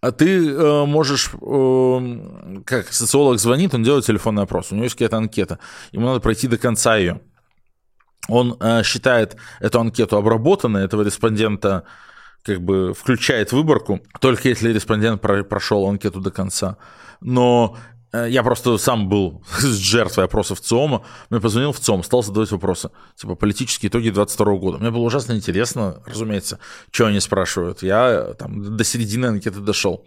А 0.00 0.12
ты 0.12 0.48
э, 0.48 0.84
можешь, 0.84 1.30
э, 1.34 2.60
как 2.64 2.92
социолог 2.92 3.38
звонит, 3.38 3.74
он 3.74 3.82
делает 3.82 4.04
телефонный 4.04 4.42
опрос, 4.42 4.70
у 4.70 4.74
него 4.74 4.84
есть 4.84 4.94
какая-то 4.94 5.16
анкета, 5.16 5.58
ему 5.92 6.06
надо 6.06 6.20
пройти 6.20 6.48
до 6.48 6.58
конца 6.58 6.96
ее. 6.96 7.20
Он 8.28 8.56
э, 8.60 8.82
считает 8.82 9.36
эту 9.60 9.80
анкету 9.80 10.16
обработанной, 10.16 10.84
этого 10.84 11.02
респондента 11.02 11.84
как 12.42 12.60
бы 12.60 12.94
включает 12.94 13.52
выборку, 13.52 14.00
только 14.20 14.48
если 14.48 14.72
респондент 14.72 15.20
прошел 15.20 15.86
анкету 15.88 16.20
до 16.20 16.30
конца. 16.30 16.76
Но 17.20 17.76
я 18.24 18.42
просто 18.42 18.78
сам 18.78 19.08
был 19.08 19.42
с 19.58 19.76
жертвой 19.76 20.24
опросов 20.24 20.60
ЦИОМа. 20.60 21.04
Мне 21.30 21.40
позвонил 21.40 21.72
в 21.72 21.80
ЦИОМ, 21.80 22.02
стал 22.02 22.22
задавать 22.22 22.50
вопросы. 22.50 22.90
Типа 23.16 23.34
политические 23.34 23.90
итоги 23.90 24.10
22 24.10 24.56
года. 24.56 24.78
Мне 24.78 24.90
было 24.90 25.02
ужасно 25.02 25.32
интересно, 25.34 26.02
разумеется, 26.06 26.58
что 26.90 27.06
они 27.06 27.20
спрашивают. 27.20 27.82
Я 27.82 28.08
э, 28.30 28.34
там 28.34 28.76
до 28.76 28.84
середины 28.84 29.26
анкеты 29.26 29.60
дошел. 29.60 30.04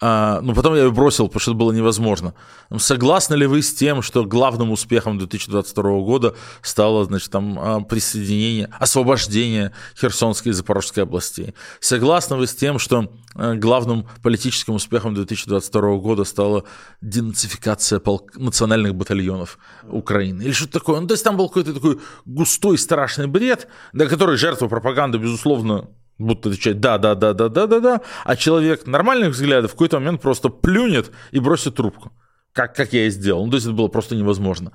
А, 0.00 0.40
но 0.42 0.54
потом 0.54 0.74
я 0.74 0.82
ее 0.82 0.90
бросил, 0.90 1.26
потому 1.26 1.40
что 1.40 1.52
это 1.52 1.58
было 1.58 1.72
невозможно. 1.72 2.34
Согласны 2.76 3.34
ли 3.34 3.46
вы 3.46 3.62
с 3.62 3.72
тем, 3.72 4.02
что 4.02 4.24
главным 4.24 4.70
успехом 4.70 5.18
2022 5.18 5.82
года 6.00 6.34
стало, 6.62 7.04
значит, 7.04 7.30
там 7.30 7.58
а, 7.58 7.80
присоединение, 7.80 8.68
освобождение 8.78 9.72
Херсонской 9.98 10.50
и 10.50 10.54
Запорожской 10.54 11.04
областей? 11.04 11.54
Согласны 11.80 12.36
вы 12.36 12.46
с 12.46 12.54
тем, 12.54 12.78
что 12.78 13.10
а, 13.34 13.54
главным 13.54 14.06
политическим 14.22 14.74
успехом 14.74 15.14
2022 15.14 15.96
года 15.96 16.24
стала 16.24 16.64
денацификация 17.00 17.98
полк... 17.98 18.36
национальных 18.36 18.94
батальонов 18.94 19.58
Украины? 19.88 20.42
Или 20.42 20.52
что-то 20.52 20.74
такое? 20.80 21.00
Ну, 21.00 21.06
то 21.06 21.14
есть 21.14 21.24
там 21.24 21.38
был 21.38 21.48
какой-то 21.48 21.72
такой 21.72 22.00
густой 22.26 22.76
страшный 22.76 23.28
бред, 23.28 23.68
до 23.94 24.06
который 24.06 24.36
жертва 24.36 24.68
пропаганды, 24.68 25.16
безусловно, 25.16 25.88
будут 26.18 26.46
отвечать 26.46 26.80
да, 26.80 26.98
да, 26.98 27.14
да, 27.14 27.32
да, 27.32 27.48
да, 27.48 27.66
да, 27.66 27.80
да, 27.80 28.00
а 28.24 28.36
человек 28.36 28.86
нормальных 28.86 29.30
взглядов 29.30 29.72
в 29.72 29.74
какой-то 29.74 29.98
момент 29.98 30.20
просто 30.20 30.48
плюнет 30.48 31.10
и 31.30 31.40
бросит 31.40 31.74
трубку, 31.74 32.12
как, 32.52 32.74
как 32.74 32.92
я 32.92 33.06
и 33.06 33.10
сделал. 33.10 33.44
Ну, 33.44 33.50
то 33.50 33.56
есть 33.56 33.66
это 33.66 33.74
было 33.74 33.88
просто 33.88 34.16
невозможно. 34.16 34.72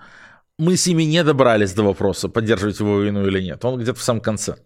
Мы 0.57 0.77
с 0.77 0.85
ними 0.85 1.03
не 1.03 1.23
добрались 1.23 1.73
до 1.73 1.83
вопроса, 1.83 2.29
поддерживать 2.29 2.79
его 2.79 2.97
войну 2.97 3.25
или 3.25 3.41
нет. 3.41 3.63
Он 3.65 3.79
где-то 3.79 3.99
в 3.99 4.03
самом 4.03 4.21
конце. 4.21 4.57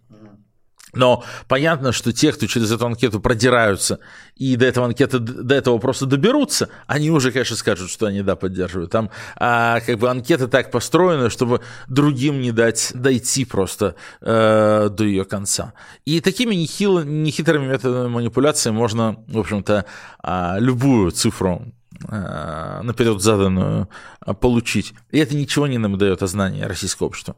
Но 0.96 1.24
понятно, 1.48 1.92
что 1.92 2.12
те, 2.12 2.32
кто 2.32 2.46
через 2.46 2.72
эту 2.72 2.86
анкету 2.86 3.20
продираются 3.20 4.00
и 4.34 4.56
до 4.56 4.66
этого 4.66 4.86
анкеты, 4.86 5.18
до 5.18 5.54
этого 5.54 5.78
просто 5.78 6.06
доберутся, 6.06 6.68
они 6.86 7.10
уже, 7.10 7.30
конечно, 7.30 7.56
скажут, 7.56 7.90
что 7.90 8.06
они, 8.06 8.22
да, 8.22 8.34
поддерживают. 8.36 8.90
Там 8.90 9.10
а, 9.36 9.80
как 9.80 9.98
бы 9.98 10.10
анкета 10.10 10.48
так 10.48 10.70
построена, 10.70 11.30
чтобы 11.30 11.60
другим 11.86 12.40
не 12.40 12.52
дать 12.52 12.92
дойти 12.94 13.44
просто 13.44 13.94
э, 14.20 14.88
до 14.90 15.04
ее 15.04 15.24
конца. 15.24 15.72
И 16.04 16.20
такими 16.20 16.54
нехило, 16.54 17.04
нехитрыми 17.04 17.66
методами 17.66 18.08
манипуляции 18.08 18.70
можно, 18.70 19.16
в 19.28 19.38
общем-то, 19.38 19.84
э, 20.22 20.56
любую 20.58 21.10
цифру 21.10 21.62
э, 22.08 22.80
наперед 22.82 23.20
заданную 23.20 23.88
э, 24.24 24.34
получить. 24.34 24.94
И 25.10 25.18
это 25.18 25.36
ничего 25.36 25.66
не 25.66 25.78
нам 25.78 25.98
дает 25.98 26.22
о 26.22 26.26
знании 26.26 26.62
российского 26.62 27.08
общества. 27.08 27.36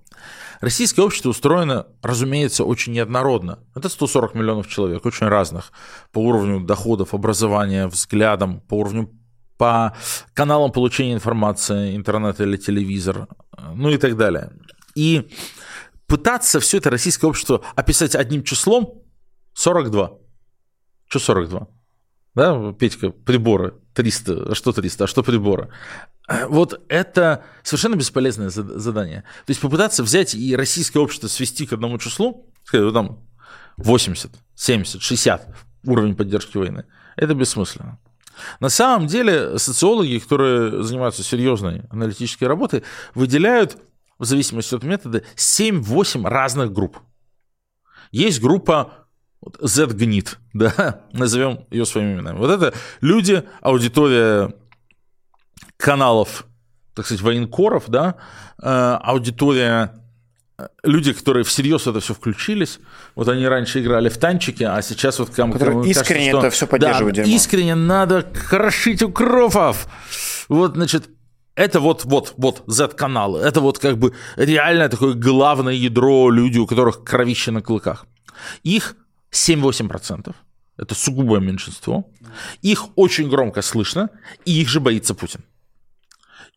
Российское 0.60 1.02
общество 1.02 1.30
устроено, 1.30 1.86
разумеется, 2.02 2.64
очень 2.64 2.92
неоднородно. 2.92 3.60
Это 3.74 3.88
140 3.88 4.34
миллионов 4.34 4.68
человек, 4.68 5.06
очень 5.06 5.26
разных 5.28 5.72
по 6.12 6.18
уровню 6.18 6.60
доходов, 6.60 7.14
образования, 7.14 7.86
взглядам, 7.86 8.60
по 8.60 8.74
уровню 8.74 9.10
по 9.56 9.96
каналам 10.34 10.70
получения 10.70 11.14
информации, 11.14 11.96
интернет 11.96 12.40
или 12.40 12.56
телевизор, 12.56 13.26
ну 13.74 13.90
и 13.90 13.98
так 13.98 14.16
далее. 14.16 14.52
И 14.94 15.28
пытаться 16.06 16.60
все 16.60 16.78
это 16.78 16.90
российское 16.90 17.26
общество 17.26 17.62
описать 17.74 18.14
одним 18.14 18.44
числом 18.44 19.02
42. 19.54 20.12
Что 21.08 21.18
42? 21.18 21.66
Да, 22.34 22.72
Петька, 22.72 23.10
приборы 23.10 23.74
300, 23.94 24.52
а 24.52 24.54
что 24.54 24.72
300, 24.72 25.04
а 25.04 25.06
что 25.08 25.24
приборы? 25.24 25.70
Вот 26.48 26.84
это 26.88 27.44
совершенно 27.62 27.96
бесполезное 27.96 28.50
задание. 28.50 29.22
То 29.46 29.50
есть 29.50 29.60
попытаться 29.60 30.02
взять 30.02 30.34
и 30.34 30.54
российское 30.54 30.98
общество 30.98 31.26
свести 31.26 31.66
к 31.66 31.72
одному 31.72 31.98
числу, 31.98 32.46
вот 32.70 32.92
там 32.92 33.26
80, 33.78 34.30
70, 34.54 35.00
60 35.00 35.56
уровень 35.86 36.14
поддержки 36.14 36.56
войны, 36.58 36.84
это 37.16 37.34
бессмысленно. 37.34 37.98
На 38.60 38.68
самом 38.68 39.06
деле 39.06 39.58
социологи, 39.58 40.18
которые 40.18 40.82
занимаются 40.82 41.22
серьезной 41.22 41.82
аналитической 41.90 42.44
работой, 42.44 42.84
выделяют 43.14 43.78
в 44.18 44.24
зависимости 44.24 44.74
от 44.74 44.82
метода 44.82 45.22
7-8 45.36 46.28
разных 46.28 46.72
групп. 46.72 46.98
Есть 48.10 48.40
группа 48.40 49.06
Z-гнит, 49.60 50.38
да, 50.52 51.04
назовем 51.12 51.66
ее 51.70 51.86
своими 51.86 52.14
именами. 52.14 52.38
Вот 52.38 52.50
это 52.50 52.76
люди, 53.00 53.44
аудитория 53.60 54.54
каналов, 55.78 56.44
так 56.94 57.06
сказать, 57.06 57.22
военкоров, 57.22 57.84
да, 57.88 58.16
э, 58.60 58.68
аудитория 58.68 59.94
э, 60.58 60.66
люди, 60.82 61.12
которые 61.12 61.44
всерьез 61.44 61.86
это 61.86 62.00
все 62.00 62.12
включились, 62.12 62.80
вот 63.14 63.28
они 63.28 63.46
раньше 63.46 63.80
играли 63.80 64.08
в 64.08 64.18
танчики, 64.18 64.64
а 64.64 64.82
сейчас 64.82 65.18
вот 65.18 65.30
кому 65.30 65.54
искренне 65.84 65.94
кажется, 65.94 66.28
что, 66.30 66.38
это 66.38 66.50
все 66.50 66.66
поддерживают. 66.66 67.16
Да, 67.16 67.22
искренне 67.22 67.74
надо 67.74 68.22
крошить 68.22 69.02
укропов. 69.02 69.86
Вот, 70.48 70.74
значит, 70.74 71.08
это 71.54 71.80
вот, 71.80 72.04
вот, 72.04 72.34
вот 72.36 72.62
Z-каналы. 72.66 73.40
Это 73.40 73.60
вот 73.60 73.78
как 73.78 73.98
бы 73.98 74.14
реально 74.36 74.88
такое 74.88 75.14
главное 75.14 75.74
ядро 75.74 76.30
люди, 76.30 76.58
у 76.58 76.66
которых 76.66 77.04
кровище 77.04 77.50
на 77.50 77.62
клыках. 77.62 78.06
Их 78.62 78.96
7-8%. 79.32 80.34
Это 80.76 80.94
сугубое 80.94 81.40
меньшинство. 81.40 82.08
Их 82.62 82.84
очень 82.96 83.28
громко 83.28 83.62
слышно, 83.62 84.10
и 84.44 84.60
их 84.60 84.68
же 84.68 84.78
боится 84.78 85.14
Путин. 85.14 85.40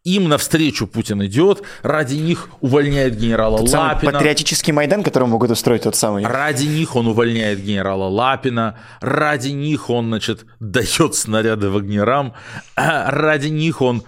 Им 0.03 0.29
навстречу 0.29 0.87
Путин 0.87 1.23
идет, 1.25 1.61
ради 1.83 2.15
них 2.15 2.49
увольняет 2.59 3.15
генерала 3.17 3.59
Тот 3.59 3.73
Лапина. 3.73 4.11
патриотический 4.11 4.73
Майдан, 4.73 5.03
который 5.03 5.27
могут 5.27 5.51
устроить 5.51 5.83
тот 5.83 5.95
самый. 5.95 6.25
Ради 6.25 6.65
них 6.65 6.95
он 6.95 7.07
увольняет 7.07 7.61
генерала 7.61 8.05
Лапина, 8.05 8.79
ради 8.99 9.49
них 9.49 9.89
он, 9.89 10.07
значит, 10.07 10.45
дает 10.59 11.15
снаряды 11.15 11.69
вагнерам, 11.69 12.33
ради 12.75 13.49
них 13.49 13.81
он, 13.81 14.03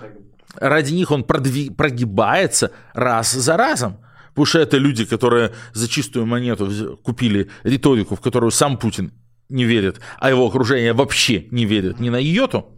ради 0.56 0.94
них 0.94 1.12
он 1.12 1.24
продви, 1.24 1.70
прогибается 1.70 2.72
раз 2.94 3.32
за 3.32 3.56
разом. 3.56 3.98
Потому 4.30 4.46
что 4.48 4.60
это 4.60 4.78
люди, 4.78 5.06
которые 5.06 5.52
за 5.74 5.88
чистую 5.88 6.26
монету 6.26 6.98
купили 7.04 7.52
риторику, 7.64 8.16
в 8.16 8.22
которую 8.22 8.50
сам 8.50 8.78
Путин 8.78 9.12
не 9.50 9.66
верит, 9.66 10.00
а 10.20 10.32
его 10.32 10.48
окружение 10.48 10.94
вообще 10.94 11.46
не 11.52 11.66
верит 11.66 12.00
ни 12.00 12.10
на 12.10 12.18
йоту. 12.18 12.74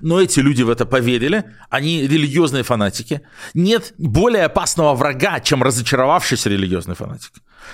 Но 0.00 0.20
эти 0.20 0.40
люди 0.40 0.62
в 0.62 0.70
это 0.70 0.86
поверили, 0.86 1.44
они 1.70 2.02
религиозные 2.06 2.62
фанатики. 2.62 3.20
Нет 3.54 3.94
более 3.98 4.44
опасного 4.44 4.94
врага, 4.94 5.40
чем 5.40 5.62
разочаровавшийся 5.62 6.50
религиозный 6.50 6.94
фанатик, 6.94 7.32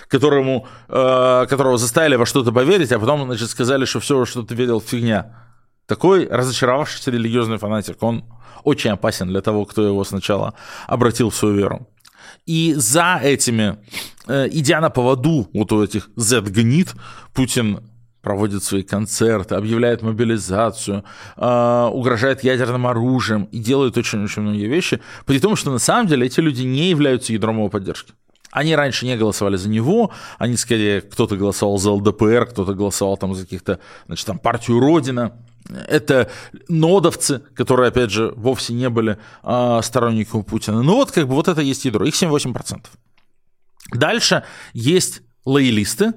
которому, 0.08 0.66
э, 0.88 1.46
которого 1.48 1.78
заставили 1.78 2.16
во 2.16 2.26
что-то 2.26 2.52
поверить, 2.52 2.92
а 2.92 2.98
потом 2.98 3.24
значит, 3.24 3.50
сказали, 3.50 3.84
что 3.84 4.00
все, 4.00 4.24
что 4.24 4.42
ты 4.42 4.54
верил, 4.54 4.80
фигня. 4.80 5.48
Такой 5.86 6.28
разочаровавшийся 6.28 7.10
религиозный 7.10 7.58
фанатик, 7.58 8.02
он 8.02 8.24
очень 8.64 8.90
опасен 8.90 9.28
для 9.28 9.40
того, 9.40 9.64
кто 9.64 9.82
его 9.82 10.04
сначала 10.04 10.54
обратил 10.86 11.30
в 11.30 11.34
свою 11.34 11.54
веру. 11.54 11.88
И 12.46 12.74
за 12.74 13.20
этими, 13.22 13.78
э, 14.26 14.48
идя 14.52 14.80
на 14.80 14.90
поводу 14.90 15.48
вот 15.52 15.72
у 15.72 15.82
этих 15.82 16.08
Z-гнит, 16.16 16.94
Путин 17.34 17.80
проводит 18.28 18.62
свои 18.62 18.82
концерты, 18.82 19.54
объявляет 19.54 20.02
мобилизацию, 20.02 21.02
э, 21.38 21.88
угрожает 21.90 22.44
ядерным 22.44 22.86
оружием 22.86 23.44
и 23.44 23.58
делает 23.58 23.96
очень-очень 23.96 24.42
многие 24.42 24.66
вещи, 24.66 25.00
при 25.24 25.38
том, 25.40 25.56
что 25.56 25.70
на 25.70 25.78
самом 25.78 26.08
деле 26.08 26.26
эти 26.26 26.40
люди 26.40 26.60
не 26.60 26.90
являются 26.90 27.32
ядром 27.32 27.56
его 27.56 27.70
поддержки. 27.70 28.12
Они 28.50 28.76
раньше 28.76 29.06
не 29.06 29.16
голосовали 29.16 29.56
за 29.56 29.70
него, 29.70 30.10
они 30.38 30.58
скорее, 30.58 31.00
кто-то 31.00 31.36
голосовал 31.36 31.78
за 31.78 31.90
ЛДПР, 31.90 32.48
кто-то 32.50 32.74
голосовал 32.74 33.16
там 33.16 33.34
за 33.34 33.44
каких-то, 33.44 33.78
значит, 34.06 34.26
там 34.26 34.38
партию 34.38 34.78
Родина. 34.78 35.32
Это 35.88 36.30
нодовцы, 36.68 37.40
которые, 37.54 37.88
опять 37.88 38.10
же, 38.10 38.34
вовсе 38.36 38.74
не 38.74 38.90
были 38.90 39.16
э, 39.42 39.80
сторонниками 39.82 40.42
Путина. 40.42 40.82
Ну 40.82 40.96
вот, 40.96 41.12
как 41.12 41.26
бы, 41.26 41.34
вот 41.34 41.48
это 41.48 41.62
есть 41.62 41.86
ядро, 41.86 42.04
их 42.04 42.14
7-8%. 42.14 42.84
Дальше 43.94 44.42
есть 44.74 45.22
лоялисты, 45.46 46.12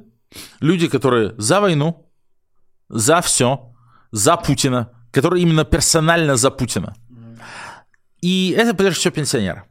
Люди, 0.60 0.88
которые 0.88 1.34
за 1.38 1.60
войну, 1.60 2.10
за 2.90 3.22
все, 3.22 3.74
за 4.12 4.38
Путина, 4.38 4.90
которые 5.12 5.44
именно 5.44 5.66
персонально 5.66 6.36
за 6.36 6.52
Путина. 6.52 6.96
И 8.22 8.56
это 8.58 8.74
прежде 8.74 9.00
всего 9.00 9.14
пенсионеры. 9.14 9.64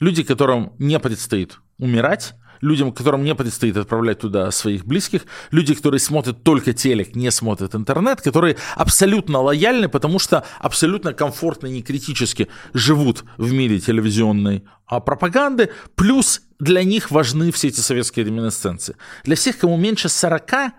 Люди, 0.00 0.22
которым 0.22 0.74
не 0.78 0.98
предстоит 0.98 1.58
умирать, 1.78 2.34
людям, 2.60 2.92
которым 2.92 3.24
не 3.24 3.34
предстоит 3.34 3.76
отправлять 3.76 4.20
туда 4.20 4.50
своих 4.50 4.84
близких, 4.84 5.22
люди, 5.50 5.74
которые 5.74 6.00
смотрят 6.00 6.42
только 6.42 6.72
телек, 6.72 7.14
не 7.14 7.30
смотрят 7.30 7.74
интернет, 7.74 8.20
которые 8.20 8.56
абсолютно 8.74 9.40
лояльны, 9.40 9.88
потому 9.88 10.18
что 10.18 10.44
абсолютно 10.60 11.12
комфортно 11.12 11.66
и 11.66 11.70
не 11.70 11.82
критически 11.82 12.48
живут 12.72 13.24
в 13.36 13.52
мире 13.52 13.80
телевизионной 13.80 14.64
а, 14.86 15.00
пропаганды, 15.00 15.70
плюс 15.94 16.42
для 16.58 16.84
них 16.84 17.10
важны 17.10 17.52
все 17.52 17.68
эти 17.68 17.80
советские 17.80 18.26
реминесценции. 18.26 18.96
Для 19.24 19.36
всех, 19.36 19.58
кому 19.58 19.76
меньше 19.76 20.08
40, 20.08 20.72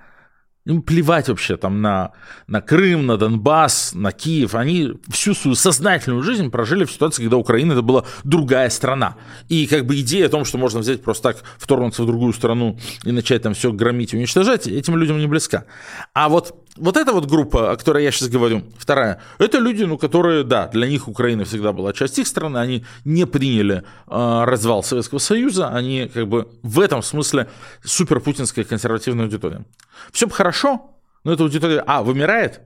им 0.68 0.82
плевать 0.82 1.30
вообще 1.30 1.56
там 1.56 1.82
на, 1.82 2.12
на 2.48 2.62
Крым, 2.62 3.06
на 3.06 3.18
Донбасс, 3.18 3.94
на 3.94 4.12
Киев. 4.12 4.54
Они 4.54 4.94
всю 5.10 5.34
свою 5.34 5.56
сознательную 5.56 6.24
жизнь 6.24 6.52
прожили 6.52 6.84
в 6.84 6.92
ситуации, 6.92 7.24
когда 7.24 7.38
Украина 7.38 7.72
это 7.72 7.82
была 7.82 8.04
другая 8.24 8.70
страна. 8.70 9.16
И 9.48 9.66
как 9.66 9.86
бы 9.86 10.00
идея 10.02 10.26
о 10.26 10.30
том, 10.30 10.46
что 10.46 10.58
можно 10.58 10.82
взять 10.82 11.02
просто 11.02 11.34
так, 11.34 11.44
вторгнуться 11.58 12.04
в 12.04 12.06
другую 12.06 12.34
страну 12.34 12.78
и 13.04 13.12
начать 13.12 13.42
там 13.44 13.54
все 13.54 13.72
громить 13.72 14.14
и 14.14 14.18
уничтожать, 14.18 14.68
этим 14.68 14.98
людям 14.98 15.20
не 15.20 15.28
близка. 15.28 15.66
А 16.14 16.28
вот 16.28 16.67
вот 16.78 16.98
эта 16.98 17.12
вот 17.12 17.26
группа, 17.26 17.72
о 17.72 17.78
которой 17.78 18.04
я 18.04 18.12
сейчас 18.12 18.30
говорю, 18.30 18.64
вторая, 18.78 19.22
это 19.40 19.60
люди, 19.60 19.84
ну, 19.84 19.98
которые, 19.98 20.44
да, 20.44 20.68
для 20.68 20.88
них 20.88 21.08
Украина 21.08 21.46
всегда 21.46 21.74
была 21.74 21.94
часть 21.94 22.20
их 22.20 22.28
страны, 22.28 22.58
они 22.58 22.86
не 23.06 23.26
приняли 23.26 23.84
э, 24.08 24.44
развал 24.46 24.84
Советского 24.84 25.20
Союза, 25.20 25.70
они 25.70 26.10
как 26.14 26.28
бы 26.28 26.50
в 26.64 26.80
этом 26.80 27.02
смысле 27.02 27.50
суперпутинская 27.84 28.66
консервативная 28.66 29.26
аудитория. 29.26 29.66
Все 30.12 30.28
бы 30.28 30.34
хорошо, 30.34 30.92
но 31.24 31.34
эта 31.34 31.44
аудитория, 31.44 31.84
а, 31.86 32.04
вымирает, 32.04 32.62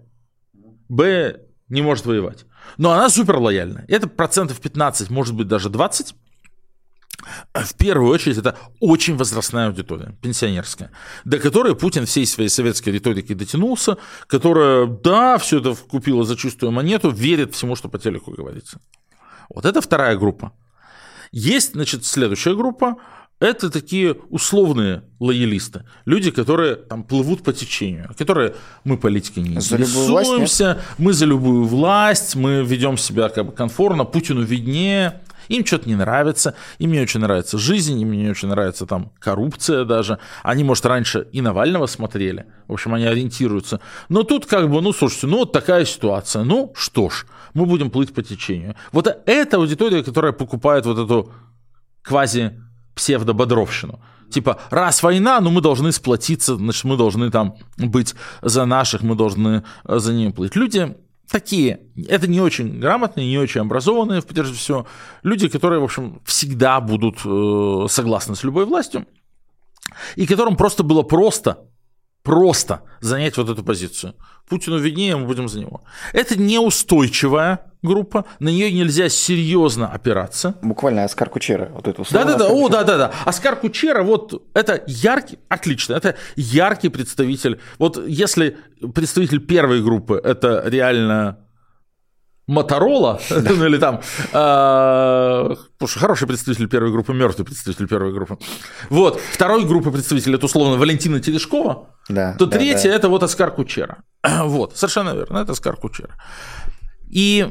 б, 0.89 1.39
не 1.69 1.81
может 1.81 2.05
воевать. 2.05 2.45
Но 2.77 2.91
она 2.91 3.09
супер 3.09 3.37
лояльна. 3.37 3.85
Это 3.87 4.07
процентов 4.07 4.59
15, 4.59 5.09
может 5.09 5.35
быть 5.35 5.47
даже 5.47 5.69
20 5.69 6.15
в 7.53 7.75
первую 7.75 8.11
очередь 8.11 8.37
это 8.37 8.55
очень 8.79 9.15
возрастная 9.15 9.67
аудитория, 9.67 10.15
пенсионерская, 10.21 10.91
до 11.25 11.39
которой 11.39 11.75
Путин 11.75 12.05
всей 12.05 12.25
своей 12.25 12.49
советской 12.49 12.89
риторикой 12.89 13.35
дотянулся, 13.35 13.97
которая, 14.27 14.87
да, 14.87 15.37
все 15.37 15.59
это 15.59 15.75
купила 15.75 16.23
за 16.23 16.35
чистую 16.35 16.71
монету, 16.71 17.11
верит 17.11 17.53
всему, 17.53 17.75
что 17.75 17.89
по 17.89 17.99
телеку 17.99 18.31
говорится. 18.31 18.79
Вот 19.49 19.65
это 19.65 19.81
вторая 19.81 20.17
группа. 20.17 20.53
Есть, 21.31 21.73
значит, 21.73 22.05
следующая 22.05 22.55
группа, 22.55 22.97
это 23.39 23.71
такие 23.71 24.15
условные 24.29 25.03
лоялисты. 25.19 25.83
Люди, 26.05 26.29
которые 26.29 26.75
там 26.75 27.03
плывут 27.03 27.43
по 27.43 27.53
течению, 27.53 28.13
которые 28.17 28.53
мы 28.83 28.97
политикой 28.97 29.39
не 29.39 29.55
интересуемся, 29.55 30.81
мы 30.99 31.13
за 31.13 31.25
любую 31.25 31.65
власть, 31.65 32.35
мы 32.35 32.63
ведем 32.63 32.97
себя 32.97 33.29
как 33.29 33.47
бы 33.47 33.51
конформно, 33.51 34.05
Путину 34.05 34.43
виднее, 34.43 35.21
им 35.51 35.65
что-то 35.65 35.87
не 35.87 35.95
нравится, 35.95 36.55
им 36.79 36.91
не 36.91 37.01
очень 37.01 37.19
нравится 37.19 37.57
жизнь, 37.57 37.99
им 37.99 38.11
не 38.11 38.29
очень 38.29 38.47
нравится 38.47 38.85
там 38.85 39.11
коррупция 39.19 39.85
даже. 39.85 40.19
Они, 40.43 40.63
может, 40.63 40.85
раньше 40.85 41.27
и 41.31 41.41
Навального 41.41 41.87
смотрели. 41.87 42.45
В 42.67 42.73
общем, 42.73 42.93
они 42.93 43.05
ориентируются. 43.05 43.79
Но 44.09 44.23
тут 44.23 44.45
как 44.45 44.69
бы, 44.69 44.81
ну, 44.81 44.93
слушайте, 44.93 45.27
ну, 45.27 45.39
вот 45.39 45.51
такая 45.51 45.85
ситуация. 45.85 46.43
Ну, 46.43 46.71
что 46.75 47.09
ж, 47.09 47.25
мы 47.53 47.65
будем 47.65 47.89
плыть 47.89 48.13
по 48.13 48.23
течению. 48.23 48.75
Вот 48.91 49.07
это 49.25 49.57
аудитория, 49.57 50.03
которая 50.03 50.31
покупает 50.31 50.85
вот 50.85 50.97
эту 50.97 51.31
квази 52.01 52.51
псевдободровщину. 52.95 53.99
Типа, 54.31 54.57
раз 54.69 55.03
война, 55.03 55.41
ну 55.41 55.51
мы 55.51 55.61
должны 55.61 55.91
сплотиться, 55.91 56.55
значит, 56.55 56.85
мы 56.85 56.95
должны 56.95 57.29
там 57.29 57.55
быть 57.77 58.15
за 58.41 58.65
наших, 58.65 59.01
мы 59.01 59.15
должны 59.15 59.63
за 59.83 60.13
ними 60.13 60.31
плыть. 60.31 60.55
Люди 60.55 60.95
такие, 61.31 61.79
это 62.07 62.27
не 62.27 62.41
очень 62.41 62.79
грамотные, 62.79 63.27
не 63.27 63.37
очень 63.37 63.61
образованные, 63.61 64.21
прежде 64.21 64.55
всего, 64.55 64.85
люди, 65.23 65.47
которые, 65.47 65.79
в 65.79 65.85
общем, 65.85 66.21
всегда 66.25 66.79
будут 66.81 67.19
э, 67.25 67.87
согласны 67.89 68.35
с 68.35 68.43
любой 68.43 68.65
властью, 68.65 69.07
и 70.15 70.27
которым 70.27 70.55
просто 70.57 70.83
было 70.83 71.03
просто, 71.03 71.69
просто 72.23 72.81
занять 72.99 73.37
вот 73.37 73.49
эту 73.49 73.63
позицию. 73.63 74.15
Путину 74.47 74.77
виднее, 74.77 75.15
мы 75.15 75.25
будем 75.25 75.47
за 75.47 75.59
него. 75.59 75.81
Это 76.13 76.39
неустойчивая 76.39 77.71
группа, 77.81 78.25
на 78.39 78.49
нее 78.49 78.71
нельзя 78.71 79.09
серьезно 79.09 79.87
опираться. 79.87 80.55
Буквально 80.61 81.03
Оскар 81.03 81.29
Кучера, 81.29 81.69
вот 81.73 81.87
это 81.87 82.03
Да-да-да, 82.11 82.49
о, 82.49 82.69
да-да-да. 82.69 83.11
Оскар 83.25 83.55
Кучера, 83.55 84.03
вот 84.03 84.43
это 84.53 84.83
яркий, 84.87 85.39
отлично, 85.49 85.93
это 85.93 86.15
яркий 86.35 86.89
представитель. 86.89 87.59
Вот 87.79 87.97
если 88.07 88.57
представитель 88.93 89.39
первой 89.39 89.81
группы, 89.81 90.19
это 90.23 90.63
реально 90.65 91.39
Моторола, 92.51 93.21
ну 93.29 93.65
или 93.65 93.77
там, 93.77 94.01
э, 94.33 95.55
хороший 95.79 96.27
представитель 96.27 96.67
первой 96.67 96.91
группы, 96.91 97.13
мертвый 97.13 97.45
представитель 97.45 97.87
первой 97.87 98.13
группы. 98.13 98.37
Вот, 98.89 99.21
второй 99.31 99.65
группы 99.65 99.89
представителей, 99.89 100.35
это 100.35 100.47
условно 100.47 100.77
Валентина 100.77 101.21
Терешкова, 101.21 101.87
да, 102.09 102.35
то 102.37 102.45
да, 102.45 102.57
третья 102.57 102.89
да. 102.89 102.95
это 102.95 103.09
вот 103.09 103.23
Оскар 103.23 103.51
Кучера. 103.51 104.03
Вот, 104.43 104.75
совершенно 104.75 105.11
верно, 105.11 105.39
это 105.39 105.53
Оскар 105.53 105.77
Кучера. 105.77 106.15
И 107.07 107.47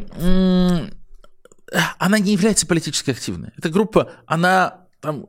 она 1.98 2.18
не 2.18 2.32
является 2.32 2.66
политически 2.66 3.10
активной. 3.10 3.50
Эта 3.56 3.70
группа, 3.70 4.10
она 4.26 4.86
там, 5.00 5.26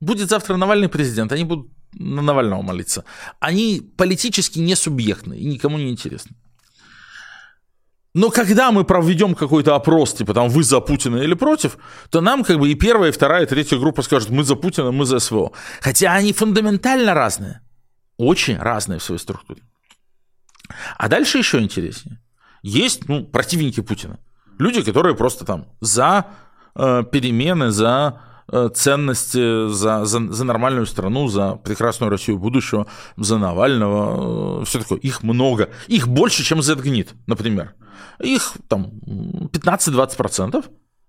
будет 0.00 0.30
завтра 0.30 0.56
Навальный 0.56 0.88
президент, 0.88 1.32
они 1.32 1.44
будут 1.44 1.70
на 1.92 2.22
Навального 2.22 2.62
молиться. 2.62 3.04
Они 3.40 3.82
политически 3.96 4.58
не 4.58 4.74
субъектны 4.74 5.34
и 5.34 5.44
никому 5.44 5.76
не 5.76 5.90
интересны. 5.90 6.36
Но 8.14 8.30
когда 8.30 8.70
мы 8.72 8.84
проведем 8.84 9.34
какой-то 9.34 9.74
опрос, 9.74 10.12
типа 10.12 10.34
там 10.34 10.48
вы 10.48 10.62
за 10.62 10.80
Путина 10.80 11.16
или 11.16 11.34
против, 11.34 11.78
то 12.10 12.20
нам 12.20 12.44
как 12.44 12.58
бы 12.58 12.70
и 12.70 12.74
первая, 12.74 13.10
и 13.10 13.12
вторая, 13.12 13.44
и 13.44 13.46
третья 13.46 13.78
группа 13.78 14.02
скажут, 14.02 14.30
мы 14.30 14.44
за 14.44 14.54
Путина, 14.54 14.92
мы 14.92 15.06
за 15.06 15.18
СВО. 15.18 15.52
Хотя 15.80 16.12
они 16.12 16.32
фундаментально 16.32 17.14
разные. 17.14 17.60
Очень 18.18 18.58
разные 18.58 18.98
в 18.98 19.02
своей 19.02 19.18
структуре. 19.18 19.62
А 20.98 21.08
дальше 21.08 21.38
еще 21.38 21.58
интереснее. 21.58 22.20
Есть 22.62 23.08
ну, 23.08 23.24
противники 23.24 23.80
Путина. 23.80 24.18
Люди, 24.58 24.82
которые 24.82 25.16
просто 25.16 25.44
там 25.44 25.66
за 25.80 26.26
э, 26.74 27.04
перемены, 27.10 27.70
за 27.70 28.20
ценности, 28.74 29.68
за, 29.68 30.04
за, 30.04 30.32
за 30.32 30.44
нормальную 30.44 30.86
страну, 30.86 31.28
за 31.28 31.56
прекрасную 31.56 32.10
Россию 32.10 32.38
будущего, 32.38 32.86
за 33.16 33.38
Навального. 33.38 34.62
Э, 34.62 34.64
все 34.64 34.80
такое. 34.80 34.98
Их 34.98 35.22
много. 35.22 35.70
Их 35.88 36.08
больше, 36.08 36.42
чем 36.44 36.62
Z-гнит, 36.62 37.14
например. 37.26 37.74
Их 38.20 38.52
там 38.68 38.92
15-20%. 39.52 40.64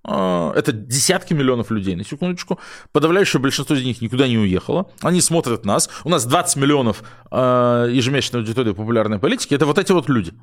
А, 0.06 0.52
это 0.54 0.72
десятки 0.72 1.34
миллионов 1.34 1.72
людей, 1.72 1.96
на 1.96 2.04
секундочку. 2.04 2.60
Подавляющее 2.91 3.41
большинство 3.41 3.76
из 3.76 3.84
них 3.84 4.02
никуда 4.02 4.28
не 4.28 4.38
уехало. 4.38 4.89
Они 5.02 5.22
смотрят 5.22 5.66
нас. 5.66 5.89
У 6.04 6.10
нас 6.10 6.26
20 6.26 6.58
миллионов 6.58 7.04
э, 7.32 7.88
ежемесячной 7.91 8.41
аудитории 8.41 8.74
популярной 8.74 9.20
политики. 9.20 9.54
Это 9.54 9.66
вот 9.66 9.78
эти 9.78 9.91
вот 9.91 10.10
люди. 10.10 10.34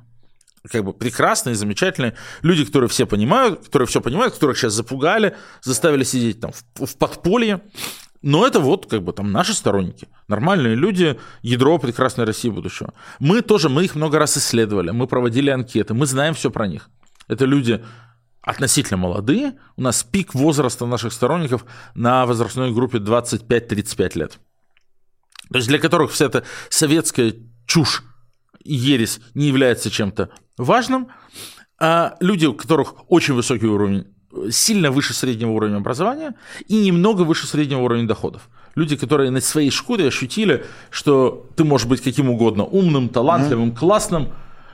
Как 0.69 0.83
бы 0.83 0.93
прекрасные, 0.93 1.55
замечательные 1.55 2.15
люди, 2.43 2.65
которые 2.65 2.89
все 2.89 3.07
понимают, 3.07 3.65
которые 3.65 3.87
все 3.87 3.99
понимают, 3.99 4.33
которых 4.35 4.57
сейчас 4.57 4.73
запугали, 4.73 5.35
заставили 5.61 6.03
сидеть 6.03 6.39
там 6.39 6.51
в, 6.51 6.85
в 6.85 6.97
подполье. 6.97 7.61
Но 8.21 8.45
это 8.45 8.59
вот 8.59 8.85
как 8.85 9.01
бы 9.01 9.13
там 9.13 9.31
наши 9.31 9.53
сторонники, 9.53 10.07
нормальные 10.27 10.75
люди, 10.75 11.19
ядро 11.41 11.79
прекрасной 11.79 12.25
России 12.25 12.49
будущего. 12.49 12.93
Мы 13.19 13.41
тоже, 13.41 13.69
мы 13.69 13.85
их 13.85 13.95
много 13.95 14.19
раз 14.19 14.37
исследовали, 14.37 14.91
мы 14.91 15.07
проводили 15.07 15.49
анкеты, 15.49 15.95
мы 15.95 16.05
знаем 16.05 16.35
все 16.35 16.51
про 16.51 16.67
них. 16.67 16.89
Это 17.27 17.45
люди 17.45 17.83
относительно 18.41 18.97
молодые. 18.97 19.53
У 19.75 19.81
нас 19.81 20.03
пик 20.03 20.35
возраста 20.35 20.85
наших 20.85 21.13
сторонников 21.13 21.65
на 21.95 22.25
возрастной 22.25 22.71
группе 22.71 22.99
25-35 22.99 24.17
лет. 24.17 24.39
То 25.49 25.57
есть 25.57 25.67
для 25.67 25.79
которых 25.79 26.11
вся 26.11 26.25
эта 26.25 26.43
советская 26.69 27.33
чушь 27.65 28.03
ересь 28.63 29.19
не 29.33 29.47
является 29.47 29.89
чем-то 29.89 30.29
важным. 30.61 31.07
А 31.79 32.15
люди, 32.19 32.45
у 32.45 32.53
которых 32.53 32.95
очень 33.09 33.33
высокий 33.33 33.65
уровень, 33.65 34.05
сильно 34.49 34.91
выше 34.91 35.13
среднего 35.13 35.51
уровня 35.51 35.77
образования 35.77 36.35
и 36.67 36.85
немного 36.85 37.23
выше 37.23 37.47
среднего 37.47 37.81
уровня 37.81 38.07
доходов. 38.07 38.49
Люди, 38.75 38.95
которые 38.95 39.31
на 39.31 39.41
своей 39.41 39.71
шкуре 39.71 40.07
ощутили, 40.07 40.65
что 40.89 41.45
ты 41.55 41.63
можешь 41.63 41.87
быть 41.87 42.01
каким 42.01 42.29
угодно 42.29 42.63
умным, 42.63 43.09
талантливым, 43.09 43.75
классным, 43.75 44.29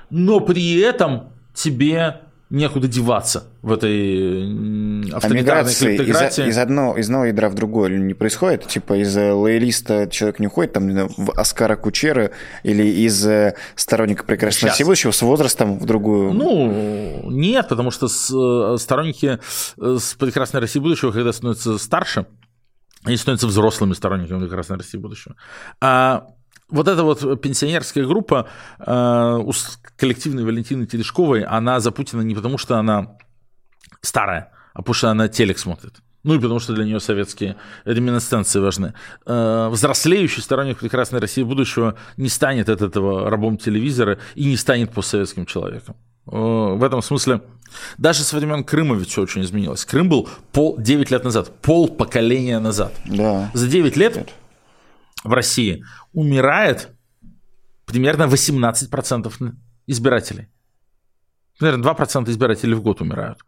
но 0.09 0.39
при 0.39 0.79
этом 0.79 1.29
тебе 1.53 2.21
некуда 2.49 2.87
деваться 2.87 3.47
в 3.61 3.71
этой 3.73 5.11
авторитарной 5.11 5.73
криптократии. 5.73 6.43
Из, 6.43 6.49
из, 6.49 6.57
одного, 6.57 6.97
из 6.97 7.07
одного 7.07 7.25
ядра 7.25 7.49
в 7.49 7.55
другое 7.55 7.97
не 7.97 8.13
происходит? 8.13 8.67
Типа 8.67 9.01
из 9.01 9.15
э, 9.17 9.31
лоялиста 9.31 10.07
человек 10.09 10.39
не 10.39 10.47
уходит 10.47 10.73
там, 10.73 11.07
в 11.07 11.31
Оскара 11.31 11.75
Кучера 11.75 12.31
или 12.63 12.83
из 12.83 13.25
э, 13.25 13.55
сторонника 13.75 14.23
прекрасного 14.23 14.73
Сейчас. 14.73 14.85
будущего 14.85 15.11
с 15.11 15.21
возрастом 15.21 15.77
в 15.77 15.85
другую? 15.85 16.33
Ну, 16.33 17.29
нет, 17.29 17.67
потому 17.67 17.91
что 17.91 18.07
с, 18.07 18.31
э, 18.33 18.77
сторонники 18.77 19.39
с 19.77 20.13
прекрасной 20.13 20.61
России 20.61 20.79
будущего, 20.79 21.11
когда 21.11 21.33
становятся 21.33 21.77
старше, 21.77 22.27
они 23.03 23.17
становятся 23.17 23.47
взрослыми 23.47 23.93
сторонниками 23.93 24.39
прекрасной 24.39 24.77
России 24.77 24.97
будущего. 24.97 25.35
А 25.81 26.27
вот 26.69 26.87
эта 26.87 27.03
вот 27.03 27.41
пенсионерская 27.41 28.05
группа 28.05 28.47
э, 28.79 29.37
у 29.41 29.51
коллективной 29.95 30.43
Валентины 30.43 30.85
Терешковой, 30.85 31.43
она 31.43 31.79
за 31.79 31.91
Путина 31.91 32.21
не 32.21 32.35
потому, 32.35 32.57
что 32.57 32.77
она 32.77 33.17
старая, 34.01 34.51
а 34.73 34.79
потому 34.79 34.93
что 34.93 35.09
она 35.09 35.27
телек 35.27 35.59
смотрит. 35.59 35.93
Ну 36.23 36.33
и 36.33 36.39
потому 36.39 36.59
что 36.59 36.73
для 36.73 36.83
нее 36.83 36.99
советские 36.99 37.55
реминесценции 37.85 38.59
важны. 38.59 38.93
Э, 39.25 39.69
взрослеющий 39.71 40.41
сторонник 40.41 40.79
прекрасной 40.79 41.21
России 41.21 41.43
будущего 41.43 41.95
не 42.17 42.27
станет 42.27 42.69
от 42.69 42.81
этого 42.81 43.29
рабом 43.29 43.57
телевизора 43.57 44.19
и 44.35 44.45
не 44.45 44.57
станет 44.57 44.91
постсоветским 44.91 45.45
человеком. 45.45 45.95
Э, 46.29 46.31
в 46.31 46.83
этом 46.83 47.01
смысле 47.01 47.41
даже 47.97 48.23
со 48.23 48.35
времен 48.35 48.65
Крыма 48.65 48.95
ведь 48.95 49.09
все 49.09 49.21
очень 49.21 49.41
изменилось. 49.41 49.85
Крым 49.85 50.09
был 50.09 50.27
пол, 50.51 50.77
9 50.77 51.11
лет 51.11 51.23
назад, 51.23 51.61
пол 51.61 51.87
поколения 51.87 52.59
назад. 52.59 52.93
Да. 53.05 53.49
За 53.53 53.67
9 53.67 53.95
лет 53.95 54.29
в 55.23 55.33
России 55.33 55.83
умирает 56.17 56.89
примерно 57.85 58.23
18% 58.23 59.53
избирателей. 59.87 60.47
Наверное, 61.59 61.93
2% 61.93 62.29
избирателей 62.29 62.75
в 62.75 62.81
год 62.81 63.01
умирают. 63.01 63.39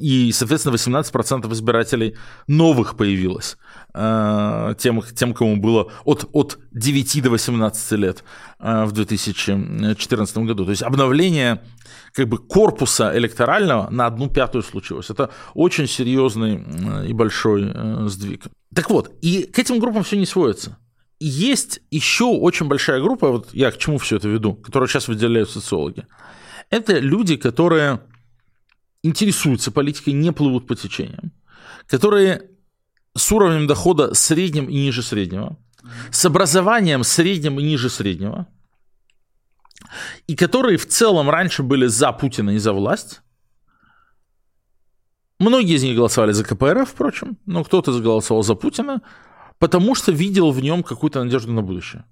И, 0.00 0.32
соответственно, 0.32 0.74
18% 0.74 1.52
избирателей 1.52 2.14
новых 2.48 2.96
появилось. 2.96 3.56
Э, 3.94 4.74
тем, 4.78 5.02
тем 5.14 5.34
кому 5.34 5.56
было 5.56 5.92
от, 6.04 6.28
от 6.32 6.58
9 6.72 7.22
до 7.22 7.30
18 7.30 7.92
лет 7.98 8.24
э, 8.58 8.84
в 8.84 8.92
2014 8.92 10.38
году. 10.38 10.64
То 10.64 10.70
есть 10.70 10.82
обновление 10.82 11.60
как 12.12 12.28
бы 12.28 12.38
корпуса 12.38 13.12
электорального 13.16 13.90
на 13.90 14.06
одну 14.06 14.28
пятую 14.28 14.62
случилось. 14.62 15.10
Это 15.10 15.30
очень 15.54 15.86
серьезный 15.86 17.08
и 17.08 17.12
большой 17.12 17.70
э, 17.74 18.08
сдвиг. 18.08 18.44
Так 18.74 18.90
вот, 18.90 19.12
и 19.22 19.44
к 19.44 19.58
этим 19.60 19.78
группам 19.78 20.02
все 20.02 20.16
не 20.16 20.26
сводится. 20.26 20.76
Есть 21.20 21.80
еще 21.90 22.24
очень 22.24 22.66
большая 22.66 23.00
группа, 23.00 23.30
вот 23.30 23.54
я 23.54 23.70
к 23.70 23.78
чему 23.78 23.98
все 23.98 24.16
это 24.16 24.28
веду, 24.28 24.54
которую 24.54 24.88
сейчас 24.88 25.08
выделяют 25.08 25.50
социологи. 25.50 26.06
Это 26.70 26.98
люди, 26.98 27.36
которые 27.36 28.00
интересуются 29.02 29.70
политикой, 29.70 30.10
не 30.10 30.32
плывут 30.32 30.66
по 30.66 30.74
течениям, 30.74 31.32
которые 31.86 32.50
с 33.16 33.30
уровнем 33.30 33.66
дохода 33.66 34.14
средним 34.14 34.68
и 34.68 34.74
ниже 34.74 35.02
среднего, 35.02 35.56
с 36.10 36.24
образованием 36.24 37.04
средним 37.04 37.60
и 37.60 37.62
ниже 37.62 37.90
среднего, 37.90 38.48
и 40.26 40.34
которые 40.34 40.78
в 40.78 40.88
целом 40.88 41.30
раньше 41.30 41.62
были 41.62 41.86
за 41.86 42.12
Путина 42.12 42.50
и 42.50 42.58
за 42.58 42.72
власть, 42.72 43.20
Многие 45.40 45.74
из 45.74 45.82
них 45.82 45.96
голосовали 45.96 46.32
за 46.32 46.44
КПРФ, 46.44 46.88
впрочем, 46.88 47.36
но 47.44 47.64
кто-то 47.64 47.92
голосовал 48.00 48.42
за 48.42 48.54
Путина, 48.54 49.02
потому 49.64 49.94
что 49.94 50.12
видел 50.12 50.50
в 50.50 50.60
нем 50.60 50.82
какую-то 50.82 51.24
надежду 51.24 51.50
на 51.50 51.62
будущее. 51.62 52.04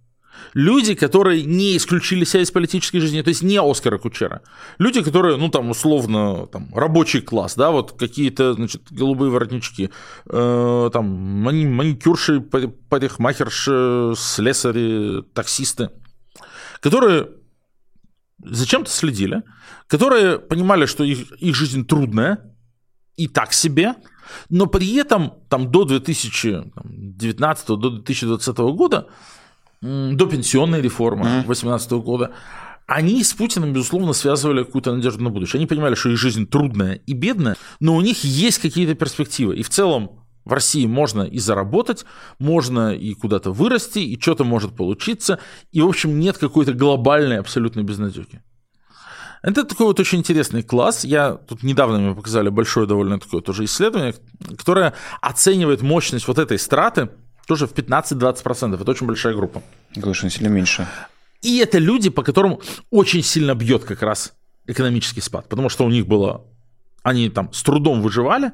Люди, 0.55 0.94
которые 0.94 1.44
не 1.44 1.76
исключили 1.76 2.24
себя 2.24 2.42
из 2.42 2.50
политической 2.50 2.98
жизни, 2.98 3.20
то 3.20 3.28
есть 3.28 3.42
не 3.42 3.61
Оскара 3.61 3.98
Кучера. 3.98 4.40
Люди, 4.78 5.03
которые, 5.03 5.36
ну, 5.36 5.50
там, 5.50 5.68
условно, 5.68 6.46
там, 6.46 6.74
рабочий 6.74 7.20
класс, 7.20 7.55
да, 7.55 7.70
вот 7.70 7.92
какие-то, 7.92 8.55
значит, 8.55 8.90
голубые 8.90 9.30
воротнички, 9.30 9.90
э, 10.24 10.90
там, 10.94 11.05
мани 11.05 11.66
маникюрши, 11.66 12.40
парикмахерши, 12.40 14.14
слесари, 14.16 15.22
таксисты, 15.34 15.90
которые 16.80 17.28
зачем-то 18.42 18.90
следили, 18.90 19.42
которые 19.88 20.38
понимали, 20.38 20.86
что 20.86 21.05
их, 21.05 21.30
их 21.32 21.55
жизнь 21.55 21.84
трудная, 21.84 22.38
и 23.18 23.28
так 23.28 23.53
себе, 23.53 23.96
но 24.48 24.66
при 24.66 24.96
этом 24.96 25.34
там, 25.48 25.70
до 25.70 25.84
2019 27.22 27.66
до 27.68 27.90
2020 27.90 28.58
года, 28.58 29.08
до 29.80 30.26
пенсионной 30.26 30.80
реформы 30.80 31.24
2018 31.24 31.90
mm-hmm. 31.90 32.02
года, 32.02 32.32
они 32.86 33.22
с 33.22 33.32
Путиным, 33.32 33.72
безусловно, 33.72 34.12
связывали 34.12 34.64
какую-то 34.64 34.94
надежду 34.94 35.22
на 35.22 35.30
будущее. 35.30 35.58
Они 35.58 35.66
понимали, 35.66 35.94
что 35.94 36.10
их 36.10 36.18
жизнь 36.18 36.46
трудная 36.46 36.94
и 37.06 37.12
бедная, 37.14 37.56
но 37.80 37.96
у 37.96 38.00
них 38.00 38.24
есть 38.24 38.58
какие-то 38.58 38.94
перспективы. 38.94 39.56
И 39.56 39.62
в 39.62 39.70
целом 39.70 40.22
в 40.44 40.52
России 40.52 40.86
можно 40.86 41.22
и 41.22 41.38
заработать, 41.38 42.04
можно 42.38 42.92
и 42.92 43.14
куда-то 43.14 43.50
вырасти, 43.52 44.00
и 44.00 44.20
что-то 44.20 44.44
может 44.44 44.74
получиться. 44.74 45.38
И, 45.70 45.80
в 45.80 45.88
общем, 45.88 46.18
нет 46.18 46.38
какой-то 46.38 46.72
глобальной 46.72 47.38
абсолютной 47.38 47.84
безнадеги. 47.84 48.42
Это 49.43 49.64
такой 49.64 49.86
вот 49.86 49.99
очень 49.99 50.18
интересный 50.18 50.62
класс. 50.62 51.05
Я 51.05 51.32
тут 51.32 51.64
недавно 51.64 51.99
мне 51.99 52.14
показали 52.14 52.49
большое 52.49 52.86
довольно 52.86 53.18
такое 53.18 53.40
тоже 53.40 53.64
исследование, 53.64 54.14
которое 54.57 54.95
оценивает 55.20 55.82
мощность 55.82 56.28
вот 56.28 56.38
этой 56.38 56.59
страты 56.59 57.09
тоже 57.47 57.66
в 57.66 57.72
15-20%. 57.72 58.80
Это 58.80 58.90
очень 58.90 59.07
большая 59.07 59.34
группа. 59.34 59.62
Конечно, 59.95 60.30
сильно 60.30 60.49
меньше. 60.49 60.86
И 61.43 61.59
это 61.59 61.78
люди, 61.78 62.09
по 62.09 62.22
которым 62.22 62.61
очень 62.90 63.22
сильно 63.22 63.55
бьет 63.57 63.84
как 63.84 64.03
раз 64.03 64.32
экономический 64.68 65.20
спад, 65.20 65.49
потому 65.49 65.68
что 65.68 65.84
у 65.84 65.90
них 65.90 66.07
было, 66.07 66.45
они 67.03 67.28
там 67.28 67.53
с 67.53 67.64
трудом 67.64 68.01
выживали, 68.01 68.53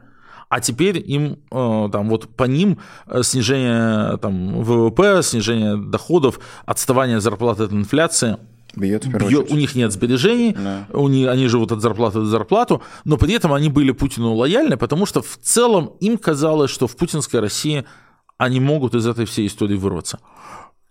а 0.49 0.61
теперь 0.61 0.97
им 0.99 1.39
э, 1.51 1.89
там 1.93 2.09
вот 2.09 2.35
по 2.35 2.45
ним 2.45 2.79
э, 3.07 3.23
снижение 3.23 4.17
там 4.17 4.63
ВВП, 4.63 5.23
снижение 5.23 5.77
доходов, 5.77 6.41
отставание 6.65 7.21
зарплаты 7.21 7.65
от 7.65 7.73
инфляции– 7.73 8.39
Бьет, 8.79 9.07
бьет, 9.07 9.51
у 9.51 9.57
них 9.57 9.75
нет 9.75 9.93
сбережений, 9.93 10.53
да. 10.53 10.87
у 10.93 11.09
них, 11.09 11.29
они 11.29 11.49
живут 11.49 11.73
от 11.73 11.81
зарплаты 11.81 12.21
до 12.21 12.27
зарплату, 12.27 12.83
но 13.05 13.17
при 13.17 13.35
этом 13.35 13.53
они 13.53 13.69
были 13.69 13.91
Путину 13.93 14.35
лояльны, 14.35 14.77
потому 14.77 15.07
что 15.07 15.21
в 15.23 15.39
целом 15.43 15.97
им 16.01 16.17
казалось, 16.19 16.71
что 16.71 16.87
в 16.87 16.97
путинской 16.97 17.41
России 17.41 17.85
они 18.37 18.61
могут 18.61 18.95
из 18.95 19.07
этой 19.07 19.25
всей 19.25 19.47
истории 19.47 19.77
вырваться. 19.77 20.21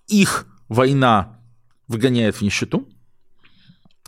Их 0.08 0.48
война 0.68 1.40
выгоняет 1.88 2.36
в 2.36 2.42
нищету, 2.42 2.88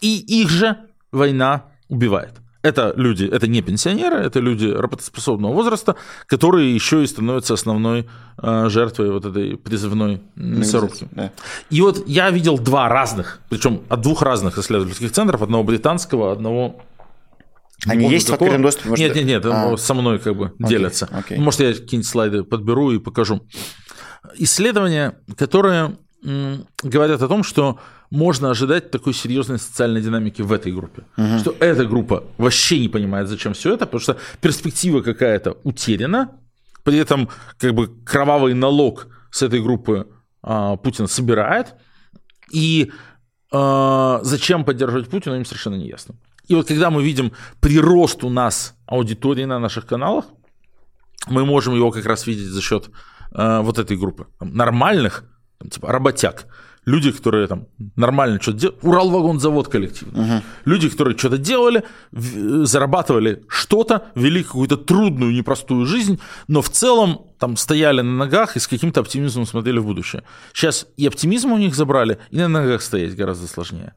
и 0.02 0.20
их 0.42 0.50
же 0.50 0.78
война 1.12 1.72
убивает. 1.88 2.39
Это 2.62 2.94
люди, 2.98 3.24
это 3.24 3.48
не 3.48 3.62
пенсионеры, 3.62 4.18
это 4.18 4.42
люди 4.42 4.68
работоспособного 4.68 5.54
возраста, 5.54 5.96
которые 6.26 6.74
еще 6.74 7.04
и 7.04 7.08
становятся 7.08 7.54
основной 7.54 8.10
э, 8.38 8.70
жертвой 8.70 9.12
вот 9.12 9.26
этой 9.26 9.56
призывной 9.56 10.22
мясорубки. 10.36 11.08
Да. 11.12 11.32
И 11.70 11.80
вот 11.82 12.06
я 12.06 12.30
видел 12.32 12.58
два 12.58 12.90
разных, 12.90 13.40
причем 13.50 13.84
от 13.88 14.02
двух 14.02 14.22
разных 14.24 14.58
исследовательских 14.58 15.12
центров, 15.14 15.42
одного 15.42 15.64
британского, 15.64 16.34
одного 16.34 16.82
они 17.88 18.10
есть 18.10 18.28
такого? 18.28 18.40
в 18.40 18.42
открытом 18.42 18.64
доступе? 18.64 18.90
Может... 18.90 19.06
Нет, 19.06 19.16
нет, 19.16 19.26
нет, 19.26 19.46
а. 19.46 19.78
со 19.78 19.94
мной 19.94 20.20
как 20.20 20.36
бы 20.36 20.46
okay, 20.60 20.68
делятся. 20.68 21.08
Okay. 21.12 21.40
Может, 21.40 21.62
я 21.62 21.74
какие-нибудь 21.74 22.10
слайды 22.10 22.44
подберу 22.44 22.92
и 22.92 23.00
покажу. 23.00 23.42
Исследование, 24.36 25.16
которое 25.38 25.98
говорят 26.22 27.22
о 27.22 27.28
том, 27.28 27.44
что 27.44 27.80
можно 28.12 28.50
ожидать 28.50 28.92
такой 28.92 29.14
серьезной 29.14 29.60
социальной 29.60 30.02
динамики 30.02 30.42
в 30.42 30.52
этой 30.52 30.72
группе. 30.72 31.04
Угу. 31.18 31.40
Что 31.40 31.56
эта 31.60 31.86
группа 31.86 32.24
вообще 32.38 32.80
не 32.80 32.90
понимает, 32.90 33.28
зачем 33.28 33.54
все 33.54 33.74
это, 33.74 33.86
потому 33.86 34.02
что 34.02 34.18
перспектива 34.42 35.02
какая-то 35.02 35.58
утеряна, 35.64 36.32
при 36.84 36.98
этом 36.98 37.30
как 37.58 37.74
бы 37.74 37.88
кровавый 38.06 38.54
налог 38.54 39.08
с 39.32 39.44
этой 39.44 39.62
группы 39.62 40.08
а, 40.42 40.76
Путин 40.78 41.08
собирает, 41.08 41.76
и 42.52 42.92
а, 43.52 44.20
зачем 44.24 44.64
поддерживать 44.64 45.10
Путина, 45.10 45.36
им 45.36 45.46
совершенно 45.46 45.76
не 45.76 45.88
ясно. 45.88 46.16
И 46.48 46.56
вот 46.56 46.68
когда 46.68 46.90
мы 46.90 47.04
видим 47.04 47.32
прирост 47.60 48.24
у 48.24 48.30
нас 48.30 48.76
аудитории 48.88 49.46
на 49.46 49.60
наших 49.60 49.86
каналах, 49.86 50.26
мы 51.28 51.46
можем 51.46 51.76
его 51.76 51.92
как 51.92 52.06
раз 52.06 52.26
видеть 52.26 52.48
за 52.48 52.62
счет 52.62 52.90
а, 53.32 53.62
вот 53.62 53.78
этой 53.78 53.98
группы. 53.98 54.28
Нормальных, 54.40 55.26
типа 55.68 55.92
работяг, 55.92 56.48
люди, 56.86 57.12
которые 57.12 57.48
там 57.48 57.68
нормально 57.96 58.40
что-то 58.42 58.58
делали, 58.60 58.78
Уралвагонзавод 58.82 59.68
коллективно, 59.68 60.22
угу. 60.22 60.44
люди, 60.66 60.90
которые 60.90 61.18
что-то 61.18 61.38
делали, 61.38 61.84
зарабатывали 62.12 63.44
что-то, 63.48 64.06
вели 64.16 64.44
какую-то 64.44 64.78
трудную, 64.78 65.34
непростую 65.34 65.86
жизнь, 65.86 66.20
но 66.48 66.62
в 66.62 66.70
целом 66.70 67.28
там 67.38 67.58
стояли 67.58 68.02
на 68.02 68.16
ногах 68.16 68.56
и 68.56 68.60
с 68.60 68.68
каким-то 68.68 69.02
оптимизмом 69.02 69.46
смотрели 69.46 69.80
в 69.80 69.86
будущее. 69.86 70.24
Сейчас 70.54 70.88
и 70.98 71.08
оптимизм 71.08 71.52
у 71.52 71.58
них 71.58 71.76
забрали, 71.76 72.20
и 72.32 72.38
на 72.38 72.48
ногах 72.48 72.82
стоять 72.82 73.16
гораздо 73.16 73.48
сложнее. 73.48 73.94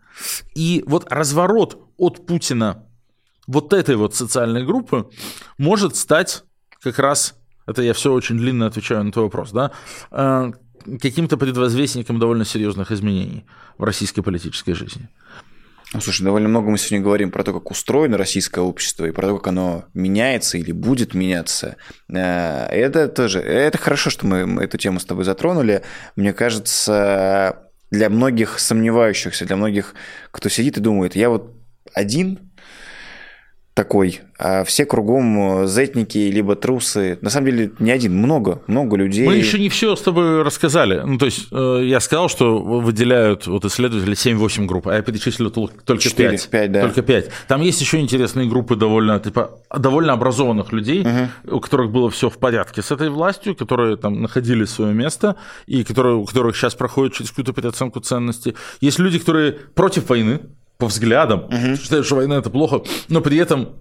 И 0.54 0.82
вот 0.86 1.06
разворот 1.10 1.78
от 1.96 2.26
Путина 2.26 2.84
вот 3.46 3.72
этой 3.72 3.96
вот 3.96 4.14
социальной 4.14 4.64
группы 4.64 5.08
может 5.58 5.96
стать 5.96 6.44
как 6.80 6.98
раз 6.98 7.34
это 7.66 7.82
я 7.82 7.94
все 7.94 8.12
очень 8.12 8.38
длинно 8.38 8.66
отвечаю 8.66 9.04
на 9.04 9.12
твой 9.12 9.26
вопрос, 9.26 9.52
да, 9.52 9.70
э, 10.10 10.52
каким-то 11.00 11.36
предвозвестником 11.36 12.18
довольно 12.18 12.44
серьезных 12.44 12.90
изменений 12.92 13.44
в 13.78 13.84
российской 13.84 14.22
политической 14.22 14.74
жизни. 14.74 15.08
Ну, 15.94 16.00
слушай, 16.00 16.22
довольно 16.22 16.48
много 16.48 16.70
мы 16.70 16.78
сегодня 16.78 17.04
говорим 17.04 17.30
про 17.30 17.44
то, 17.44 17.52
как 17.52 17.70
устроено 17.70 18.16
российское 18.16 18.62
общество 18.62 19.04
и 19.04 19.10
про 19.10 19.28
то, 19.28 19.36
как 19.36 19.48
оно 19.48 19.84
меняется 19.92 20.56
или 20.56 20.72
будет 20.72 21.12
меняться. 21.12 21.76
Э, 22.08 22.66
это 22.66 23.08
тоже, 23.08 23.40
это 23.40 23.76
хорошо, 23.76 24.08
что 24.08 24.26
мы 24.26 24.62
эту 24.62 24.78
тему 24.78 25.00
с 25.00 25.04
тобой 25.04 25.24
затронули. 25.24 25.82
Мне 26.16 26.32
кажется, 26.32 27.68
для 27.90 28.08
многих 28.08 28.58
сомневающихся, 28.58 29.44
для 29.44 29.56
многих, 29.56 29.94
кто 30.30 30.48
сидит 30.48 30.78
и 30.78 30.80
думает, 30.80 31.14
я 31.14 31.28
вот 31.28 31.52
один 31.92 32.51
такой, 33.74 34.20
а 34.38 34.64
все 34.64 34.84
кругом 34.84 35.62
э, 35.62 35.66
зетники, 35.66 36.18
либо 36.18 36.56
трусы. 36.56 37.18
На 37.22 37.30
самом 37.30 37.46
деле 37.46 37.72
не 37.78 37.90
один, 37.90 38.14
много, 38.14 38.60
много 38.66 38.96
людей. 38.96 39.26
Мы 39.26 39.36
еще 39.36 39.58
не 39.58 39.70
все 39.70 39.96
с 39.96 40.02
тобой 40.02 40.42
рассказали. 40.42 41.00
Ну, 41.04 41.16
то 41.16 41.24
есть 41.24 41.46
э, 41.50 41.80
я 41.84 42.00
сказал, 42.00 42.28
что 42.28 42.58
выделяют 42.58 43.46
вот 43.46 43.64
исследователи 43.64 44.14
7-8 44.14 44.66
групп, 44.66 44.88
а 44.88 44.94
я 44.94 45.02
перечислил 45.02 45.50
только 45.50 45.96
4, 45.98 46.30
5. 46.30 46.48
5 46.50 46.72
да. 46.72 46.82
Только 46.82 47.02
5. 47.02 47.30
Там 47.48 47.62
есть 47.62 47.80
еще 47.80 47.98
интересные 47.98 48.46
группы 48.46 48.76
довольно, 48.76 49.18
типа, 49.20 49.58
довольно 49.74 50.12
образованных 50.12 50.72
людей, 50.72 51.00
угу. 51.00 51.56
у 51.56 51.60
которых 51.60 51.90
было 51.90 52.10
все 52.10 52.28
в 52.28 52.36
порядке 52.36 52.82
с 52.82 52.90
этой 52.90 53.08
властью, 53.08 53.56
которые 53.56 53.96
там 53.96 54.20
находили 54.20 54.66
свое 54.66 54.92
место 54.92 55.36
и 55.66 55.82
которые, 55.82 56.16
у 56.16 56.26
которых 56.26 56.56
сейчас 56.56 56.74
проходят 56.74 57.14
через 57.14 57.30
какую-то 57.30 57.54
переоценку 57.54 58.00
ценностей. 58.00 58.54
Есть 58.82 58.98
люди, 58.98 59.18
которые 59.18 59.52
против 59.52 60.10
войны, 60.10 60.40
по 60.82 60.88
взглядам, 60.88 61.44
угу. 61.44 61.76
считают, 61.76 62.06
что 62.06 62.16
война 62.16 62.38
это 62.38 62.50
плохо, 62.50 62.82
но 63.08 63.20
при 63.20 63.36
этом 63.36 63.76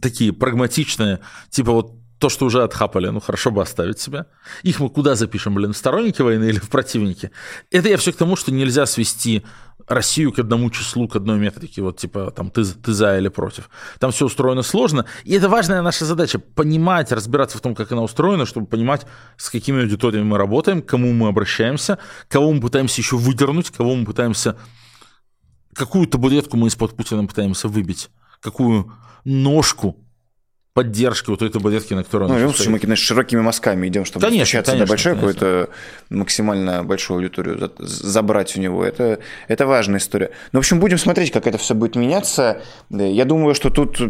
такие 0.00 0.32
прагматичные, 0.32 1.20
типа 1.48 1.70
вот 1.70 1.92
то, 2.18 2.28
что 2.28 2.44
уже 2.44 2.64
отхапали, 2.64 3.06
ну 3.06 3.20
хорошо 3.20 3.52
бы 3.52 3.62
оставить 3.62 4.00
себя. 4.00 4.26
Их 4.64 4.80
мы 4.80 4.90
куда 4.90 5.14
запишем, 5.14 5.54
блин, 5.54 5.72
в 5.72 5.76
сторонники 5.76 6.20
войны 6.20 6.46
или 6.46 6.58
в 6.58 6.68
противники? 6.68 7.30
Это 7.70 7.88
я 7.88 7.96
все 7.96 8.12
к 8.12 8.16
тому, 8.16 8.34
что 8.34 8.50
нельзя 8.50 8.86
свести 8.86 9.44
Россию 9.86 10.32
к 10.32 10.40
одному 10.40 10.70
числу, 10.70 11.06
к 11.06 11.14
одной 11.14 11.38
метрике, 11.38 11.82
вот 11.82 11.98
типа 11.98 12.32
там 12.32 12.50
ты, 12.50 12.64
ты 12.64 12.92
за 12.92 13.16
или 13.16 13.28
против. 13.28 13.70
Там 14.00 14.10
все 14.10 14.26
устроено 14.26 14.62
сложно, 14.62 15.04
и 15.22 15.34
это 15.34 15.48
важная 15.48 15.82
наша 15.82 16.04
задача, 16.04 16.40
понимать, 16.40 17.12
разбираться 17.12 17.58
в 17.58 17.60
том, 17.60 17.76
как 17.76 17.92
она 17.92 18.02
устроена, 18.02 18.44
чтобы 18.44 18.66
понимать, 18.66 19.06
с 19.36 19.50
какими 19.50 19.82
аудиториями 19.82 20.26
мы 20.26 20.38
работаем, 20.38 20.82
к 20.82 20.86
кому 20.86 21.12
мы 21.12 21.28
обращаемся, 21.28 21.98
кого 22.28 22.52
мы 22.52 22.60
пытаемся 22.60 23.00
еще 23.00 23.16
выдернуть, 23.16 23.70
кого 23.70 23.94
мы 23.94 24.04
пытаемся 24.04 24.56
какую 25.74 26.06
табуретку 26.06 26.56
мы 26.56 26.68
из-под 26.68 26.96
Путина 26.96 27.26
пытаемся 27.26 27.68
выбить, 27.68 28.10
какую 28.40 28.92
ножку 29.24 29.96
поддержки 30.74 31.28
вот 31.28 31.42
этой 31.42 31.52
табуретки, 31.52 31.92
на 31.92 32.02
которой 32.02 32.28
ну, 32.28 32.34
он 32.34 32.40
Ну, 32.40 32.52
слушай, 32.52 32.68
мы, 32.70 32.78
конечно, 32.78 33.04
широкими 33.04 33.40
мазками 33.40 33.88
идем, 33.88 34.04
чтобы 34.04 34.26
конечно, 34.26 34.42
достучаться 34.42 34.76
до 34.78 34.86
большой 34.86 35.14
какую-то 35.14 35.68
максимально 36.08 36.82
большую 36.82 37.18
аудиторию 37.18 37.70
забрать 37.78 38.56
у 38.56 38.60
него. 38.60 38.84
Это, 38.84 39.18
это 39.48 39.66
важная 39.66 39.98
история. 39.98 40.30
Ну, 40.52 40.60
в 40.60 40.60
общем, 40.60 40.80
будем 40.80 40.98
смотреть, 40.98 41.30
как 41.30 41.46
это 41.46 41.58
все 41.58 41.74
будет 41.74 41.94
меняться. 41.94 42.62
Я 42.88 43.24
думаю, 43.26 43.54
что 43.54 43.68
тут 43.68 44.00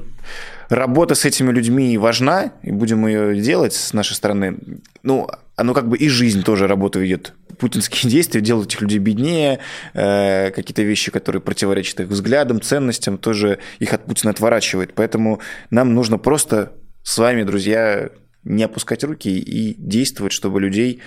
работа 0.68 1.14
с 1.16 1.24
этими 1.24 1.50
людьми 1.50 1.98
важна, 1.98 2.52
и 2.62 2.70
будем 2.70 3.06
ее 3.06 3.40
делать 3.40 3.74
с 3.74 3.92
нашей 3.92 4.14
стороны. 4.14 4.58
Ну, 5.02 5.28
оно 5.56 5.74
как 5.74 5.88
бы 5.88 5.96
и 5.96 6.08
жизнь 6.08 6.42
тоже 6.42 6.68
работу 6.68 7.00
ведет. 7.00 7.34
Путинские 7.58 8.10
действия 8.10 8.40
делают 8.40 8.68
этих 8.68 8.82
людей 8.82 8.98
беднее, 8.98 9.60
э, 9.94 10.50
какие-то 10.50 10.82
вещи, 10.82 11.10
которые 11.10 11.42
противоречат 11.42 12.00
их 12.00 12.08
взглядам, 12.08 12.60
ценностям, 12.60 13.18
тоже 13.18 13.58
их 13.78 13.92
от 13.92 14.04
Путина 14.04 14.30
отворачивает. 14.30 14.94
Поэтому 14.94 15.40
нам 15.70 15.94
нужно 15.94 16.18
просто 16.18 16.72
с 17.02 17.18
вами, 17.18 17.42
друзья, 17.42 18.10
не 18.44 18.64
опускать 18.64 19.04
руки 19.04 19.38
и 19.38 19.74
действовать, 19.74 20.32
чтобы 20.32 20.60
людей 20.60 21.00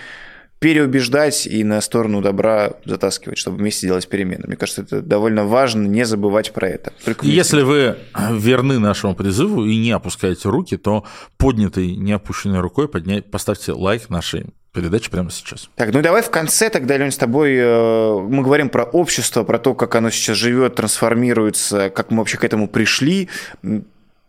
переубеждать 0.58 1.46
и 1.46 1.62
на 1.64 1.80
сторону 1.80 2.22
добра 2.22 2.72
затаскивать, 2.84 3.36
чтобы 3.36 3.58
вместе 3.58 3.86
делать 3.86 4.08
перемены. 4.08 4.44
Мне 4.46 4.56
кажется, 4.56 4.82
это 4.82 5.02
довольно 5.02 5.44
важно, 5.44 5.86
не 5.86 6.04
забывать 6.04 6.52
про 6.52 6.68
это. 6.68 6.92
Если 7.22 7.62
вы 7.62 7.98
верны 8.30 8.78
нашему 8.78 9.14
призыву 9.14 9.66
и 9.66 9.76
не 9.76 9.90
опускаете 9.90 10.48
руки, 10.48 10.76
то 10.76 11.04
поднятой, 11.36 11.94
не 11.94 12.12
опущенной 12.12 12.60
рукой 12.60 12.88
поднять, 12.88 13.30
поставьте 13.30 13.72
лайк 13.72 14.08
нашей 14.08 14.46
передаче 14.76 15.10
прямо 15.10 15.30
сейчас. 15.30 15.70
Так, 15.74 15.92
ну 15.92 16.02
давай 16.02 16.22
в 16.22 16.30
конце 16.30 16.68
тогда, 16.68 16.96
Лень, 16.98 17.10
с 17.10 17.16
тобой 17.16 17.56
э, 17.56 18.20
мы 18.20 18.42
говорим 18.42 18.68
про 18.68 18.84
общество, 18.84 19.42
про 19.42 19.58
то, 19.58 19.74
как 19.74 19.94
оно 19.94 20.10
сейчас 20.10 20.36
живет, 20.36 20.74
трансформируется, 20.74 21.90
как 21.90 22.10
мы 22.10 22.18
вообще 22.18 22.36
к 22.36 22.44
этому 22.44 22.68
пришли, 22.68 23.30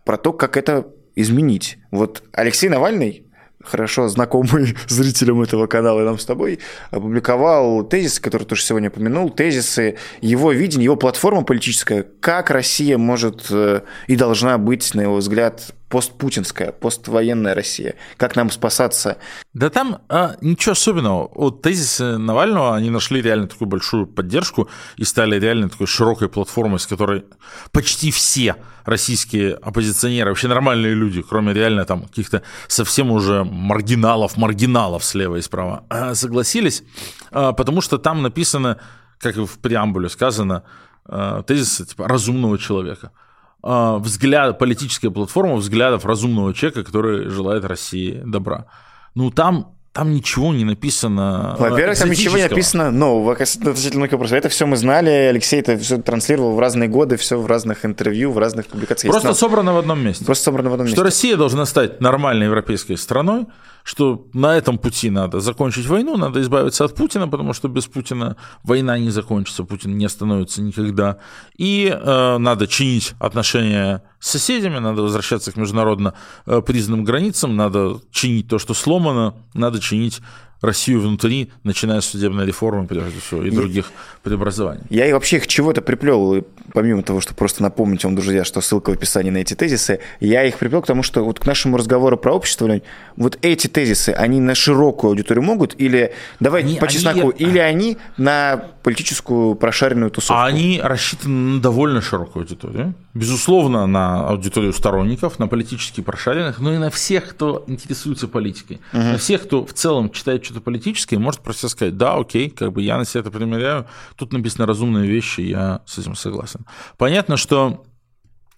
про 0.05 0.17
то, 0.17 0.31
как 0.31 0.55
это 0.55 0.87
изменить. 1.15 1.77
Вот 1.91 2.23
Алексей 2.31 2.69
Навальный 2.69 3.27
хорошо 3.61 4.07
знакомый 4.07 4.77
зрителям 4.87 5.41
этого 5.41 5.67
канала 5.67 6.01
и 6.01 6.05
нам 6.05 6.17
с 6.17 6.25
тобой, 6.25 6.59
опубликовал 6.91 7.83
тезисы, 7.83 8.21
которые 8.21 8.47
тоже 8.47 8.63
сегодня 8.63 8.89
упомянул, 8.89 9.29
тезисы, 9.29 9.97
его 10.21 10.51
видение, 10.51 10.85
его 10.85 10.95
платформа 10.95 11.43
политическая, 11.43 12.05
как 12.21 12.49
Россия 12.49 12.97
может 12.97 13.47
э, 13.49 13.81
и 14.07 14.15
должна 14.15 14.57
быть, 14.57 14.93
на 14.93 15.01
его 15.01 15.17
взгляд, 15.17 15.73
постпутинская, 15.89 16.71
поствоенная 16.71 17.55
Россия. 17.55 17.95
Как 18.17 18.35
нам 18.35 18.51
спасаться? 18.51 19.17
Да 19.53 19.69
там 19.69 19.99
а, 20.09 20.35
ничего 20.41 20.73
особенного. 20.73 21.31
Вот 21.33 21.61
тезисы 21.61 22.17
Навального, 22.17 22.75
они 22.75 22.89
нашли 22.89 23.21
реально 23.21 23.47
такую 23.47 23.67
большую 23.69 24.05
поддержку 24.05 24.69
и 24.97 25.05
стали 25.05 25.39
реально 25.39 25.69
такой 25.69 25.87
широкой 25.87 26.27
платформой, 26.27 26.79
с 26.79 26.87
которой 26.87 27.25
почти 27.71 28.11
все 28.11 28.57
российские 28.83 29.55
оппозиционеры, 29.55 30.31
вообще 30.31 30.47
нормальные 30.47 30.93
люди, 30.93 31.21
кроме 31.21 31.53
реально 31.53 31.85
там 31.85 32.03
каких-то 32.03 32.43
совсем 32.67 33.11
уже 33.11 33.43
маргиналов, 33.43 34.37
маргиналов 34.37 35.03
слева 35.03 35.37
и 35.37 35.41
справа, 35.41 35.85
а, 35.89 36.15
согласились, 36.15 36.83
а, 37.31 37.53
потому 37.53 37.81
что 37.81 37.97
там 37.97 38.21
написано, 38.21 38.79
как 39.19 39.37
и 39.37 39.45
в 39.45 39.59
преамбуле 39.59 40.09
сказано, 40.09 40.63
а, 41.05 41.43
тезисы 41.43 41.85
типа 41.85 42.07
разумного 42.07 42.57
человека– 42.57 43.11
а, 43.69 43.97
взгляд, 43.97 44.57
политическая 44.57 45.09
платформа 45.09 45.55
взглядов 45.55 46.05
разумного 46.05 46.53
человека, 46.53 46.85
который 46.85 47.29
желает 47.29 47.65
России 47.65 48.21
добра. 48.25 48.67
Ну, 49.13 49.29
там 49.29 49.73
там 49.91 50.13
ничего 50.13 50.53
не 50.53 50.63
написано. 50.63 51.55
Во-первых, 51.57 51.97
там 51.97 52.11
ничего 52.11 52.37
не 52.37 52.43
написано 52.43 52.91
нового 52.91 53.33
относительно 53.33 54.07
вопроса. 54.07 54.37
Это 54.37 54.47
все 54.47 54.67
мы 54.67 54.77
знали, 54.77 55.09
Алексей 55.09 55.59
это 55.59 55.75
все 55.77 55.97
транслировал 55.97 56.53
в 56.53 56.59
разные 56.59 56.87
годы, 56.87 57.17
все 57.17 57.39
в 57.39 57.47
разных 57.47 57.83
интервью, 57.83 58.31
в 58.31 58.37
разных 58.37 58.67
публикациях. 58.67 59.11
Просто 59.11 59.33
собрано 59.33 59.73
в 59.73 59.77
одном 59.79 59.99
месте. 60.05 60.23
Просто 60.23 60.45
собрано 60.45 60.69
в 60.69 60.73
одном 60.73 60.85
месте. 60.85 60.95
Что 60.95 61.03
Россия 61.03 61.35
должна 61.35 61.65
стать 61.65 61.99
нормальной 61.99 62.45
европейской 62.45 62.95
страной, 62.95 63.47
что 63.87 64.27
на 64.33 64.57
этом 64.57 64.77
пути 64.77 65.09
надо 65.09 65.39
закончить 65.39 65.85
войну, 65.85 66.17
надо 66.17 66.41
избавиться 66.41 66.83
от 66.83 66.93
Путина, 66.93 67.29
потому 67.29 67.53
что 67.53 67.69
без 67.69 67.85
Путина 67.85 68.35
война 68.63 68.99
не 68.99 69.11
закончится, 69.11 69.63
Путин 69.63 69.97
не 69.97 70.05
остановится 70.05 70.61
никогда. 70.61 71.19
И 71.57 71.87
э, 71.87 72.37
надо 72.37 72.67
чинить 72.67 73.13
отношения 73.17 74.03
с 74.19 74.31
соседями, 74.31 74.79
надо 74.79 75.03
возвращаться 75.03 75.53
к 75.53 75.55
международно 75.55 76.15
э, 76.45 76.61
признанным 76.61 77.05
границам, 77.05 77.55
надо 77.55 78.01
чинить 78.11 78.49
то, 78.49 78.59
что 78.59 78.73
сломано, 78.73 79.35
надо 79.53 79.79
чинить 79.79 80.19
Россию 80.61 81.01
внутри, 81.01 81.51
начиная 81.63 82.01
с 82.01 82.05
судебной 82.05 82.45
реформы, 82.45 82.87
прежде 82.87 83.19
всего, 83.19 83.43
и, 83.43 83.47
и 83.47 83.51
других 83.51 83.91
преобразований. 84.23 84.83
Я 84.89 85.07
и 85.07 85.13
вообще 85.13 85.37
их 85.37 85.47
чего-то 85.47 85.81
приплел, 85.81 86.43
помимо 86.73 87.03
того, 87.03 87.21
что 87.21 87.35
просто 87.35 87.61
напомнить 87.61 88.03
вам, 88.03 88.15
друзья, 88.15 88.43
что 88.43 88.61
ссылка 88.61 88.89
в 88.89 88.93
описании 88.93 89.29
на 89.29 89.37
эти 89.37 89.53
тезисы, 89.53 89.99
я 90.19 90.43
их 90.43 90.57
приплел 90.57 90.81
к 90.81 90.87
тому, 90.87 91.03
что 91.03 91.23
вот 91.23 91.39
к 91.39 91.45
нашему 91.45 91.77
разговору 91.77 92.17
про 92.17 92.33
общество, 92.33 92.81
вот 93.15 93.37
эти 93.41 93.67
тезисы, 93.67 94.09
они 94.09 94.39
на 94.39 94.55
широкую 94.55 95.09
аудиторию 95.09 95.43
могут, 95.43 95.75
или, 95.79 96.13
давайте 96.39 96.69
они, 96.69 96.79
по 96.79 96.87
чесноку, 96.87 97.29
они... 97.29 97.31
или 97.37 97.59
они 97.59 97.97
на 98.17 98.65
политическую 98.83 99.55
прошаренную 99.55 100.09
тусовку? 100.11 100.41
Они 100.41 100.81
рассчитаны 100.83 101.55
на 101.55 101.61
довольно 101.61 102.01
широкую 102.01 102.43
аудиторию. 102.43 102.93
Безусловно, 103.13 103.87
на 103.87 104.27
аудиторию 104.27 104.73
сторонников, 104.73 105.39
на 105.39 105.47
политически 105.47 106.01
прошаренных, 106.01 106.59
но 106.59 106.73
и 106.73 106.77
на 106.77 106.89
всех, 106.89 107.29
кто 107.29 107.63
интересуется 107.67 108.27
политикой. 108.27 108.79
Угу. 108.93 109.01
На 109.01 109.17
всех, 109.17 109.43
кто 109.43 109.65
в 109.65 109.73
целом 109.73 110.11
читает 110.11 110.46
что-то 110.47 110.61
политическое, 110.61 111.17
может 111.19 111.41
просто 111.41 111.69
сказать, 111.69 111.97
да, 111.97 112.15
окей, 112.15 112.49
как 112.49 112.73
бы 112.73 112.81
я 112.81 112.97
на 112.97 113.05
себя 113.05 113.21
это 113.21 113.31
примеряю, 113.31 113.85
тут 114.15 114.33
написаны 114.33 114.65
разумные 114.65 115.07
вещи, 115.07 115.41
я 115.41 115.81
с 115.85 115.97
этим 115.97 116.15
согласен. 116.15 116.65
Понятно, 116.97 117.37
что 117.37 117.85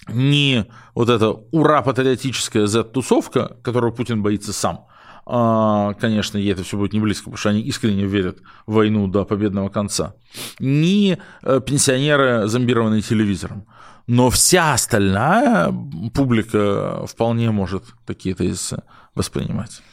не 0.07 0.65
вот 0.95 1.09
эта 1.09 1.29
ура-патриотическая 1.29 2.67
Z-тусовка, 2.67 3.57
которую 3.63 3.93
Путин 3.93 4.21
боится 4.21 4.53
сам, 4.53 4.87
а, 5.25 5.93
конечно, 5.93 6.37
ей 6.37 6.53
это 6.53 6.63
все 6.63 6.77
будет 6.77 6.93
не 6.93 6.99
близко, 6.99 7.25
потому 7.25 7.37
что 7.37 7.49
они 7.49 7.61
искренне 7.61 8.05
верят 8.05 8.39
в 8.65 8.73
войну 8.73 9.07
до 9.07 9.25
победного 9.25 9.69
конца, 9.69 10.15
ни 10.59 11.19
э, 11.43 11.61
пенсионеры, 11.65 12.47
зомбированные 12.47 13.01
телевизором. 13.01 13.67
Но 14.07 14.31
вся 14.31 14.73
остальная 14.73 15.71
публика 16.15 17.05
вполне 17.05 17.51
может 17.51 17.83
такие 18.07 18.33
тезисы 18.33 18.81
воспринимать. 19.13 19.83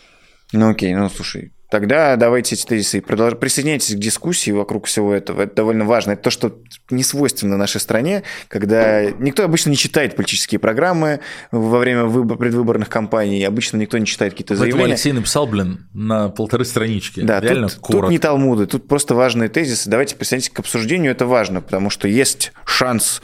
Ну 0.52 0.70
окей, 0.70 0.94
ну 0.94 1.10
слушай, 1.10 1.52
Тогда 1.70 2.16
давайте 2.16 2.54
эти 2.54 2.64
тезисы 2.64 3.00
продолж... 3.00 3.36
присоединяйтесь 3.36 3.94
к 3.94 3.98
дискуссии 3.98 4.50
вокруг 4.50 4.86
всего 4.86 5.12
этого. 5.12 5.42
Это 5.42 5.56
довольно 5.56 5.84
важно. 5.84 6.12
Это 6.12 6.22
то, 6.22 6.30
что 6.30 6.58
не 6.90 7.02
свойственно 7.02 7.56
нашей 7.56 7.80
стране, 7.80 8.22
когда 8.48 9.10
никто 9.10 9.44
обычно 9.44 9.70
не 9.70 9.76
читает 9.76 10.14
политические 10.16 10.58
программы 10.58 11.20
во 11.50 11.78
время 11.78 12.04
выбор... 12.04 12.38
предвыборных 12.38 12.88
кампаний. 12.88 13.44
Обычно 13.44 13.78
никто 13.78 13.98
не 13.98 14.06
читает 14.06 14.32
какие-то 14.32 14.54
заявления. 14.54 14.78
Поэтому 14.78 14.92
Алексей 14.92 15.12
написал, 15.12 15.46
блин, 15.46 15.86
на 15.92 16.28
полторы 16.28 16.64
странички. 16.64 17.20
Да, 17.20 17.40
Реально 17.40 17.68
тут, 17.68 17.80
тут 17.82 18.10
не 18.10 18.18
талмуды, 18.18 18.66
тут 18.66 18.86
просто 18.86 19.14
важные 19.14 19.48
тезисы. 19.48 19.90
Давайте 19.90 20.16
присоединяйтесь 20.16 20.50
к 20.50 20.60
обсуждению. 20.60 21.10
Это 21.10 21.26
важно, 21.26 21.60
потому 21.60 21.90
что 21.90 22.06
есть 22.06 22.52
шанс 22.64 23.22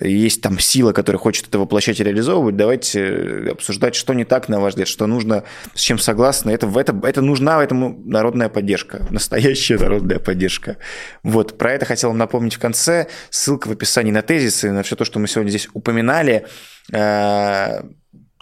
есть 0.00 0.42
там 0.42 0.58
сила, 0.58 0.92
которая 0.92 1.18
хочет 1.18 1.48
это 1.48 1.58
воплощать 1.58 2.00
и 2.00 2.04
реализовывать, 2.04 2.56
давайте 2.56 3.00
э, 3.00 3.50
обсуждать, 3.50 3.94
что 3.94 4.14
не 4.14 4.24
так, 4.24 4.48
на 4.48 4.60
ваш 4.60 4.72
взгляд, 4.72 4.88
что 4.88 5.06
нужно, 5.06 5.44
с 5.74 5.80
чем 5.80 5.98
согласны. 5.98 6.50
Это, 6.50 6.66
это, 6.78 6.98
это 7.02 7.22
нужна 7.22 7.62
этому 7.62 8.00
народная 8.04 8.48
поддержка, 8.48 9.06
настоящая 9.10 9.78
народная 9.78 10.18
поддержка. 10.18 10.76
Вот, 11.22 11.58
про 11.58 11.72
это 11.72 11.86
хотел 11.86 12.10
вам 12.10 12.18
напомнить 12.18 12.54
в 12.54 12.58
конце. 12.58 13.08
Ссылка 13.30 13.68
в 13.68 13.72
описании 13.72 14.12
на 14.12 14.22
тезисы, 14.22 14.70
на 14.70 14.82
все 14.82 14.96
то, 14.96 15.04
что 15.04 15.18
мы 15.18 15.28
сегодня 15.28 15.50
здесь 15.50 15.68
упоминали. 15.72 16.46
Э, 16.92 17.82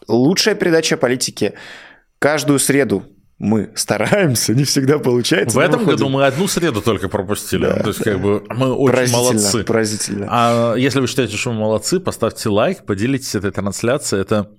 лучшая 0.08 0.54
передача 0.54 0.96
политики 0.96 1.54
каждую 2.18 2.58
среду 2.58 3.04
мы 3.38 3.70
стараемся, 3.74 4.54
не 4.54 4.64
всегда 4.64 4.98
получается. 4.98 5.56
В 5.56 5.60
этом 5.60 5.80
выходим. 5.80 5.98
году 5.98 6.08
мы 6.08 6.26
одну 6.26 6.48
среду 6.48 6.80
только 6.80 7.08
пропустили. 7.08 7.66
Да. 7.66 7.82
То 7.82 7.88
есть, 7.88 8.02
как 8.02 8.20
бы 8.20 8.42
мы 8.48 8.72
очень 8.72 9.12
молодцы. 9.12 9.62
Поразительно. 9.62 10.26
А 10.30 10.74
если 10.74 11.00
вы 11.00 11.06
считаете, 11.06 11.36
что 11.36 11.52
мы 11.52 11.60
молодцы, 11.60 12.00
поставьте 12.00 12.48
лайк, 12.48 12.86
поделитесь 12.86 13.34
этой 13.34 13.50
трансляцией. 13.50 14.22
Это 14.22 14.50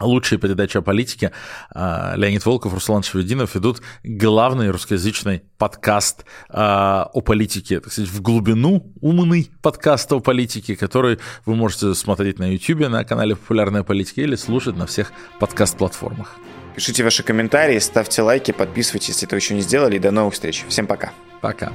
лучшая 0.00 0.38
передача 0.38 0.78
о 0.78 0.82
политике. 0.82 1.32
А, 1.74 2.14
Леонид 2.16 2.44
Волков, 2.46 2.74
Руслан 2.74 3.02
Шевединов 3.02 3.54
ведут 3.54 3.82
главный 4.04 4.70
русскоязычный 4.70 5.42
подкаст 5.58 6.24
а, 6.48 7.10
о 7.12 7.20
политике, 7.22 7.80
так 7.80 7.92
сказать, 7.92 8.10
в 8.10 8.22
глубину 8.22 8.92
умный 9.00 9.50
подкаст 9.62 10.12
о 10.12 10.20
политике, 10.20 10.76
который 10.76 11.18
вы 11.44 11.56
можете 11.56 11.94
смотреть 11.94 12.38
на 12.38 12.52
YouTube, 12.52 12.88
на 12.88 13.04
канале 13.04 13.36
«Популярная 13.36 13.82
политика» 13.82 14.20
или 14.20 14.36
слушать 14.36 14.76
на 14.76 14.86
всех 14.86 15.12
подкаст-платформах. 15.40 16.36
Пишите 16.76 17.02
ваши 17.02 17.22
комментарии, 17.22 17.78
ставьте 17.78 18.20
лайки, 18.20 18.52
подписывайтесь, 18.52 19.08
если 19.08 19.26
это 19.26 19.34
еще 19.34 19.54
не 19.54 19.62
сделали. 19.62 19.96
И 19.96 19.98
до 19.98 20.10
новых 20.10 20.34
встреч. 20.34 20.64
Всем 20.68 20.86
пока. 20.86 21.12
Пока. 21.40 21.72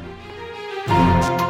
thank 0.87 1.39
you 1.39 1.40